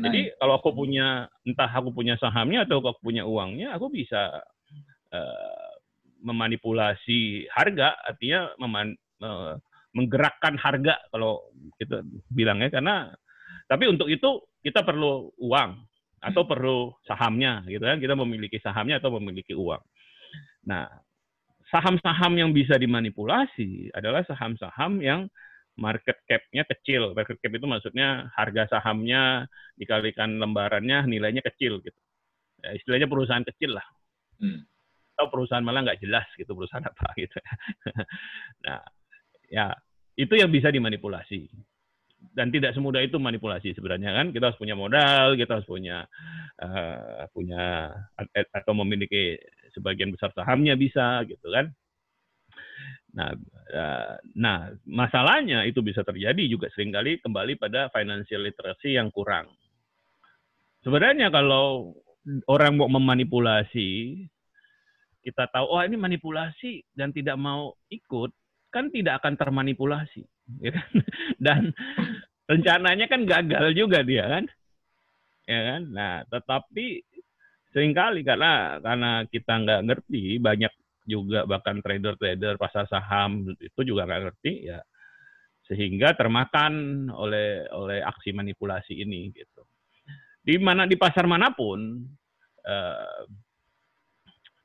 Jadi 0.09 0.35
kalau 0.41 0.57
aku 0.57 0.73
punya 0.73 1.29
entah 1.45 1.69
aku 1.69 1.93
punya 1.93 2.17
sahamnya 2.19 2.65
atau 2.65 2.81
aku 2.81 2.99
punya 2.99 3.23
uangnya, 3.23 3.77
aku 3.77 3.87
bisa 3.87 4.41
uh, 5.13 5.48
memanipulasi 6.19 7.47
harga, 7.51 7.95
artinya 8.03 8.51
meman, 8.59 8.95
uh, 9.23 9.55
menggerakkan 9.95 10.55
harga 10.59 11.01
kalau 11.09 11.41
kita 11.81 12.05
bilangnya 12.29 12.69
karena 12.69 12.95
tapi 13.65 13.89
untuk 13.89 14.05
itu 14.05 14.45
kita 14.61 14.85
perlu 14.85 15.33
uang 15.41 15.71
atau 16.19 16.43
perlu 16.45 16.93
sahamnya 17.07 17.63
gitu 17.65 17.81
kan 17.81 17.97
kita 17.97 18.13
memiliki 18.13 18.59
sahamnya 18.59 18.99
atau 18.99 19.15
memiliki 19.17 19.55
uang. 19.55 19.81
Nah, 20.67 20.85
saham-saham 21.71 22.35
yang 22.35 22.51
bisa 22.51 22.75
dimanipulasi 22.75 23.93
adalah 23.95 24.21
saham-saham 24.27 24.99
yang 24.99 25.31
market 25.79 26.19
cap-nya 26.27 26.67
kecil. 26.67 27.15
Market 27.15 27.39
cap 27.39 27.55
itu 27.55 27.65
maksudnya 27.65 28.27
harga 28.35 28.67
sahamnya 28.77 29.47
dikalikan 29.79 30.37
lembarannya 30.37 31.07
nilainya 31.07 31.39
kecil 31.45 31.79
gitu. 31.79 31.99
Ya, 32.59 32.75
istilahnya 32.75 33.07
perusahaan 33.07 33.45
kecil 33.47 33.79
lah. 33.79 33.87
Hmm. 34.43 34.67
Atau 35.19 35.27
perusahaan 35.27 35.59
malah 35.59 35.83
nggak 35.83 35.99
jelas 35.99 36.23
gitu 36.39 36.55
perusahaan 36.55 36.87
apa 36.87 37.11
gitu. 37.19 37.35
nah, 38.63 38.79
ya 39.51 39.75
itu 40.15 40.31
yang 40.39 40.47
bisa 40.47 40.71
dimanipulasi. 40.71 41.51
Dan 42.19 42.55
tidak 42.55 42.71
semudah 42.71 43.03
itu 43.03 43.19
manipulasi 43.19 43.75
sebenarnya 43.75 44.15
kan? 44.15 44.31
Kita 44.31 44.47
harus 44.47 44.59
punya 44.59 44.79
modal 44.79 45.35
kita 45.35 45.59
harus 45.59 45.67
punya 45.67 46.07
uh, 46.63 47.27
punya 47.35 47.91
atau 48.55 48.71
memiliki 48.79 49.35
sebagian 49.75 50.15
besar 50.15 50.31
sahamnya 50.31 50.79
bisa 50.79 51.27
gitu 51.27 51.51
kan? 51.51 51.67
Nah 53.11 53.35
uh, 53.75 54.15
nah 54.39 54.71
masalahnya 54.87 55.67
itu 55.67 55.83
bisa 55.83 55.99
terjadi 56.07 56.47
juga 56.47 56.71
sering 56.71 56.95
kali 56.95 57.19
kembali 57.19 57.59
pada 57.59 57.91
financial 57.91 58.47
literacy 58.47 58.95
yang 58.95 59.11
kurang. 59.11 59.51
Sebenarnya 60.79 61.27
kalau 61.27 61.91
orang 62.47 62.79
mau 62.79 62.87
memanipulasi 62.87 64.23
kita 65.19 65.51
tahu 65.51 65.65
oh 65.67 65.81
ini 65.83 65.99
manipulasi 65.99 66.83
dan 66.95 67.11
tidak 67.11 67.35
mau 67.35 67.75
ikut 67.91 68.31
kan 68.69 68.87
tidak 68.93 69.19
akan 69.23 69.35
termanipulasi 69.35 70.23
ya 70.61 70.71
kan? 70.73 70.89
dan 71.45 71.61
rencananya 72.49 73.05
kan 73.05 73.25
gagal 73.25 73.65
juga 73.77 74.01
dia 74.01 74.25
kan? 74.25 74.45
Ya 75.49 75.59
kan? 75.73 75.81
Nah 75.89 76.15
tetapi 76.29 77.03
sering 77.69 77.93
kali 77.93 78.25
karena 78.25 78.81
karena 78.81 79.11
kita 79.29 79.53
nggak 79.61 79.81
ngerti 79.85 80.41
banyak 80.41 80.73
juga 81.09 81.45
bahkan 81.49 81.81
trader-trader 81.81 82.57
pasar 82.61 82.85
saham 82.85 83.49
itu 83.57 83.81
juga 83.81 84.05
nggak 84.05 84.21
ngerti 84.29 84.53
ya 84.69 84.79
sehingga 85.69 86.17
termakan 86.17 87.05
oleh 87.13 87.69
oleh 87.69 88.01
aksi 88.01 88.33
manipulasi 88.33 89.05
ini 89.05 89.29
gitu. 89.29 89.61
Di 90.41 90.57
mana 90.57 90.89
di 90.89 90.97
pasar 90.97 91.29
mana 91.29 91.53
pun 91.53 92.01
eh, 92.65 93.21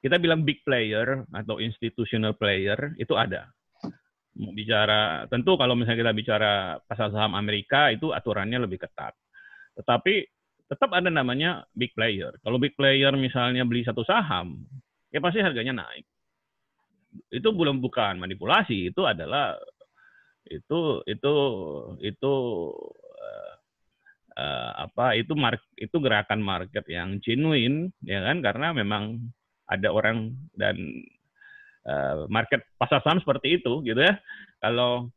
kita 0.05 0.21
bilang 0.21 0.45
big 0.45 0.61
player 0.61 1.25
atau 1.33 1.57
institutional 1.57 2.37
player 2.37 2.93
itu 3.01 3.17
ada 3.17 3.49
bicara 4.37 5.25
tentu 5.33 5.57
kalau 5.57 5.73
misalnya 5.73 6.05
kita 6.05 6.13
bicara 6.13 6.53
pasar 6.85 7.09
saham 7.09 7.33
Amerika 7.33 7.89
itu 7.89 8.13
aturannya 8.13 8.61
lebih 8.61 8.85
ketat. 8.85 9.17
Tetapi 9.81 10.15
tetap 10.69 10.93
ada 10.93 11.09
namanya 11.09 11.65
big 11.73 11.97
player. 11.97 12.37
Kalau 12.45 12.61
big 12.61 12.77
player 12.77 13.17
misalnya 13.17 13.65
beli 13.65 13.81
satu 13.81 14.05
saham, 14.05 14.61
ya 15.09 15.25
pasti 15.25 15.41
harganya 15.41 15.81
naik. 15.81 16.05
Itu 17.33 17.57
belum 17.57 17.81
bukan 17.81 18.21
manipulasi, 18.21 18.93
itu 18.93 19.09
adalah 19.09 19.57
itu 20.45 21.01
itu 21.09 21.35
itu 22.05 22.35
uh, 24.37 24.71
apa 24.85 25.17
itu 25.17 25.33
mark 25.33 25.63
itu 25.81 25.97
gerakan 26.03 26.45
market 26.45 26.85
yang 26.93 27.17
genuine 27.25 27.97
ya 28.05 28.21
kan 28.21 28.45
karena 28.45 28.77
memang 28.77 29.33
ada 29.69 29.89
orang 29.91 30.37
dan 30.55 30.77
Eh, 31.85 32.17
market 32.33 32.65
pasar 32.81 33.05
saham 33.05 33.21
seperti 33.21 33.61
itu 33.61 33.85
gitu 33.85 34.01
ya. 34.01 34.17
Kalau 34.57 35.13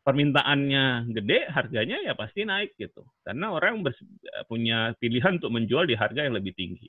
permintaannya 0.00 1.12
gede, 1.12 1.52
harganya 1.52 2.00
ya 2.00 2.16
pasti 2.16 2.48
naik 2.48 2.72
gitu. 2.80 3.04
Karena 3.20 3.52
orang 3.52 3.84
punya 4.48 4.96
pilihan 4.96 5.36
untuk 5.36 5.52
menjual 5.52 5.84
di 5.84 5.92
harga 5.92 6.24
yang 6.24 6.32
lebih 6.32 6.56
tinggi. 6.56 6.88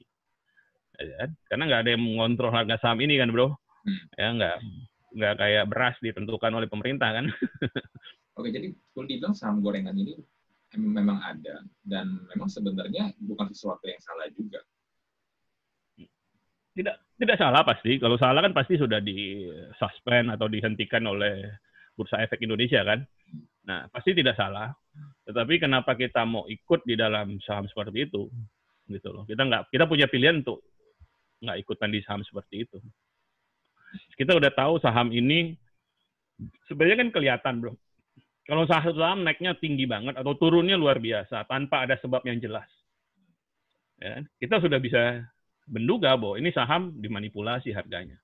Ya, 0.98 1.14
kan? 1.28 1.30
karena 1.52 1.64
nggak 1.70 1.82
ada 1.84 1.92
yang 1.94 2.04
mengontrol 2.10 2.50
harga 2.50 2.80
saham 2.80 3.04
ini 3.04 3.20
kan, 3.20 3.30
bro. 3.30 3.52
Hmm. 3.84 4.02
Ya 4.16 4.28
nggak 4.34 4.56
nggak 5.20 5.34
kayak 5.36 5.66
beras 5.68 5.96
ditentukan 6.00 6.52
oleh 6.56 6.72
pemerintah 6.72 7.12
kan. 7.12 7.26
Oke, 8.40 8.56
jadi 8.56 8.72
boleh 8.96 9.08
dibilang 9.20 9.36
saham 9.36 9.60
gorengan 9.60 10.00
ini 10.00 10.16
memang 10.80 11.20
ada 11.20 11.60
dan 11.84 12.24
memang 12.32 12.48
sebenarnya 12.48 13.12
bukan 13.20 13.52
sesuatu 13.52 13.84
yang 13.84 14.00
salah 14.00 14.30
juga 14.32 14.62
tidak 16.78 16.96
tidak 17.18 17.38
salah 17.42 17.66
pasti. 17.66 17.98
Kalau 17.98 18.22
salah 18.22 18.46
kan 18.46 18.54
pasti 18.54 18.78
sudah 18.78 19.02
di 19.02 19.50
suspend 19.82 20.30
atau 20.30 20.46
dihentikan 20.46 21.02
oleh 21.10 21.50
Bursa 21.98 22.22
Efek 22.22 22.46
Indonesia 22.46 22.86
kan. 22.86 23.02
Nah, 23.66 23.90
pasti 23.90 24.14
tidak 24.14 24.38
salah. 24.38 24.70
Tetapi 25.26 25.58
kenapa 25.58 25.98
kita 25.98 26.22
mau 26.24 26.46
ikut 26.46 26.86
di 26.86 26.94
dalam 26.94 27.42
saham 27.42 27.66
seperti 27.66 28.06
itu? 28.06 28.30
Gitu 28.86 29.10
loh. 29.10 29.26
Kita 29.26 29.42
nggak 29.42 29.74
kita 29.74 29.90
punya 29.90 30.06
pilihan 30.06 30.46
untuk 30.46 30.62
nggak 31.42 31.58
ikutan 31.66 31.90
di 31.90 32.00
saham 32.06 32.22
seperti 32.22 32.70
itu. 32.70 32.78
Kita 34.14 34.38
udah 34.38 34.52
tahu 34.54 34.78
saham 34.78 35.10
ini 35.10 35.58
sebenarnya 36.70 37.02
kan 37.02 37.10
kelihatan, 37.10 37.54
Bro. 37.60 37.74
Kalau 38.48 38.64
saham 38.70 38.96
saham 38.96 39.20
naiknya 39.26 39.58
tinggi 39.60 39.90
banget 39.90 40.16
atau 40.16 40.38
turunnya 40.38 40.80
luar 40.80 41.02
biasa 41.02 41.44
tanpa 41.50 41.84
ada 41.84 42.00
sebab 42.00 42.24
yang 42.24 42.40
jelas. 42.40 42.70
Ya, 43.98 44.22
kan? 44.22 44.24
kita 44.38 44.62
sudah 44.62 44.78
bisa 44.78 45.26
menduga 45.68 46.16
bahwa 46.16 46.40
ini 46.40 46.50
saham 46.56 46.96
dimanipulasi 46.96 47.76
harganya. 47.76 48.16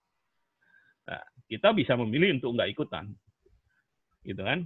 Nah, 1.04 1.22
kita 1.52 1.76
bisa 1.76 2.00
memilih 2.00 2.40
untuk 2.40 2.56
nggak 2.56 2.72
ikutan, 2.72 3.12
gitu 4.24 4.40
kan? 4.40 4.64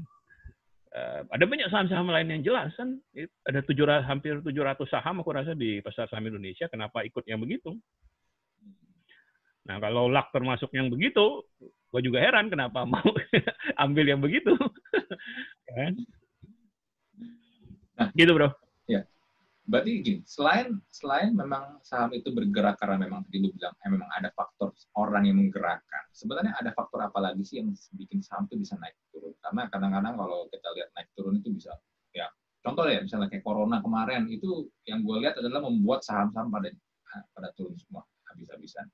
Uh, 0.93 1.21
ada 1.33 1.43
banyak 1.43 1.67
saham-saham 1.67 2.07
lain 2.07 2.31
yang 2.31 2.41
jelas 2.45 2.71
kan, 2.77 2.95
ada 3.43 3.59
700, 3.65 4.07
hampir 4.07 4.39
700 4.39 4.87
saham 4.87 5.19
aku 5.19 5.29
rasa 5.35 5.51
di 5.57 5.83
pasar 5.83 6.07
saham 6.07 6.29
Indonesia, 6.29 6.69
kenapa 6.71 7.03
ikut 7.03 7.25
yang 7.27 7.41
begitu? 7.43 7.75
Nah 9.67 9.83
kalau 9.83 10.07
luck 10.07 10.31
termasuk 10.31 10.71
yang 10.71 10.87
begitu, 10.87 11.43
gue 11.91 12.01
juga 12.01 12.23
heran 12.23 12.47
kenapa 12.47 12.87
mau 12.87 13.03
ambil 13.83 14.05
yang 14.07 14.21
begitu, 14.23 14.55
kan? 15.75 15.93
Nah, 17.97 18.09
gitu 18.13 18.31
bro. 18.37 18.53
Ya. 19.67 19.71
berarti 19.75 19.91
gini, 19.99 20.19
selain 20.23 20.79
selain 20.87 21.35
memang 21.35 21.83
saham 21.83 22.15
itu 22.15 22.31
bergerak 22.31 22.79
karena 22.79 23.03
memang 23.03 23.27
tadi 23.27 23.43
lu 23.43 23.51
bilang 23.51 23.75
eh, 23.75 23.89
memang 23.91 24.07
ada 24.15 24.31
faktor 24.31 24.71
orang 24.95 25.27
yang 25.27 25.43
menggerakkan. 25.43 26.03
Sebenarnya 26.15 26.55
ada 26.55 26.71
faktor 26.71 27.03
apa 27.03 27.19
lagi 27.19 27.43
sih 27.43 27.59
yang 27.59 27.75
bikin 27.75 28.23
saham 28.23 28.47
itu 28.47 28.63
bisa 28.63 28.79
naik 28.79 28.95
turun? 29.11 29.35
Karena 29.43 29.67
kadang-kadang 29.67 30.15
kalau 30.15 30.47
kita 30.47 30.67
lihat 30.71 30.89
naik 30.95 31.11
turun 31.19 31.43
itu 31.43 31.51
bisa 31.51 31.75
ya 32.15 32.31
contoh 32.63 32.87
ya 32.87 33.03
misalnya 33.03 33.27
kayak 33.27 33.43
corona 33.43 33.83
kemarin 33.83 34.31
itu 34.31 34.71
yang 34.87 35.03
gue 35.03 35.15
lihat 35.19 35.35
adalah 35.35 35.67
membuat 35.67 36.01
saham-saham 36.07 36.47
pada 36.47 36.71
pada 37.35 37.51
turun 37.59 37.75
semua 37.75 38.07
habis-habisan. 38.31 38.87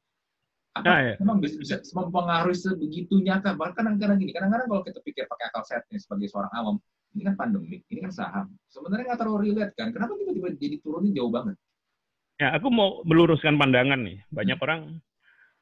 Apa 0.74 0.90
nah, 0.90 1.00
ya. 1.06 1.14
memang 1.22 1.38
bisa, 1.38 1.62
bisa 1.62 1.78
mempengaruhi 1.94 2.58
sebegitunya 2.58 3.38
kan? 3.46 3.54
Bahkan 3.54 3.78
kadang-kadang 3.78 4.18
gini, 4.18 4.34
kadang-kadang 4.34 4.66
kalau 4.66 4.82
kita 4.82 5.00
pikir 5.06 5.30
pakai 5.30 5.54
akal 5.54 5.62
sehat 5.70 5.86
sebagai 5.86 6.34
seorang 6.34 6.50
awam, 6.58 6.76
ini 7.14 7.22
kan 7.30 7.36
pandemi, 7.38 7.78
ini 7.86 8.00
kan 8.02 8.14
saham. 8.14 8.46
Sebenarnya 8.66 9.14
nggak 9.14 9.20
terlalu 9.22 9.40
relate 9.50 9.74
kan? 9.78 9.94
Kenapa 9.94 10.18
tiba-tiba 10.18 10.50
jadi 10.58 10.76
turunnya 10.82 11.12
jauh 11.14 11.30
banget? 11.30 11.56
Ya, 12.42 12.58
aku 12.58 12.68
mau 12.74 13.06
meluruskan 13.06 13.56
pandangan 13.56 14.02
nih. 14.02 14.18
Banyak 14.34 14.58
hmm. 14.58 14.66
orang 14.66 14.80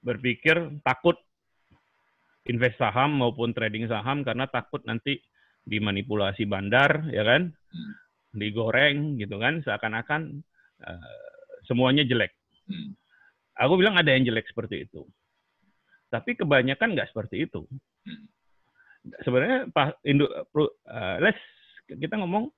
berpikir 0.01 0.57
takut 0.81 1.19
invest 2.47 2.79
saham 2.79 3.19
maupun 3.19 3.51
trading 3.51 3.85
saham 3.85 4.23
karena 4.23 4.47
takut 4.47 4.81
nanti 4.87 5.19
dimanipulasi 5.67 6.47
bandar, 6.47 7.11
ya 7.11 7.27
kan? 7.27 7.51
Hmm. 7.51 7.93
Digoreng 8.31 9.19
gitu 9.19 9.35
kan, 9.35 9.59
seakan-akan 9.59 10.39
uh, 10.87 11.27
semuanya 11.67 12.07
jelek. 12.07 12.31
Hmm. 12.65 12.95
Aku 13.59 13.75
bilang 13.75 13.99
ada 13.99 14.15
yang 14.15 14.23
jelek 14.23 14.47
seperti 14.47 14.87
itu. 14.87 15.03
Tapi 16.07 16.39
kebanyakan 16.39 16.95
nggak 16.95 17.11
seperti 17.11 17.43
itu. 17.43 17.67
Hmm 18.07 18.31
sebenarnya 19.25 19.69
Indo 20.05 20.29
uh, 20.29 21.17
les 21.21 21.37
kita 21.89 22.15
ngomong 22.21 22.49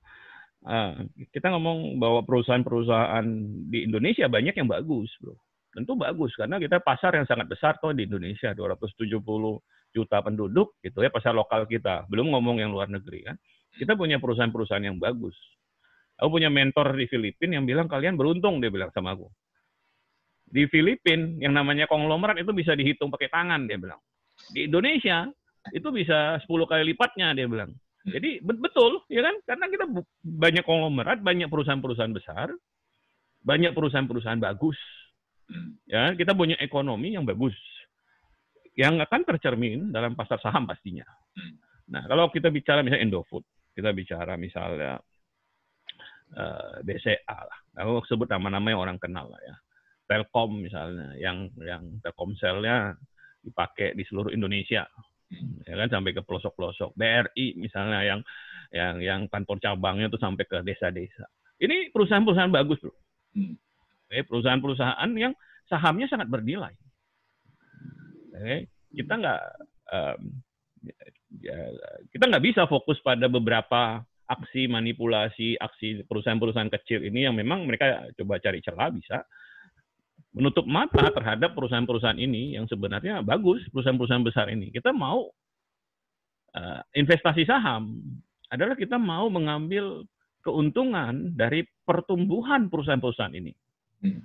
uh, 0.68 0.94
kita 1.32 1.48
ngomong 1.52 1.96
bahwa 2.00 2.20
perusahaan-perusahaan 2.24 3.26
di 3.68 3.88
Indonesia 3.88 4.28
banyak 4.28 4.54
yang 4.56 4.68
bagus, 4.68 5.10
bro. 5.20 5.36
Tentu 5.74 5.98
bagus 5.98 6.30
karena 6.38 6.62
kita 6.62 6.78
pasar 6.78 7.18
yang 7.18 7.26
sangat 7.26 7.50
besar 7.50 7.74
tuh 7.82 7.90
di 7.90 8.06
Indonesia 8.06 8.54
270 8.54 9.18
juta 9.94 10.18
penduduk 10.22 10.78
gitu 10.82 11.02
ya 11.02 11.10
pasar 11.10 11.34
lokal 11.34 11.66
kita. 11.66 12.06
Belum 12.06 12.30
ngomong 12.30 12.62
yang 12.62 12.70
luar 12.70 12.86
negeri 12.86 13.26
kan. 13.26 13.36
Kita 13.74 13.98
punya 13.98 14.22
perusahaan-perusahaan 14.22 14.86
yang 14.86 15.02
bagus. 15.02 15.34
Aku 16.22 16.30
punya 16.30 16.46
mentor 16.46 16.94
di 16.94 17.10
Filipina 17.10 17.58
yang 17.58 17.66
bilang 17.66 17.90
kalian 17.90 18.14
beruntung 18.14 18.62
dia 18.62 18.70
bilang 18.70 18.94
sama 18.94 19.18
aku. 19.18 19.26
Di 20.46 20.70
Filipina 20.70 21.42
yang 21.42 21.58
namanya 21.58 21.90
konglomerat 21.90 22.38
itu 22.38 22.54
bisa 22.54 22.78
dihitung 22.78 23.10
pakai 23.10 23.26
tangan 23.34 23.66
dia 23.66 23.74
bilang. 23.74 23.98
Di 24.54 24.70
Indonesia 24.70 25.26
itu 25.72 25.88
bisa 25.94 26.36
10 26.44 26.48
kali 26.68 26.92
lipatnya 26.92 27.32
dia 27.32 27.48
bilang. 27.48 27.72
Hmm. 28.04 28.12
Jadi 28.12 28.44
betul 28.44 29.00
ya 29.08 29.24
kan 29.24 29.34
karena 29.48 29.66
kita 29.72 29.84
banyak 30.20 30.64
konglomerat, 30.68 31.24
banyak 31.24 31.48
perusahaan-perusahaan 31.48 32.12
besar, 32.12 32.52
banyak 33.40 33.72
perusahaan-perusahaan 33.72 34.40
bagus. 34.40 34.76
Hmm. 35.48 35.76
Ya, 35.88 36.12
kita 36.12 36.36
punya 36.36 36.56
ekonomi 36.60 37.16
yang 37.16 37.24
bagus. 37.24 37.56
Yang 38.74 39.06
akan 39.06 39.20
tercermin 39.22 39.80
dalam 39.94 40.18
pasar 40.18 40.42
saham 40.42 40.68
pastinya. 40.68 41.06
Hmm. 41.36 41.56
Nah, 41.94 42.02
kalau 42.08 42.28
kita 42.32 42.48
bicara 42.52 42.80
misalnya 42.80 43.04
Indofood, 43.04 43.44
kita 43.76 43.92
bicara 43.92 44.34
misalnya 44.40 45.00
uh, 46.36 46.80
eh, 46.80 46.84
BCA 46.84 47.38
lah. 47.38 47.58
Aku 47.84 48.02
sebut 48.08 48.26
nama-nama 48.30 48.72
yang 48.72 48.80
orang 48.80 48.98
kenal 48.98 49.28
lah 49.28 49.40
ya. 49.44 49.56
Telkom 50.04 50.60
misalnya, 50.60 51.16
yang 51.16 51.48
yang 51.60 52.00
Telkomselnya 52.04 52.96
dipakai 53.44 53.92
di 53.92 54.04
seluruh 54.08 54.32
Indonesia 54.32 54.88
ya 55.66 55.74
kan 55.78 55.88
sampai 55.90 56.12
ke 56.14 56.22
pelosok-pelosok. 56.22 56.94
BRI 56.94 57.58
misalnya 57.58 58.00
yang 58.04 58.20
yang 58.74 58.94
yang 59.00 59.20
kantor 59.30 59.58
cabangnya 59.62 60.10
itu 60.10 60.18
sampai 60.18 60.44
ke 60.46 60.58
desa-desa. 60.66 61.26
Ini 61.62 61.94
perusahaan-perusahaan 61.94 62.50
bagus, 62.50 62.78
Bro. 62.82 62.94
Hmm. 63.34 63.54
perusahaan-perusahaan 64.14 65.10
yang 65.18 65.34
sahamnya 65.66 66.06
sangat 66.06 66.30
bernilai. 66.30 66.74
Oke, 68.34 68.70
kita 68.94 69.12
nggak 69.14 69.42
um, 69.90 70.20
ya, 71.42 71.58
kita 72.14 72.24
nggak 72.30 72.44
bisa 72.44 72.62
fokus 72.70 72.98
pada 73.02 73.26
beberapa 73.26 74.02
aksi 74.24 74.70
manipulasi 74.70 75.60
aksi 75.60 76.08
perusahaan-perusahaan 76.08 76.72
kecil 76.80 77.04
ini 77.04 77.28
yang 77.28 77.36
memang 77.36 77.68
mereka 77.68 78.08
coba 78.16 78.40
cari 78.40 78.64
celah 78.64 78.88
bisa 78.88 79.20
menutup 80.34 80.66
mata 80.66 81.14
terhadap 81.14 81.54
perusahaan-perusahaan 81.54 82.18
ini 82.18 82.58
yang 82.58 82.66
sebenarnya 82.66 83.22
bagus, 83.22 83.62
perusahaan-perusahaan 83.70 84.26
besar 84.26 84.50
ini. 84.50 84.74
Kita 84.74 84.90
mau 84.90 85.30
uh, 86.58 86.80
investasi 86.90 87.46
saham 87.46 88.02
adalah 88.50 88.74
kita 88.74 88.98
mau 88.98 89.30
mengambil 89.30 90.02
keuntungan 90.42 91.32
dari 91.38 91.62
pertumbuhan 91.86 92.66
perusahaan-perusahaan 92.66 93.34
ini. 93.34 93.54
Hmm. 94.02 94.20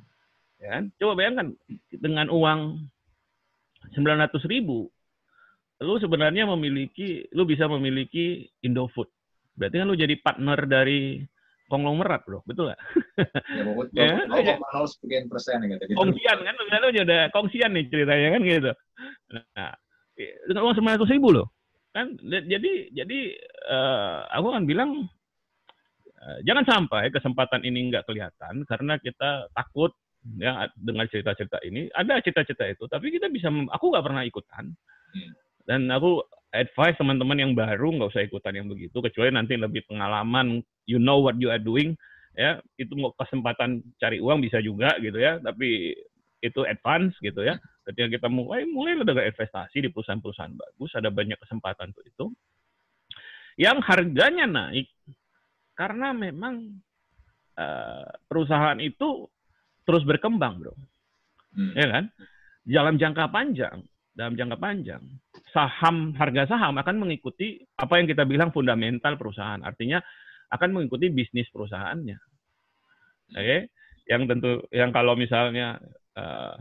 Ya, 0.60 0.84
coba 1.00 1.24
bayangkan 1.24 1.56
dengan 1.88 2.28
uang 2.28 2.84
900 3.96 4.44
ribu, 4.52 4.92
lu 5.80 5.96
sebenarnya 6.04 6.44
memiliki, 6.50 7.24
lu 7.32 7.48
bisa 7.48 7.70
memiliki 7.72 8.44
Indofood. 8.66 9.08
Berarti 9.56 9.80
kan 9.80 9.88
lu 9.88 9.96
jadi 9.96 10.20
partner 10.20 10.60
dari 10.68 11.24
konglomerat 11.70 12.26
bro, 12.26 12.42
betul 12.44 12.74
nggak? 12.74 12.82
Ya, 13.94 14.24
ya, 14.32 14.56
ya, 14.56 14.86
sekian 14.88 15.28
persen 15.28 15.60
gitu. 15.64 15.84
Kongsian 15.94 16.38
kan, 16.40 16.56
misalnya 16.56 17.04
udah 17.04 17.22
kongsian 17.36 17.72
nih 17.76 17.86
ceritanya 17.92 18.28
kan 18.34 18.42
gitu. 18.42 18.72
Nah, 19.32 19.72
dengan 20.18 20.62
uang 20.66 20.76
sembilan 20.76 20.96
ratus 21.00 21.14
ribu 21.14 21.30
loh, 21.36 21.48
kan 21.90 22.16
jadi 22.22 22.94
jadi 22.94 23.20
uh, 23.68 24.30
aku 24.30 24.48
kan 24.54 24.64
bilang 24.70 24.90
uh, 26.22 26.40
jangan 26.46 26.66
sampai 26.68 27.10
kesempatan 27.10 27.66
ini 27.66 27.90
nggak 27.90 28.06
kelihatan 28.06 28.64
karena 28.70 29.02
kita 29.02 29.50
takut 29.58 29.92
ya 30.38 30.68
dengan 30.76 31.08
cerita-cerita 31.08 31.64
ini 31.66 31.88
ada 31.96 32.20
cita-cita 32.22 32.68
itu 32.68 32.86
tapi 32.86 33.10
kita 33.10 33.32
bisa 33.32 33.50
aku 33.50 33.86
nggak 33.90 34.06
pernah 34.06 34.24
ikutan 34.28 34.70
hmm. 35.16 35.32
dan 35.66 35.90
aku 35.90 36.22
advice 36.54 36.98
teman-teman 37.00 37.40
yang 37.40 37.52
baru 37.56 37.90
nggak 37.96 38.10
usah 38.14 38.26
ikutan 38.26 38.54
yang 38.54 38.68
begitu 38.68 39.00
kecuali 39.00 39.34
nanti 39.34 39.56
lebih 39.56 39.86
pengalaman 39.90 40.62
you 40.90 40.98
know 40.98 41.22
what 41.22 41.38
you 41.38 41.54
are 41.54 41.62
doing 41.62 41.94
ya 42.34 42.58
itu 42.82 42.90
mau 42.98 43.14
kesempatan 43.14 43.86
cari 44.02 44.18
uang 44.18 44.42
bisa 44.42 44.58
juga 44.58 44.98
gitu 44.98 45.22
ya 45.22 45.38
tapi 45.38 45.94
itu 46.42 46.66
advance 46.66 47.14
gitu 47.22 47.46
ya 47.46 47.62
ketika 47.86 48.18
kita 48.18 48.28
mulai 48.32 48.66
mulai 48.66 48.98
dengan 48.98 49.30
investasi 49.30 49.86
di 49.86 49.90
perusahaan-perusahaan 49.94 50.58
bagus 50.58 50.92
ada 50.98 51.14
banyak 51.14 51.38
kesempatan 51.38 51.94
untuk 51.94 52.06
itu 52.10 52.26
yang 53.62 53.78
harganya 53.86 54.50
naik 54.50 54.90
karena 55.78 56.16
memang 56.16 56.80
uh, 57.60 58.10
perusahaan 58.26 58.80
itu 58.82 59.30
terus 59.86 60.02
berkembang 60.08 60.64
bro 60.64 60.74
hmm. 61.54 61.76
ya 61.78 61.88
kan 61.92 62.06
dalam 62.66 62.96
jangka 62.98 63.30
panjang 63.30 63.84
dalam 64.16 64.34
jangka 64.40 64.58
panjang 64.58 65.04
saham 65.52 66.14
harga 66.16 66.50
saham 66.50 66.78
akan 66.78 66.96
mengikuti 67.02 67.62
apa 67.78 68.00
yang 68.00 68.08
kita 68.10 68.24
bilang 68.26 68.54
fundamental 68.54 69.18
perusahaan. 69.18 69.62
Artinya 69.62 70.00
akan 70.50 70.70
mengikuti 70.74 71.10
bisnis 71.14 71.50
perusahaannya. 71.54 72.18
Oke, 73.30 73.42
okay? 73.46 73.62
yang 74.10 74.26
tentu 74.26 74.66
yang 74.74 74.90
kalau 74.90 75.14
misalnya 75.14 75.78
uh, 76.18 76.58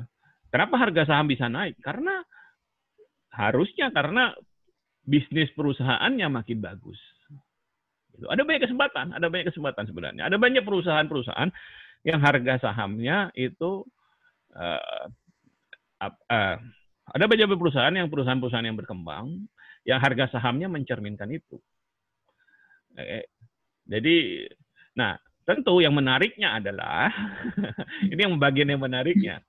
kenapa 0.52 0.76
harga 0.76 1.08
saham 1.08 1.28
bisa 1.28 1.48
naik? 1.48 1.80
Karena 1.80 2.20
harusnya 3.32 3.88
karena 3.88 4.36
bisnis 5.08 5.48
perusahaannya 5.56 6.28
makin 6.28 6.60
bagus. 6.60 7.00
Gitu. 8.12 8.28
Ada 8.28 8.44
banyak 8.44 8.62
kesempatan, 8.68 9.16
ada 9.16 9.26
banyak 9.32 9.48
kesempatan 9.48 9.84
sebenarnya. 9.88 10.22
Ada 10.28 10.36
banyak 10.36 10.62
perusahaan-perusahaan 10.66 11.50
yang 12.04 12.20
harga 12.20 12.54
sahamnya 12.68 13.32
itu 13.32 13.86
uh, 14.52 15.06
uh, 16.04 16.56
ada 17.08 17.24
banyak 17.24 17.48
perusahaan 17.56 17.94
yang 17.94 18.12
perusahaan-perusahaan 18.12 18.68
yang 18.68 18.76
berkembang 18.76 19.48
yang 19.88 19.98
harga 20.04 20.36
sahamnya 20.36 20.68
mencerminkan 20.68 21.32
itu. 21.32 21.56
Jadi, 23.88 24.44
nah 24.92 25.16
tentu 25.48 25.80
yang 25.80 25.96
menariknya 25.96 26.60
adalah 26.60 27.08
ini 28.12 28.20
yang 28.20 28.36
bagian 28.36 28.68
yang 28.68 28.84
menariknya. 28.84 29.40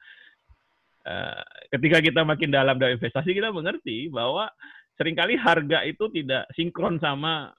Eh, 1.04 1.42
ketika 1.76 2.00
kita 2.00 2.22
makin 2.24 2.50
dalam 2.50 2.80
dalam 2.80 2.96
investasi 2.96 3.36
kita 3.36 3.52
mengerti 3.52 4.08
bahwa 4.08 4.48
sering 4.96 5.16
kali 5.16 5.36
harga 5.36 5.84
itu 5.84 6.08
tidak 6.12 6.48
sinkron 6.56 6.98
sama 7.04 7.52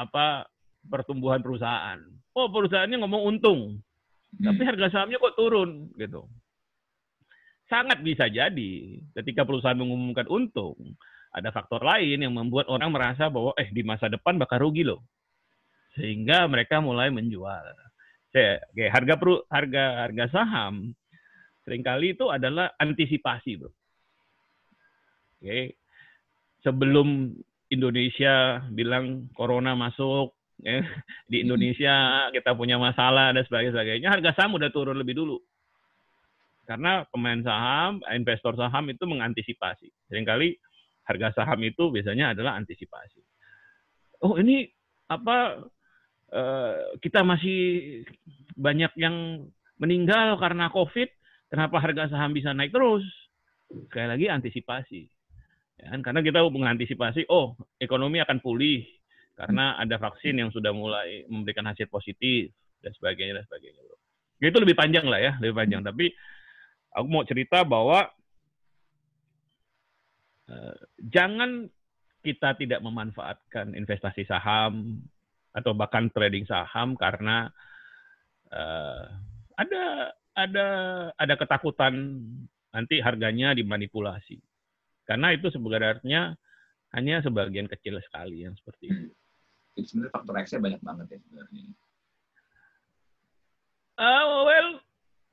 apa 0.00 0.48
pertumbuhan 0.88 1.44
perusahaan. 1.44 2.00
Oh 2.32 2.48
perusahaannya 2.48 2.96
ngomong 3.04 3.22
untung, 3.36 3.60
tapi 4.40 4.62
hmm. 4.64 4.68
harga 4.72 4.86
sahamnya 4.88 5.20
kok 5.20 5.36
turun 5.36 5.92
gitu 6.00 6.24
sangat 7.68 8.00
bisa 8.00 8.26
jadi 8.26 8.72
ketika 9.20 9.44
perusahaan 9.44 9.76
mengumumkan 9.76 10.24
untung, 10.26 10.74
ada 11.30 11.52
faktor 11.52 11.84
lain 11.84 12.24
yang 12.24 12.32
membuat 12.32 12.66
orang 12.72 12.90
merasa 12.90 13.28
bahwa 13.28 13.52
eh 13.60 13.68
di 13.68 13.84
masa 13.84 14.08
depan 14.08 14.40
bakal 14.40 14.64
rugi 14.68 14.82
loh. 14.82 15.04
Sehingga 15.98 16.46
mereka 16.46 16.78
mulai 16.78 17.10
menjual. 17.10 17.74
Oke, 18.28 18.86
harga 18.86 19.14
peru, 19.18 19.42
harga 19.50 20.06
harga 20.06 20.24
saham 20.30 20.94
sering 21.68 21.84
kali 21.84 22.16
itu 22.16 22.32
adalah 22.32 22.72
antisipasi, 22.80 23.60
Bro. 23.60 23.68
Oke. 25.36 25.76
Sebelum 26.64 27.36
Indonesia 27.68 28.64
bilang 28.72 29.28
corona 29.36 29.76
masuk, 29.76 30.32
ya. 30.64 30.80
di 31.28 31.44
Indonesia 31.44 32.24
kita 32.32 32.56
punya 32.56 32.80
masalah 32.80 33.36
dan 33.36 33.44
sebagainya, 33.44 34.08
harga 34.08 34.32
saham 34.32 34.56
udah 34.56 34.72
turun 34.72 34.96
lebih 34.96 35.12
dulu. 35.12 35.36
Karena 36.64 37.04
pemain 37.12 37.44
saham, 37.44 38.00
investor 38.16 38.56
saham 38.56 38.88
itu 38.88 39.04
mengantisipasi. 39.04 39.92
Seringkali 40.08 40.56
harga 41.04 41.36
saham 41.36 41.60
itu 41.68 41.92
biasanya 41.92 42.32
adalah 42.32 42.56
antisipasi. 42.56 43.20
Oh 44.24 44.40
ini 44.40 44.64
apa 45.12 45.68
uh, 46.32 46.98
kita 47.00 47.24
masih 47.24 47.60
banyak 48.58 48.92
yang 48.98 49.46
meninggal 49.78 50.36
karena 50.36 50.68
COVID, 50.74 51.08
kenapa 51.48 51.76
harga 51.78 52.10
saham 52.10 52.34
bisa 52.34 52.50
naik 52.52 52.74
terus? 52.74 53.06
Sekali 53.68 54.06
lagi 54.08 54.26
antisipasi. 54.26 55.02
Ya, 55.78 55.94
kan? 55.94 56.00
karena 56.02 56.20
kita 56.26 56.42
mengantisipasi, 56.42 57.30
oh 57.30 57.54
ekonomi 57.78 58.18
akan 58.18 58.42
pulih 58.42 58.82
karena 59.38 59.78
ada 59.78 60.02
vaksin 60.02 60.34
yang 60.34 60.50
sudah 60.50 60.74
mulai 60.74 61.22
memberikan 61.30 61.62
hasil 61.70 61.86
positif 61.86 62.50
dan 62.82 62.90
sebagainya 62.98 63.38
dan 63.38 63.44
sebagainya. 63.46 63.82
Itu 64.42 64.58
lebih 64.58 64.74
panjang 64.74 65.06
lah 65.06 65.22
ya, 65.22 65.32
lebih 65.38 65.54
panjang. 65.54 65.86
Tapi 65.86 66.10
aku 66.90 67.06
mau 67.06 67.22
cerita 67.22 67.62
bahwa 67.62 68.10
uh, 70.50 70.78
jangan 70.98 71.70
kita 72.26 72.58
tidak 72.58 72.82
memanfaatkan 72.82 73.78
investasi 73.78 74.26
saham 74.26 74.98
atau 75.58 75.74
bahkan 75.74 76.06
trading 76.14 76.46
saham 76.46 76.94
karena 76.94 77.50
uh, 78.54 79.02
ada 79.58 80.14
ada 80.38 80.66
ada 81.18 81.34
ketakutan 81.34 82.22
nanti 82.70 83.02
harganya 83.02 83.52
dimanipulasi. 83.58 84.38
Karena 85.02 85.34
itu 85.34 85.50
sebenarnya 85.50 86.36
hanya 86.94 87.20
sebagian 87.24 87.66
kecil 87.66 87.98
sekali 88.04 88.46
yang 88.46 88.54
seperti 88.54 88.92
itu. 88.92 89.06
Itu 89.74 89.86
sebenarnya 89.90 90.14
faktor 90.14 90.34
X-nya 90.38 90.60
banyak 90.62 90.82
banget 90.84 91.06
ya 91.10 91.18
sebenarnya. 91.26 91.62
Uh, 93.98 94.24
well, 94.46 94.68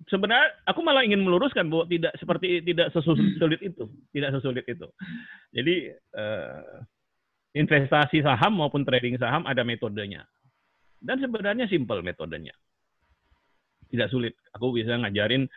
sebenarnya 0.09 0.49
aku 0.65 0.79
malah 0.81 1.05
ingin 1.05 1.21
meluruskan 1.21 1.69
bahwa 1.69 1.85
tidak 1.85 2.13
seperti 2.17 2.65
tidak 2.65 2.89
sesulit 2.97 3.61
itu, 3.61 3.85
tidak 4.09 4.31
sesulit 4.33 4.65
itu. 4.65 4.87
Jadi 5.53 5.75
uh, 6.17 6.81
investasi 7.55 8.19
saham 8.21 8.59
maupun 8.59 8.83
trading 8.83 9.15
saham 9.15 9.47
ada 9.47 9.63
metodenya. 9.63 10.27
Dan 10.99 11.23
sebenarnya 11.23 11.65
simple 11.71 12.03
metodenya 12.03 12.53
tidak 13.95 14.09
sulit. 14.11 14.33
Aku 14.57 14.73
bisa 14.73 14.97
ngajarin 14.97 15.47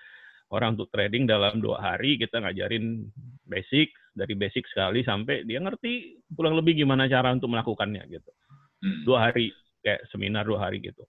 orang 0.54 0.78
untuk 0.78 0.88
trading 0.94 1.28
dalam 1.28 1.60
dua 1.60 1.80
hari, 1.80 2.16
kita 2.16 2.40
ngajarin 2.40 3.08
basic, 3.44 3.92
dari 4.14 4.34
basic 4.38 4.64
sekali 4.70 5.04
sampai 5.04 5.44
dia 5.44 5.60
ngerti 5.60 6.22
kurang 6.34 6.56
lebih 6.56 6.78
gimana 6.78 7.10
cara 7.10 7.34
untuk 7.34 7.52
melakukannya 7.52 8.06
gitu. 8.08 8.30
Hmm. 8.78 9.02
Dua 9.04 9.28
hari, 9.28 9.52
kayak 9.82 10.06
seminar 10.14 10.46
dua 10.46 10.68
hari 10.68 10.80
gitu. 10.80 11.04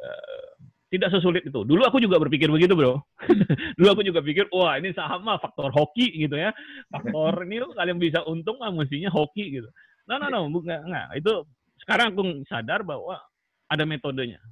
Uh, 0.00 0.48
tidak 0.90 1.14
sesulit 1.14 1.46
itu. 1.46 1.62
Dulu 1.62 1.86
aku 1.86 2.02
juga 2.02 2.18
berpikir 2.18 2.50
begitu, 2.50 2.74
bro. 2.74 2.98
Dulu 3.78 3.88
aku 3.94 4.02
juga 4.02 4.26
pikir, 4.26 4.50
wah 4.50 4.74
ini 4.74 4.90
saham 4.90 5.22
mah 5.22 5.38
faktor 5.38 5.70
hoki 5.70 6.10
gitu 6.26 6.34
ya. 6.34 6.50
Faktor 6.90 7.46
ini 7.46 7.62
kalian 7.62 7.98
bisa 8.02 8.26
untung 8.26 8.58
mah 8.58 8.74
mestinya 8.74 9.06
hoki 9.06 9.62
gitu. 9.62 9.70
Nah, 10.10 10.18
nah, 10.18 10.26
nah, 10.26 10.42
bukan, 10.50 10.90
enggak. 10.90 11.06
Itu 11.22 11.46
sekarang 11.86 12.12
aku 12.12 12.22
sadar 12.50 12.82
bahwa 12.82 13.22
ada 13.70 13.86
metodenya 13.86 14.42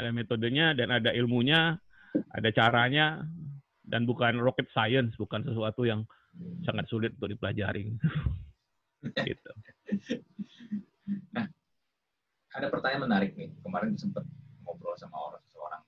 ada 0.00 0.10
metodenya 0.16 0.72
dan 0.72 0.88
ada 0.88 1.12
ilmunya, 1.12 1.76
ada 2.32 2.48
caranya, 2.56 3.28
dan 3.84 4.08
bukan 4.08 4.40
rocket 4.40 4.64
science, 4.72 5.12
bukan 5.20 5.44
sesuatu 5.44 5.84
yang 5.84 6.08
sangat 6.64 6.88
sulit 6.88 7.12
untuk 7.20 7.36
dipelajari. 7.36 7.92
gitu. 9.28 9.52
Nah, 11.36 11.44
ada 12.56 12.66
pertanyaan 12.72 13.04
menarik 13.04 13.36
nih. 13.36 13.52
Kemarin 13.60 13.92
sempat 14.00 14.24
ngobrol 14.64 14.96
sama 14.96 15.20
orang 15.20 15.44
seorang. 15.52 15.82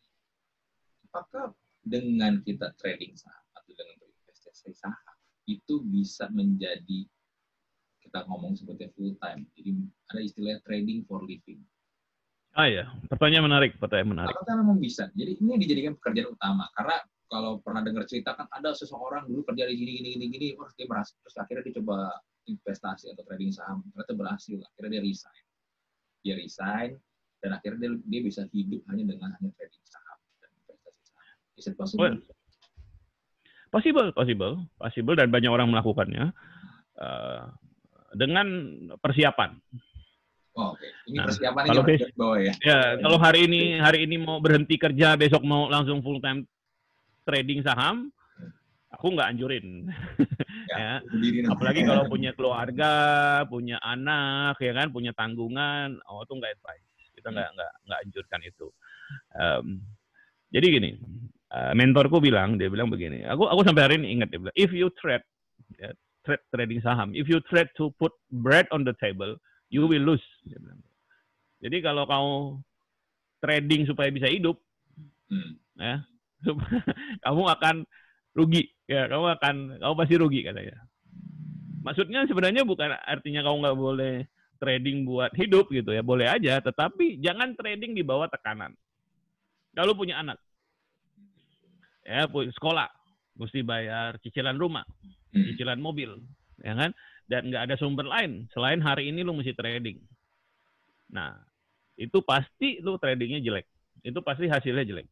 Apakah 1.09 1.57
dengan 1.81 2.45
kita 2.45 2.77
trading 2.77 3.17
saham 3.17 3.45
atau 3.57 3.73
dengan 3.73 3.97
berinvestasi 3.97 4.77
saham 4.77 5.17
itu 5.49 5.81
bisa 5.89 6.29
menjadi 6.31 7.09
kita 8.13 8.29
ngomong 8.29 8.53
seperti 8.53 8.93
full 8.93 9.17
time. 9.25 9.49
Jadi 9.57 9.73
ada 10.13 10.21
istilah 10.21 10.61
trading 10.69 11.09
for 11.09 11.25
living. 11.25 11.65
Ah 12.53 12.69
ya, 12.69 12.85
pertanyaan 13.09 13.49
menarik, 13.49 13.81
pertanyaan 13.81 14.13
menarik. 14.13 14.37
Apakah 14.37 14.61
memang 14.61 14.77
bisa? 14.77 15.09
Jadi 15.17 15.41
ini 15.41 15.57
dijadikan 15.57 15.97
pekerjaan 15.97 16.37
utama 16.37 16.69
karena 16.77 17.01
kalau 17.33 17.65
pernah 17.65 17.81
dengar 17.81 18.05
cerita 18.05 18.37
kan 18.37 18.45
ada 18.53 18.77
seseorang 18.77 19.25
dulu 19.25 19.49
kerja 19.49 19.65
di 19.65 19.81
sini 19.81 19.93
gini 20.05 20.09
gini 20.13 20.27
gini 20.29 20.47
terus 20.53 20.77
dia 20.77 20.85
berhasil 20.85 21.17
terus 21.25 21.37
akhirnya 21.41 21.65
dia 21.65 21.75
coba 21.81 22.21
investasi 22.45 23.09
atau 23.17 23.25
trading 23.25 23.49
saham 23.57 23.81
ternyata 23.89 24.13
berhasil 24.13 24.61
akhirnya 24.61 25.01
dia 25.01 25.03
resign 25.09 25.45
dia 26.21 26.35
resign 26.37 26.91
dan 27.41 27.57
akhirnya 27.57 27.89
dia, 27.89 27.91
dia 28.05 28.21
bisa 28.21 28.45
hidup 28.53 28.85
hanya 28.93 29.17
dengan 29.17 29.33
hanya 29.33 29.49
trading 29.57 29.85
saham 29.89 30.19
dan 30.45 30.49
investasi 30.61 31.01
saham 31.09 31.37
is 31.57 31.65
it 31.65 31.75
possible 31.81 32.05
well, 32.05 32.21
possible 33.73 34.09
possible 34.13 34.55
possible 34.77 35.17
dan 35.17 35.33
banyak 35.33 35.49
orang 35.49 35.73
melakukannya 35.73 36.37
uh, 37.01 37.49
dengan 38.15 38.47
persiapan 39.01 39.59
Oh, 40.53 40.77
Oke, 40.77 40.85
okay. 40.85 41.09
ini 41.09 41.17
nah, 41.17 41.27
persiapan 41.33 41.63
kalau 41.65 41.85
besok, 41.89 42.09
bawah 42.13 42.37
ya. 42.37 42.53
Ya, 42.61 42.81
kalau 43.01 43.17
hari 43.17 43.49
ini 43.49 43.81
hari 43.81 44.05
ini 44.05 44.21
mau 44.21 44.37
berhenti 44.37 44.77
kerja, 44.77 45.17
besok 45.17 45.41
mau 45.49 45.65
langsung 45.73 46.05
full 46.05 46.21
time 46.21 46.45
trading 47.25 47.65
saham, 47.65 48.13
aku 48.93 49.07
nggak 49.17 49.29
anjurin. 49.33 49.67
Ya, 50.73 51.05
ya. 51.05 51.53
Apalagi 51.53 51.85
kalau 51.85 52.09
punya 52.09 52.33
keluarga, 52.33 52.95
punya 53.45 53.77
anak, 53.85 54.57
ya 54.57 54.73
kan, 54.73 54.89
punya 54.89 55.13
tanggungan, 55.13 56.01
oh 56.09 56.25
itu 56.25 56.33
nggak 56.33 56.53
advice. 56.57 56.89
Kita 57.13 57.29
nggak 57.29 57.49
nggak 57.53 57.73
nggak 57.89 57.99
anjurkan 58.09 58.41
itu. 58.41 58.67
Um, 59.37 59.85
jadi 60.49 60.67
gini, 60.73 60.91
uh, 61.53 61.77
mentorku 61.77 62.25
bilang, 62.25 62.57
dia 62.57 62.73
bilang 62.73 62.89
begini. 62.89 63.21
Aku 63.29 63.53
aku 63.53 63.61
sampai 63.69 63.85
hari 63.85 63.95
ini 64.01 64.17
ingat 64.17 64.33
dia 64.33 64.41
bilang, 64.41 64.57
if 64.57 64.73
you 64.73 64.89
trade, 64.97 65.25
ya, 65.77 65.93
trade 66.23 66.45
trading 66.55 66.81
saham, 66.83 67.15
if 67.15 67.27
you 67.27 67.43
trade 67.51 67.69
to 67.77 67.91
put 67.99 68.13
bread 68.31 68.67
on 68.71 68.83
the 68.87 68.95
table, 68.99 69.37
you 69.71 69.85
will 69.87 70.03
lose. 70.03 70.25
Jadi 71.63 71.79
kalau 71.83 72.07
kamu 72.07 72.35
trading 73.43 73.83
supaya 73.87 74.11
bisa 74.11 74.27
hidup, 74.31 74.59
hmm. 75.31 75.53
ya, 75.79 76.03
kamu 77.27 77.43
akan 77.59 77.77
rugi. 78.35 78.67
Ya, 78.91 79.07
kamu 79.09 79.27
akan, 79.39 79.55
kamu 79.79 79.95
pasti 79.95 80.15
rugi 80.19 80.41
katanya. 80.45 80.77
Maksudnya 81.83 82.27
sebenarnya 82.31 82.63
bukan 82.63 82.95
artinya 83.03 83.43
kamu 83.43 83.57
nggak 83.67 83.79
boleh 83.79 84.15
trading 84.63 85.03
buat 85.03 85.35
hidup 85.35 85.67
gitu 85.75 85.91
ya, 85.91 86.03
boleh 86.03 86.31
aja. 86.31 86.63
Tetapi 86.63 87.19
jangan 87.19 87.59
trading 87.59 87.99
di 87.99 88.07
bawah 88.07 88.31
tekanan. 88.31 88.75
Kalau 89.73 89.97
punya 89.97 90.21
anak, 90.21 90.37
ya 92.05 92.29
sekolah, 92.29 92.87
mesti 93.41 93.65
bayar 93.65 94.21
cicilan 94.21 94.61
rumah. 94.61 94.85
Cicilan 95.33 95.81
mobil, 95.81 96.21
ya 96.61 96.77
kan? 96.77 96.93
dan 97.33 97.49
nggak 97.49 97.65
ada 97.71 97.77
sumber 97.81 98.05
lain 98.05 98.45
selain 98.53 98.83
hari 98.85 99.09
ini 99.09 99.25
lu 99.25 99.33
mesti 99.33 99.57
trading. 99.57 99.97
Nah, 101.13 101.33
itu 101.97 102.21
pasti 102.25 102.81
lu 102.85 103.01
tradingnya 103.01 103.41
jelek. 103.41 103.65
Itu 104.05 104.21
pasti 104.21 104.53
hasilnya 104.53 104.85
jelek. 104.85 105.09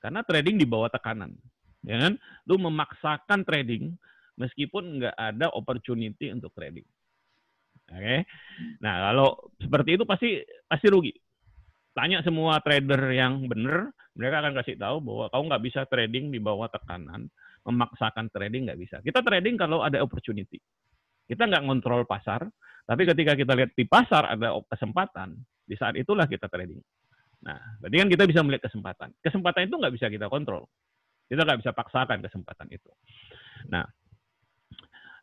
Karena 0.00 0.24
trading 0.24 0.56
di 0.56 0.64
bawah 0.68 0.88
tekanan. 0.88 1.36
Ya 1.82 2.00
kan? 2.00 2.16
Lu 2.48 2.56
memaksakan 2.56 3.44
trading 3.44 3.96
meskipun 4.40 5.02
nggak 5.02 5.16
ada 5.16 5.52
opportunity 5.52 6.32
untuk 6.32 6.56
trading. 6.56 6.86
Oke. 7.92 8.00
Okay? 8.00 8.18
Nah, 8.80 9.12
kalau 9.12 9.28
seperti 9.60 10.00
itu 10.00 10.04
pasti 10.08 10.40
pasti 10.64 10.86
rugi. 10.88 11.12
Tanya 11.92 12.22
semua 12.22 12.62
trader 12.62 13.10
yang 13.10 13.44
benar, 13.50 13.90
mereka 14.14 14.38
akan 14.38 14.54
kasih 14.62 14.78
tahu 14.78 15.02
bahwa 15.02 15.24
kamu 15.34 15.42
nggak 15.50 15.64
bisa 15.66 15.80
trading 15.90 16.30
di 16.30 16.38
bawah 16.38 16.70
tekanan, 16.70 17.26
memaksakan 17.68 18.32
trading 18.32 18.72
nggak 18.72 18.80
bisa. 18.80 18.96
Kita 19.04 19.20
trading 19.20 19.60
kalau 19.60 19.84
ada 19.84 20.00
opportunity. 20.00 20.56
Kita 21.28 21.44
nggak 21.44 21.68
ngontrol 21.68 22.08
pasar, 22.08 22.48
tapi 22.88 23.04
ketika 23.04 23.36
kita 23.36 23.52
lihat 23.52 23.76
di 23.76 23.84
pasar 23.84 24.32
ada 24.32 24.56
kesempatan, 24.64 25.36
di 25.68 25.76
saat 25.76 25.92
itulah 26.00 26.24
kita 26.24 26.48
trading. 26.48 26.80
Nah, 27.44 27.60
berarti 27.78 27.96
kan 28.00 28.08
kita 28.08 28.24
bisa 28.24 28.40
melihat 28.40 28.66
kesempatan. 28.66 29.12
Kesempatan 29.20 29.68
itu 29.68 29.76
nggak 29.76 29.94
bisa 29.94 30.08
kita 30.08 30.26
kontrol. 30.32 30.64
Kita 31.28 31.44
nggak 31.44 31.60
bisa 31.60 31.76
paksakan 31.76 32.24
kesempatan 32.24 32.66
itu. 32.72 32.88
Nah, 33.68 33.84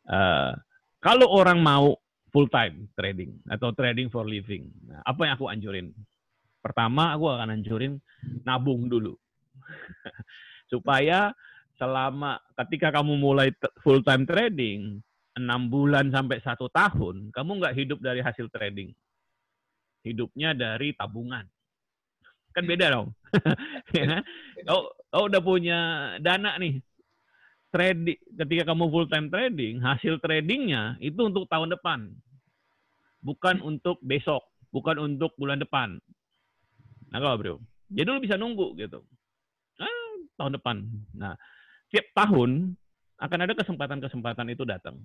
uh, 0.06 0.54
kalau 1.02 1.26
orang 1.34 1.58
mau 1.58 1.98
full 2.30 2.46
time 2.46 2.86
trading 2.94 3.34
atau 3.50 3.74
trading 3.74 4.08
for 4.08 4.22
living, 4.22 4.70
nah, 4.86 5.02
apa 5.02 5.26
yang 5.26 5.34
aku 5.34 5.50
anjurin? 5.50 5.90
Pertama, 6.62 7.18
aku 7.18 7.26
akan 7.30 7.58
anjurin 7.58 7.98
nabung 8.46 8.86
dulu. 8.86 9.18
Supaya 10.72 11.34
selama 11.76 12.40
ketika 12.64 12.92
kamu 12.92 13.20
mulai 13.20 13.52
full 13.84 14.00
time 14.00 14.24
trading, 14.24 15.00
enam 15.36 15.68
bulan 15.68 16.08
sampai 16.08 16.40
satu 16.40 16.72
tahun, 16.72 17.28
kamu 17.32 17.50
nggak 17.60 17.76
hidup 17.76 17.98
dari 18.00 18.24
hasil 18.24 18.48
trading. 18.48 18.92
Hidupnya 20.00 20.56
dari 20.56 20.96
tabungan. 20.96 21.44
Kan 22.56 22.64
beda 22.64 22.88
dong. 22.88 23.12
ya. 23.96 24.24
kau, 24.64 24.88
kau 25.12 25.28
udah 25.28 25.42
punya 25.44 25.78
dana 26.24 26.56
nih. 26.56 26.80
Trading, 27.68 28.16
ketika 28.16 28.72
kamu 28.72 28.88
full 28.88 29.08
time 29.12 29.28
trading, 29.28 29.84
hasil 29.84 30.16
tradingnya 30.24 30.96
itu 31.02 31.20
untuk 31.20 31.44
tahun 31.52 31.76
depan. 31.76 32.08
bukan 33.26 33.58
untuk 33.58 33.98
besok, 34.06 34.46
bukan 34.70 35.02
untuk 35.02 35.34
bulan 35.34 35.58
depan. 35.58 35.98
Nah, 37.10 37.18
kalau 37.18 37.34
bro, 37.34 37.54
jadi 37.90 38.06
lu 38.06 38.22
bisa 38.22 38.38
nunggu 38.38 38.78
gitu. 38.78 39.02
Ah, 39.82 40.14
tahun 40.38 40.62
depan. 40.62 40.86
Nah, 41.18 41.34
tiap 41.96 42.12
tahun 42.12 42.76
akan 43.16 43.38
ada 43.48 43.56
kesempatan-kesempatan 43.56 44.52
itu 44.52 44.68
datang. 44.68 45.00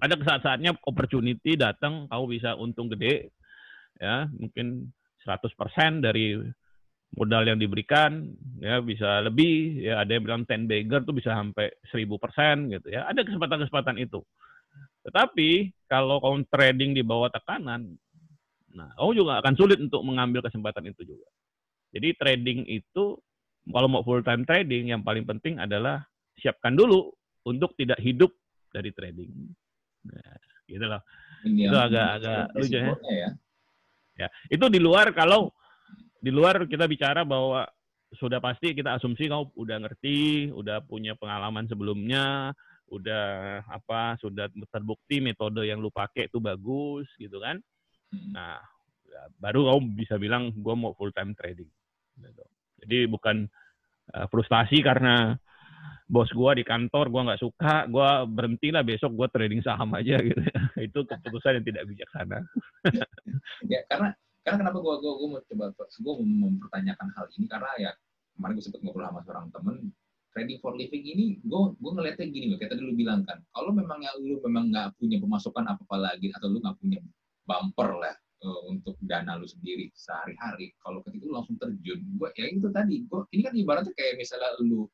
Ada 0.00 0.16
saat-saatnya 0.16 0.80
opportunity 0.88 1.60
datang, 1.60 2.08
kamu 2.08 2.24
bisa 2.32 2.56
untung 2.56 2.88
gede, 2.88 3.28
ya 4.00 4.24
mungkin 4.32 4.88
100% 5.28 6.00
dari 6.00 6.40
modal 7.12 7.44
yang 7.48 7.58
diberikan 7.60 8.28
ya 8.60 8.84
bisa 8.84 9.24
lebih 9.24 9.80
ya 9.80 10.04
ada 10.04 10.12
yang 10.12 10.24
bilang 10.28 10.42
ten 10.44 10.68
bagger 10.68 11.04
tuh 11.04 11.16
bisa 11.16 11.36
sampai 11.36 11.68
1000% 11.92 12.72
gitu 12.72 12.88
ya. 12.88 13.04
Ada 13.08 13.28
kesempatan-kesempatan 13.28 13.96
itu. 14.00 14.24
Tetapi 15.04 15.72
kalau 15.88 16.20
kamu 16.20 16.48
trading 16.48 16.90
di 16.96 17.02
bawah 17.04 17.28
tekanan 17.28 17.96
nah 18.68 18.92
kamu 19.00 19.24
juga 19.24 19.40
akan 19.40 19.54
sulit 19.56 19.80
untuk 19.80 20.04
mengambil 20.04 20.44
kesempatan 20.44 20.88
itu 20.88 21.16
juga. 21.16 21.28
Jadi 21.92 22.08
trading 22.16 22.68
itu 22.68 23.16
kalau 23.72 23.88
mau 23.90 24.02
full 24.04 24.24
time 24.24 24.42
trading 24.44 24.92
yang 24.92 25.02
paling 25.04 25.24
penting 25.24 25.60
adalah 25.60 26.02
siapkan 26.38 26.74
dulu 26.74 27.10
untuk 27.46 27.74
tidak 27.76 27.98
hidup 28.00 28.32
dari 28.72 28.92
trading 28.92 29.30
nah, 30.04 30.36
gitu 30.68 30.84
loh 30.84 31.02
itu 31.44 31.76
agak-agak 31.76 32.44
lucu 32.56 32.76
ya. 32.76 32.92
ya 33.08 33.30
ya 34.18 34.28
itu 34.50 34.66
di 34.66 34.80
luar 34.82 35.14
kalau 35.14 35.54
di 36.18 36.34
luar 36.34 36.66
kita 36.66 36.90
bicara 36.90 37.22
bahwa 37.22 37.62
sudah 38.16 38.40
pasti 38.40 38.72
kita 38.72 38.96
asumsi 38.96 39.28
kau 39.28 39.52
udah 39.52 39.84
ngerti, 39.84 40.48
udah 40.56 40.80
punya 40.88 41.12
pengalaman 41.12 41.68
sebelumnya, 41.68 42.56
udah 42.88 43.60
apa, 43.68 44.16
sudah 44.16 44.48
terbukti 44.72 45.20
metode 45.20 45.68
yang 45.68 45.84
lu 45.84 45.92
pakai 45.92 46.32
itu 46.32 46.40
bagus 46.40 47.04
gitu 47.20 47.36
kan. 47.44 47.60
Hmm. 48.08 48.32
Nah, 48.32 48.56
ya, 49.04 49.22
baru 49.36 49.68
kau 49.68 49.80
bisa 49.92 50.16
bilang 50.16 50.56
gue 50.56 50.74
mau 50.74 50.96
full 50.96 51.12
time 51.12 51.36
trading. 51.36 51.68
Jadi 52.84 53.10
bukan 53.10 53.46
uh, 54.14 54.26
frustasi 54.30 54.80
karena 54.80 55.34
bos 56.08 56.32
gue 56.32 56.52
di 56.56 56.64
kantor 56.64 57.12
gue 57.12 57.22
nggak 57.28 57.42
suka, 57.44 57.84
gue 57.84 58.10
berhentilah 58.32 58.80
besok 58.80 59.12
gue 59.12 59.28
trading 59.28 59.60
saham 59.60 59.92
aja 59.92 60.16
gitu. 60.26 60.40
itu 60.80 61.00
keputusan 61.04 61.60
yang 61.60 61.66
tidak 61.68 61.84
bijaksana. 61.84 62.38
ya 63.72 63.80
karena 63.92 64.16
karena 64.40 64.56
kenapa 64.64 64.78
gue 64.80 64.94
gue 65.04 65.12
gue 65.12 65.28
mau 65.28 65.42
coba 65.44 65.64
gue 65.76 66.14
mempertanyakan 66.24 67.08
hal 67.12 67.26
ini 67.36 67.46
karena 67.52 67.70
ya 67.76 67.90
kemarin 68.38 68.56
gue 68.56 68.64
sempat 68.64 68.80
ngobrol 68.80 69.04
sama 69.04 69.20
seorang 69.28 69.46
temen 69.52 69.76
trading 70.32 70.58
for 70.64 70.72
living 70.72 71.04
ini 71.04 71.26
gue 71.44 71.60
gue 71.76 71.90
ngeliatnya 71.92 72.26
gini 72.32 72.46
loh 72.48 72.56
kayak 72.56 72.72
tadi 72.72 72.80
lu 72.80 72.96
bilang 72.96 73.26
kan 73.28 73.44
kalau 73.52 73.74
memang 73.76 74.00
ya 74.00 74.14
lu 74.16 74.40
memang 74.40 74.72
nggak 74.72 74.96
punya 74.96 75.20
pemasukan 75.20 75.64
apa 75.68 75.82
apa 75.84 75.96
lagi 76.00 76.32
atau 76.32 76.48
lu 76.48 76.64
nggak 76.64 76.78
punya 76.80 76.98
bumper 77.44 77.90
lah 78.00 78.14
uh, 78.44 78.60
untuk 78.70 78.94
dana 79.02 79.38
lu 79.38 79.46
sendiri 79.46 79.90
sehari-hari 79.94 80.74
kalau 80.82 81.02
ketika 81.06 81.24
lu 81.26 81.34
langsung 81.38 81.56
terjun 81.56 82.00
gue 82.02 82.28
ya 82.36 82.46
itu 82.50 82.68
tadi 82.70 83.04
gue 83.06 83.20
ini 83.34 83.42
kan 83.42 83.54
ibaratnya 83.54 83.92
kayak 83.94 84.20
misalnya 84.20 84.54
lu 84.62 84.86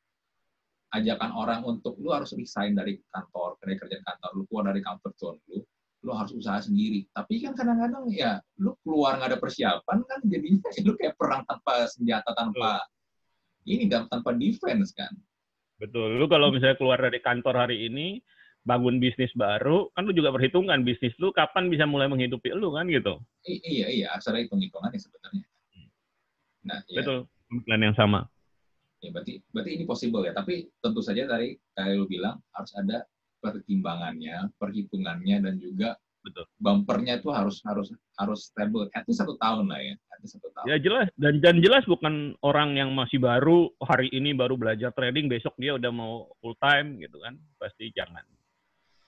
ajakan 0.95 1.31
orang 1.35 1.61
untuk 1.67 1.99
lu 1.99 2.15
harus 2.15 2.31
resign 2.39 2.79
dari 2.79 3.01
kantor 3.11 3.59
dari 3.59 3.75
kerjaan 3.75 4.05
kantor 4.07 4.31
lu 4.39 4.43
keluar 4.47 4.65
dari 4.71 4.81
comfort 4.81 5.15
zone 5.19 5.41
lu 5.51 5.61
lu 6.05 6.13
harus 6.13 6.37
usaha 6.37 6.61
sendiri. 6.61 7.09
Tapi 7.11 7.41
kan 7.41 7.57
kadang-kadang 7.57 8.13
ya 8.13 8.39
lu 8.61 8.77
keluar 8.85 9.17
nggak 9.17 9.35
ada 9.35 9.39
persiapan 9.41 9.99
kan 10.05 10.21
jadinya 10.29 10.61
lu 10.87 10.93
kayak 11.01 11.17
perang 11.17 11.43
tanpa 11.49 11.89
senjata 11.89 12.31
tanpa 12.37 12.85
Betul. 13.65 13.73
ini 13.73 13.85
tanpa 13.89 14.31
defense 14.37 14.93
kan. 14.93 15.11
Betul. 15.81 16.21
Lu 16.21 16.29
kalau 16.29 16.53
misalnya 16.53 16.77
keluar 16.77 17.01
dari 17.01 17.19
kantor 17.25 17.67
hari 17.67 17.89
ini 17.89 18.21
bangun 18.65 18.97
bisnis 18.97 19.31
baru, 19.37 19.93
kan 19.93 20.09
lu 20.09 20.17
juga 20.17 20.33
perhitungkan 20.33 20.83
bisnis 20.83 21.13
lu 21.21 21.31
kapan 21.31 21.69
bisa 21.69 21.85
mulai 21.85 22.09
menghidupi 22.09 22.51
lu 22.57 22.73
kan 22.73 22.89
gitu. 22.89 23.21
I 23.45 23.61
iya 23.61 23.87
iya, 23.93 24.07
asal 24.17 24.41
hitung-hitungannya 24.41 24.99
sebenarnya. 24.99 25.47
Nah, 26.65 26.81
ya. 26.89 27.05
Betul. 27.05 27.19
Plan 27.69 27.85
yang 27.85 27.95
sama. 27.95 28.25
Ya, 29.05 29.13
berarti 29.13 29.45
berarti 29.53 29.71
ini 29.77 29.85
possible 29.85 30.25
ya. 30.25 30.33
Tapi 30.33 30.65
tentu 30.81 31.05
saja 31.05 31.29
dari 31.29 31.61
kayak 31.77 31.93
lu 32.01 32.09
bilang 32.09 32.41
harus 32.57 32.73
ada 32.75 33.05
pertimbangannya, 33.45 34.49
perhitungannya 34.57 35.45
dan 35.45 35.55
juga 35.61 36.01
betul 36.25 36.49
bumpernya 36.57 37.21
itu 37.21 37.29
harus 37.29 37.61
harus 37.69 37.93
harus 38.17 38.49
stable 38.49 38.89
at 38.97 39.05
least 39.05 39.21
satu 39.21 39.37
tahun 39.37 39.69
lah 39.69 39.77
ya 39.77 39.95
at 40.09 40.25
satu 40.25 40.49
tahun 40.57 40.67
ya 40.73 40.77
jelas 40.81 41.07
dan 41.21 41.37
dan 41.45 41.61
jelas 41.61 41.85
bukan 41.85 42.33
orang 42.41 42.81
yang 42.81 42.89
masih 42.97 43.21
baru 43.21 43.69
hari 43.85 44.09
ini 44.09 44.33
baru 44.33 44.57
belajar 44.57 44.89
trading 44.97 45.29
besok 45.29 45.53
dia 45.61 45.77
udah 45.77 45.93
mau 45.93 46.33
full 46.41 46.57
time 46.57 46.97
gitu 46.97 47.21
kan 47.21 47.37
pasti 47.61 47.93
jangan 47.93 48.25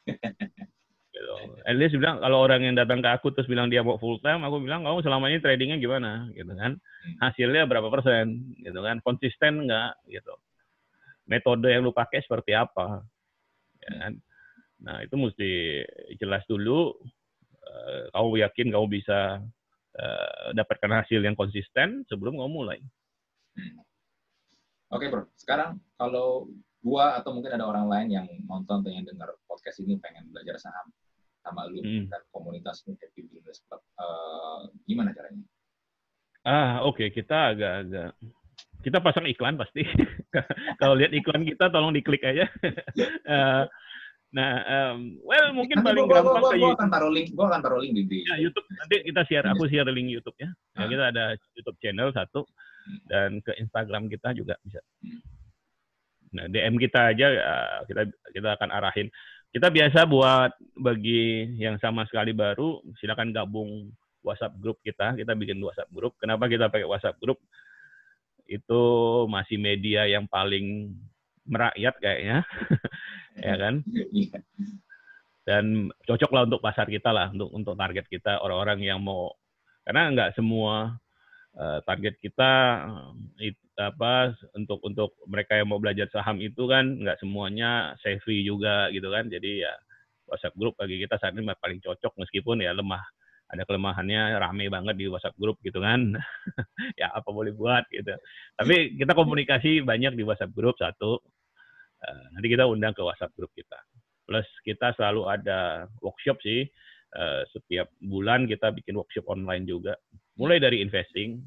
gitu. 1.17 1.35
At 1.65 1.75
least 1.77 1.97
bilang 1.97 2.21
kalau 2.21 2.45
orang 2.45 2.63
yang 2.63 2.77
datang 2.77 3.01
ke 3.01 3.09
aku 3.09 3.33
terus 3.33 3.49
bilang 3.49 3.73
dia 3.73 3.81
mau 3.81 3.99
full 3.99 4.21
time, 4.21 4.45
aku 4.45 4.63
bilang 4.63 4.85
kamu 4.85 5.03
selama 5.03 5.33
ini 5.33 5.41
tradingnya 5.41 5.79
gimana, 5.81 6.29
gitu 6.37 6.53
kan? 6.55 6.77
Hmm. 6.77 7.17
Hasilnya 7.25 7.65
berapa 7.67 7.89
persen, 7.89 8.57
gitu 8.61 8.81
kan? 8.85 9.01
Konsisten 9.03 9.67
nggak, 9.67 9.91
gitu? 10.13 10.35
Metode 11.27 11.73
yang 11.73 11.83
lu 11.83 11.91
pakai 11.91 12.23
seperti 12.23 12.55
apa, 12.55 13.03
ya 13.83 13.93
kan? 14.07 14.13
Nah, 14.77 15.03
itu 15.03 15.15
mesti 15.17 15.83
jelas 16.21 16.45
dulu. 16.47 16.95
Uh, 17.67 18.07
kamu 18.15 18.47
yakin 18.47 18.67
kamu 18.71 18.87
bisa 18.87 19.43
uh, 19.99 20.49
dapatkan 20.55 21.03
hasil 21.03 21.19
yang 21.19 21.35
konsisten 21.35 22.07
sebelum 22.07 22.39
kamu 22.39 22.51
mulai. 22.53 22.79
Hmm. 23.57 23.83
Oke, 24.95 25.03
okay, 25.03 25.09
bro. 25.11 25.27
Sekarang 25.35 25.83
kalau 25.99 26.47
gua 26.79 27.19
atau 27.19 27.35
mungkin 27.35 27.59
ada 27.59 27.67
orang 27.67 27.91
lain 27.91 28.09
yang 28.15 28.27
nonton 28.47 28.87
atau 28.87 28.93
yang 28.95 29.03
dengar 29.03 29.35
podcast 29.57 29.81
ini 29.81 29.97
pengen 29.97 30.29
belajar 30.29 30.61
saham 30.61 30.93
sama 31.41 31.65
lu 31.73 31.81
hmm. 31.81 32.13
dan 32.13 32.21
komunitas 32.29 32.85
Happy 32.85 33.25
Business 33.33 33.65
Club, 33.65 33.81
uh, 33.97 34.69
gimana 34.85 35.17
caranya? 35.17 35.41
Ah, 36.45 36.85
oke. 36.85 37.01
Okay. 37.01 37.09
Kita 37.17 37.57
agak-agak 37.57 38.13
kita 38.85 38.99
pasang 39.01 39.25
iklan 39.25 39.57
pasti. 39.57 39.81
Kalau 40.81 40.93
lihat 40.93 41.17
iklan 41.17 41.49
kita, 41.49 41.73
tolong 41.73 41.97
diklik 41.97 42.21
aja. 42.21 42.45
uh, 43.25 43.65
Nah, 44.37 44.53
um, 44.69 45.17
well 45.25 45.49
mungkin 45.57 45.81
nanti 45.81 45.87
paling 45.97 46.05
gua, 46.11 46.21
gampang 46.21 46.43
gua, 46.45 46.51
gua, 46.53 46.61
gua 46.61 46.73
akan 46.77 46.91
taruh 46.93 47.13
link, 47.15 47.29
gua 47.33 47.47
akan 47.49 47.61
taruh 47.63 47.81
link 47.81 47.93
di, 47.97 48.03
di 48.05 48.19
ya, 48.27 48.37
YouTube. 48.37 48.69
Nanti 48.69 48.97
kita 49.09 49.23
share, 49.25 49.47
aku 49.49 49.65
share 49.71 49.89
link 49.89 50.13
YouTube 50.13 50.37
ya. 50.37 50.51
ya 50.77 50.83
ah. 50.83 50.89
kita 50.93 51.05
ada 51.15 51.25
YouTube 51.57 51.79
channel 51.81 52.13
satu 52.13 52.43
dan 53.09 53.41
ke 53.41 53.57
Instagram 53.57 54.11
kita 54.13 54.35
juga 54.37 54.61
bisa. 54.61 54.83
Nah, 56.37 56.53
DM 56.53 56.77
kita 56.77 57.17
aja 57.17 57.27
ya, 57.33 57.55
kita 57.89 58.03
kita 58.35 58.49
akan 58.61 58.69
arahin. 58.77 59.09
Kita 59.55 59.73
biasa 59.73 60.05
buat 60.05 60.53
bagi 60.77 61.57
yang 61.57 61.81
sama 61.81 62.05
sekali 62.05 62.37
baru, 62.37 62.83
silakan 63.01 63.33
gabung 63.33 63.91
WhatsApp 64.21 64.59
grup 64.59 64.83
kita. 64.83 65.17
Kita 65.17 65.33
bikin 65.39 65.63
WhatsApp 65.63 65.93
grup. 65.95 66.19
Kenapa 66.19 66.51
kita 66.51 66.67
pakai 66.67 66.85
WhatsApp 66.85 67.19
grup? 67.23 67.41
Itu 68.45 68.83
masih 69.31 69.57
media 69.57 70.05
yang 70.07 70.27
paling 70.27 70.95
merakyat 71.47 71.95
kayaknya. 72.03 72.39
ya 73.47 73.55
kan? 73.57 73.75
Dan 75.47 75.95
cocok 76.03 76.31
lah 76.35 76.43
untuk 76.45 76.59
pasar 76.59 76.91
kita 76.91 77.15
lah, 77.15 77.31
untuk 77.31 77.55
untuk 77.55 77.75
target 77.79 78.11
kita 78.11 78.43
orang-orang 78.43 78.83
yang 78.83 78.99
mau 78.99 79.31
karena 79.87 80.11
nggak 80.11 80.35
semua 80.35 80.99
uh, 81.57 81.79
target 81.85 82.15
kita 82.21 82.53
uh, 82.87 83.13
it, 83.43 83.57
apa 83.77 84.33
untuk 84.57 84.81
untuk 84.85 85.17
mereka 85.29 85.59
yang 85.59 85.69
mau 85.69 85.81
belajar 85.83 86.09
saham 86.09 86.41
itu 86.41 86.65
kan 86.69 87.01
nggak 87.03 87.21
semuanya 87.21 87.93
savvy 88.01 88.47
juga 88.47 88.89
gitu 88.93 89.09
kan. 89.13 89.29
Jadi 89.29 89.67
ya 89.67 89.73
WhatsApp 90.31 90.57
grup 90.57 90.75
bagi 90.79 91.01
kita 91.03 91.21
saat 91.21 91.37
ini 91.37 91.45
paling 91.59 91.81
cocok 91.83 92.19
meskipun 92.19 92.65
ya 92.65 92.75
lemah 92.75 93.03
ada 93.47 93.63
kelemahannya 93.63 94.43
rame 94.43 94.67
banget 94.67 94.99
di 94.99 95.07
WhatsApp 95.07 95.39
grup 95.39 95.55
gitu 95.63 95.79
kan 95.79 96.19
ya 97.01 97.15
apa 97.15 97.31
boleh 97.31 97.55
buat 97.55 97.87
gitu 97.95 98.11
tapi 98.59 98.99
kita 98.99 99.15
komunikasi 99.15 99.87
banyak 99.87 100.19
di 100.19 100.27
WhatsApp 100.27 100.51
grup 100.51 100.75
satu 100.83 101.23
Eh, 102.07 102.27
nanti 102.37 102.47
kita 102.53 102.69
undang 102.69 102.93
ke 102.93 103.01
WhatsApp 103.01 103.33
grup 103.35 103.51
kita. 103.57 103.79
Plus 104.27 104.47
kita 104.63 104.93
selalu 104.99 105.23
ada 105.31 105.89
workshop 106.03 106.39
sih. 106.43 106.67
Setiap 107.57 107.89
bulan 108.05 108.45
kita 108.45 108.77
bikin 108.77 109.01
workshop 109.01 109.25
online 109.33 109.65
juga. 109.65 109.97
Mulai 110.37 110.61
dari 110.61 110.85
investing. 110.85 111.41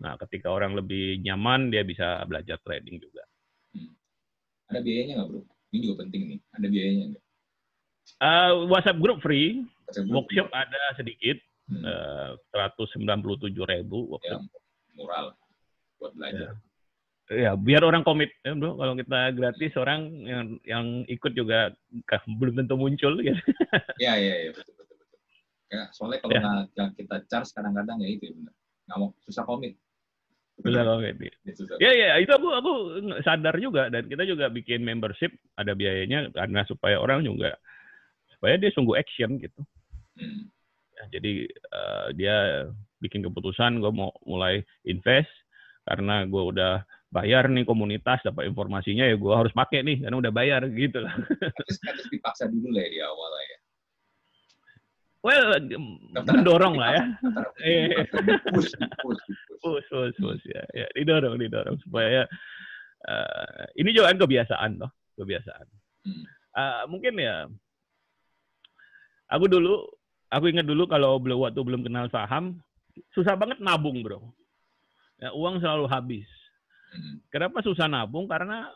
Nah, 0.00 0.16
ketika 0.16 0.48
orang 0.48 0.72
lebih 0.72 1.20
nyaman, 1.20 1.68
dia 1.68 1.84
bisa 1.84 2.24
belajar 2.24 2.56
trading 2.64 2.96
juga. 2.96 3.24
Hmm. 3.76 3.92
Ada 4.72 4.80
biayanya 4.80 5.12
nggak, 5.20 5.28
bro? 5.28 5.40
Ini 5.70 5.78
juga 5.84 5.94
penting 6.04 6.22
nih. 6.24 6.38
Ada 6.56 6.66
biayanya 6.66 7.04
nggak? 7.12 7.24
Uh, 8.20 8.52
WhatsApp 8.72 9.00
group 9.04 9.20
free. 9.20 9.68
WhatsApp 9.84 10.08
group 10.08 10.24
workshop 10.24 10.48
free. 10.48 10.60
ada 10.64 10.82
sedikit. 10.96 11.36
Hmm. 11.68 11.84
Uh, 11.84 12.72
197 12.72 13.52
ribu 13.52 14.16
workshop. 14.16 14.40
Ya, 14.40 14.96
murah 14.96 15.20
lah 15.30 15.36
buat 16.00 16.12
belajar. 16.16 16.56
Ya 16.56 16.70
ya 17.30 17.54
biar 17.54 17.86
orang 17.86 18.02
komit 18.02 18.34
ya 18.42 18.58
bro 18.58 18.74
kalau 18.74 18.98
kita 18.98 19.30
gratis 19.38 19.72
orang 19.78 20.10
yang 20.26 20.46
yang 20.66 20.86
ikut 21.06 21.30
juga 21.30 21.70
belum 22.26 22.58
tentu 22.58 22.74
muncul 22.74 23.14
gitu 23.22 23.38
ya 24.02 24.18
ya 24.18 24.34
ya 24.34 24.50
betul 24.50 24.79
ya 25.70 25.86
soalnya 25.94 26.18
kalau 26.22 26.34
ya. 26.34 26.42
nggak 26.74 26.88
kita 26.98 27.16
charge 27.30 27.50
kadang-kadang 27.54 27.98
ya 28.02 28.08
itu 28.10 28.22
ya 28.28 28.32
benar 28.34 28.54
nggak 28.90 28.98
mau 28.98 29.10
susah 29.22 29.44
komit 29.46 29.74
susah 30.60 30.82
komit 30.82 31.14
ya 31.78 31.90
ya 31.94 32.18
itu 32.18 32.32
aku 32.34 32.48
aku 32.52 32.72
sadar 33.22 33.54
juga 33.62 33.86
dan 33.88 34.10
kita 34.10 34.26
juga 34.26 34.50
bikin 34.50 34.82
membership 34.82 35.30
ada 35.54 35.72
biayanya 35.72 36.28
karena 36.34 36.66
supaya 36.66 36.98
orang 36.98 37.22
juga 37.22 37.54
supaya 38.34 38.58
dia 38.58 38.74
sungguh 38.74 38.98
action 38.98 39.38
gitu 39.38 39.62
Hmm. 40.20 40.52
Ya, 41.00 41.02
jadi 41.16 41.48
uh, 41.72 42.06
dia 42.12 42.36
bikin 43.00 43.24
keputusan 43.24 43.80
gue 43.80 43.92
mau 43.92 44.12
mulai 44.28 44.60
invest 44.84 45.32
karena 45.88 46.28
gue 46.28 46.42
udah 46.52 46.84
bayar 47.08 47.48
nih 47.48 47.64
komunitas 47.64 48.20
dapat 48.22 48.52
informasinya 48.52 49.08
ya 49.08 49.16
gue 49.16 49.34
harus 49.34 49.50
pakai 49.56 49.80
nih 49.82 50.04
karena 50.04 50.16
udah 50.20 50.32
bayar 50.34 50.60
gitu 50.68 51.00
lah. 51.00 51.16
Harus 51.88 52.06
dipaksa 52.12 52.52
dulu 52.52 52.68
lah 52.76 52.84
ya 52.84 52.90
di 52.92 53.00
awal 53.00 53.32
ya. 53.32 53.58
Well, 55.20 55.52
mendorong 56.16 56.80
lah 56.80 56.90
ya. 56.96 57.04
Iya. 57.60 58.08
Push, 58.56 58.72
push, 59.04 59.20
push, 59.60 59.86
push, 59.92 60.16
push, 60.16 60.44
ya, 60.48 60.64
ya, 60.72 60.86
didorong, 60.96 61.36
didorong 61.36 61.76
supaya 61.84 62.24
uh, 63.04 63.62
ini 63.76 63.92
juga 63.92 64.08
kan 64.08 64.18
kebiasaan 64.24 64.70
loh, 64.80 64.90
kebiasaan. 65.20 65.66
Uh, 66.56 66.82
mungkin 66.88 67.20
ya, 67.20 67.52
aku 69.28 69.44
dulu, 69.44 69.84
aku 70.32 70.48
ingat 70.48 70.64
dulu 70.64 70.88
kalau 70.88 71.20
belum 71.20 71.44
waktu 71.44 71.60
belum 71.60 71.84
kenal 71.84 72.08
saham, 72.08 72.56
susah 73.12 73.36
banget 73.36 73.60
nabung 73.60 74.00
bro. 74.00 74.24
Ya, 75.20 75.36
uang 75.36 75.60
selalu 75.60 75.84
habis. 75.84 76.28
Hmm. 76.96 77.20
Kenapa 77.28 77.60
susah 77.60 77.92
nabung? 77.92 78.24
Karena 78.24 78.72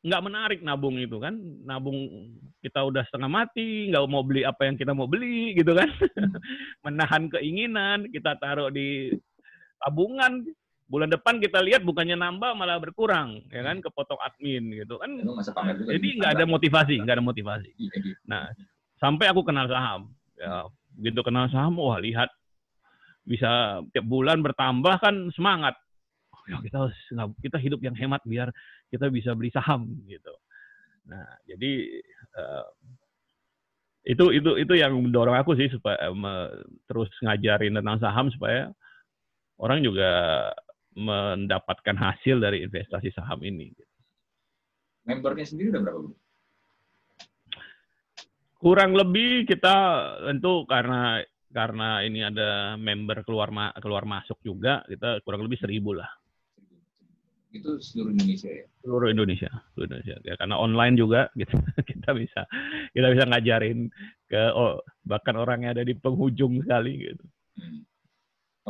nggak 0.00 0.24
menarik 0.24 0.60
nabung 0.64 0.96
itu 0.96 1.20
kan. 1.20 1.36
Nabung 1.64 1.96
kita 2.64 2.80
udah 2.84 3.04
setengah 3.08 3.28
mati 3.28 3.92
nggak 3.92 4.04
mau 4.08 4.24
beli 4.24 4.44
apa 4.44 4.68
yang 4.68 4.76
kita 4.80 4.96
mau 4.96 5.08
beli 5.08 5.52
gitu 5.56 5.76
kan. 5.76 5.88
Menahan 6.84 7.28
keinginan 7.28 8.08
kita 8.08 8.36
taruh 8.40 8.72
di 8.72 9.12
tabungan. 9.80 10.44
Bulan 10.90 11.06
depan 11.06 11.38
kita 11.38 11.62
lihat 11.62 11.86
bukannya 11.86 12.18
nambah 12.18 12.50
malah 12.58 12.82
berkurang 12.82 13.46
ya 13.46 13.62
kan 13.62 13.78
kepotong 13.78 14.18
admin 14.26 14.74
gitu 14.74 14.98
kan. 14.98 15.22
Jadi 15.86 16.18
nggak 16.18 16.32
ada 16.34 16.44
motivasi 16.48 16.94
nggak 16.98 17.14
ada 17.14 17.24
motivasi. 17.24 17.70
Iya, 17.78 17.94
gitu. 18.02 18.18
nah 18.26 18.50
sampai 18.98 19.30
aku 19.30 19.46
kenal 19.46 19.70
saham 19.70 20.10
ya. 20.34 20.66
Begitu 20.98 21.22
kenal 21.22 21.46
saham 21.52 21.78
wah 21.78 22.00
lihat. 22.02 22.26
Bisa 23.22 23.78
tiap 23.94 24.02
bulan 24.08 24.42
bertambah 24.42 24.98
kan 24.98 25.30
semangat. 25.36 25.78
Ya 26.50 26.58
kita 26.58 26.76
harus 26.82 26.98
kita 27.38 27.62
hidup 27.62 27.78
yang 27.86 27.94
hemat 27.94 28.18
biar 28.26 28.50
kita 28.90 29.06
bisa 29.08 29.32
beli 29.38 29.54
saham 29.54 29.86
gitu. 30.10 30.34
Nah, 31.06 31.24
jadi 31.46 32.02
uh, 32.36 32.66
itu 34.04 34.34
itu 34.34 34.50
itu 34.58 34.74
yang 34.74 34.98
mendorong 34.98 35.38
aku 35.38 35.54
sih 35.54 35.70
supaya 35.70 36.10
uh, 36.10 36.50
terus 36.90 37.08
ngajarin 37.22 37.78
tentang 37.78 37.98
saham 38.02 38.26
supaya 38.34 38.68
orang 39.62 39.80
juga 39.86 40.10
mendapatkan 40.98 41.96
hasil 41.96 42.42
dari 42.42 42.66
investasi 42.66 43.14
saham 43.14 43.40
ini. 43.46 43.70
Membernya 45.06 45.46
sendiri 45.46 45.72
udah 45.72 45.82
berapa? 45.86 46.10
Kurang 48.60 48.92
lebih 48.92 49.48
kita 49.48 49.76
tentu 50.28 50.68
karena 50.68 51.24
karena 51.50 52.04
ini 52.04 52.20
ada 52.22 52.76
member 52.76 53.26
keluar 53.26 53.50
ma 53.50 53.74
keluar 53.80 54.06
masuk 54.06 54.38
juga 54.44 54.86
kita 54.86 55.18
kurang 55.26 55.42
lebih 55.42 55.58
seribu 55.58 55.98
lah 55.98 56.06
itu 57.50 57.82
seluruh 57.82 58.14
Indonesia 58.14 58.50
ya 58.50 58.66
seluruh 58.82 59.08
Indonesia 59.10 59.50
seluruh 59.74 59.86
Indonesia 59.90 60.16
ya 60.22 60.34
karena 60.38 60.56
online 60.56 60.94
juga 60.94 61.20
gitu 61.40 61.56
kita 61.82 62.10
bisa 62.14 62.40
kita 62.94 63.06
bisa 63.10 63.24
ngajarin 63.26 63.90
ke 64.30 64.42
oh, 64.54 64.78
bahkan 65.02 65.34
orang 65.34 65.66
yang 65.66 65.74
ada 65.74 65.82
di 65.82 65.94
penghujung 65.98 66.62
sekali 66.62 67.10
gitu 67.10 67.24
hmm. 67.58 67.82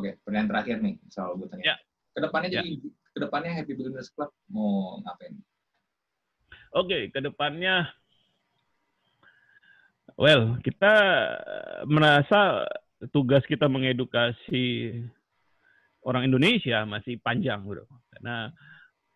oke 0.00 0.10
pertanyaan 0.24 0.48
terakhir 0.48 0.76
nih 0.80 0.94
soal 1.12 1.36
gue 1.36 1.48
tanya 1.52 1.64
ya. 1.64 1.76
ke 2.16 2.18
depannya 2.24 2.48
ya. 2.48 2.54
jadi 2.64 2.72
ke 3.10 3.18
depannya 3.20 3.50
Happy 3.52 3.72
Billionaires 3.76 4.10
Club 4.16 4.30
mau 4.48 4.96
ngapain 5.04 5.34
oke 6.72 6.98
ke 7.12 7.20
depannya 7.20 7.74
well 10.16 10.56
kita 10.64 10.94
merasa 11.84 12.64
tugas 13.12 13.44
kita 13.44 13.68
mengedukasi 13.68 14.96
orang 16.04 16.28
Indonesia 16.28 16.84
masih 16.88 17.20
panjang 17.20 17.64
bro. 17.64 17.84
Karena 18.12 18.50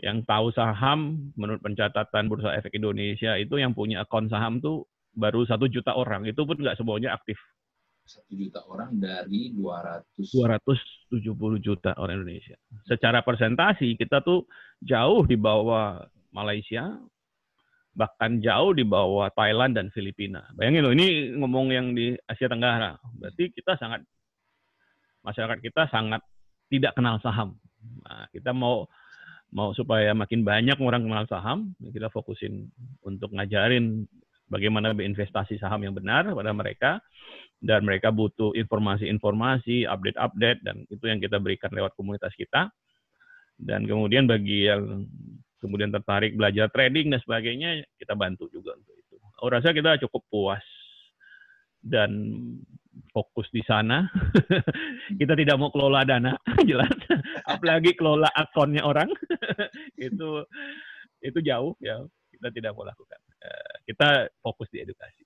yang 0.03 0.27
tahu 0.27 0.51
saham 0.51 1.31
menurut 1.39 1.63
pencatatan 1.63 2.27
Bursa 2.27 2.57
Efek 2.59 2.77
Indonesia 2.77 3.39
itu 3.39 3.57
yang 3.57 3.73
punya 3.73 4.03
akun 4.03 4.27
saham 4.27 4.59
tuh 4.59 4.85
baru 5.15 5.47
satu 5.47 5.71
juta 5.71 5.95
orang. 5.95 6.27
Itu 6.27 6.45
pun 6.45 6.59
nggak 6.59 6.77
semuanya 6.77 7.15
aktif. 7.15 7.39
Satu 8.05 8.37
juta 8.37 8.61
orang 8.69 9.01
dari 9.01 9.57
200 9.57 10.29
270 10.29 11.65
juta 11.65 11.97
orang 11.97 12.21
Indonesia. 12.21 12.59
Secara 12.85 13.25
presentasi 13.25 13.97
kita 13.97 14.21
tuh 14.21 14.45
jauh 14.85 15.25
di 15.25 15.41
bawah 15.41 16.05
Malaysia 16.35 17.01
bahkan 17.95 18.43
jauh 18.43 18.75
di 18.75 18.83
bawah 18.83 19.31
Thailand 19.31 19.79
dan 19.79 19.87
Filipina. 19.95 20.51
Bayangin 20.59 20.83
loh 20.83 20.93
ini 20.93 21.31
ngomong 21.39 21.71
yang 21.71 21.95
di 21.95 22.13
Asia 22.27 22.51
Tenggara. 22.51 22.99
Berarti 23.17 23.55
kita 23.55 23.79
sangat 23.79 24.03
masyarakat 25.23 25.63
kita 25.63 25.87
sangat 25.89 26.21
tidak 26.79 26.93
kenal 26.99 27.17
saham 27.23 27.55
nah, 28.05 28.27
kita 28.35 28.51
mau 28.51 28.87
mau 29.55 29.71
supaya 29.71 30.11
makin 30.11 30.43
banyak 30.43 30.75
orang 30.83 31.07
kenal 31.07 31.25
saham, 31.31 31.59
kita 31.79 32.11
fokusin 32.11 32.67
untuk 33.07 33.31
ngajarin 33.31 34.03
bagaimana 34.51 34.91
berinvestasi 34.91 35.63
saham 35.63 35.87
yang 35.87 35.95
benar 35.95 36.27
pada 36.35 36.51
mereka 36.51 36.99
dan 37.63 37.87
mereka 37.87 38.11
butuh 38.11 38.51
informasi-informasi, 38.59 39.87
update-update 39.87 40.61
dan 40.67 40.83
itu 40.91 41.05
yang 41.07 41.23
kita 41.23 41.39
berikan 41.39 41.71
lewat 41.71 41.95
komunitas 41.95 42.35
kita. 42.35 42.69
Dan 43.55 43.87
kemudian 43.87 44.27
bagi 44.27 44.67
yang 44.67 45.07
kemudian 45.63 45.95
tertarik 45.95 46.35
belajar 46.35 46.67
trading 46.75 47.15
dan 47.15 47.23
sebagainya, 47.23 47.87
kita 47.97 48.19
bantu 48.19 48.51
juga 48.51 48.75
untuk 48.75 48.99
itu. 48.99 49.17
Aku 49.39 49.49
rasa 49.55 49.71
kita 49.71 50.03
cukup 50.03 50.23
puas 50.27 50.67
dan 51.79 52.11
fokus 53.11 53.51
di 53.51 53.63
sana. 53.67 54.07
kita 55.21 55.35
tidak 55.35 55.57
mau 55.59 55.71
kelola 55.71 56.03
dana, 56.07 56.35
jelas. 56.69 56.95
Apalagi 57.47 57.95
kelola 57.95 58.31
akunnya 58.33 58.83
orang. 58.87 59.11
itu 59.99 60.43
itu 61.23 61.39
jauh 61.43 61.75
ya. 61.83 62.03
Kita 62.35 62.51
tidak 62.51 62.75
mau 62.75 62.85
lakukan. 62.85 63.21
Eh, 63.41 63.75
kita 63.89 64.29
fokus 64.43 64.69
di 64.75 64.83
edukasi. 64.83 65.23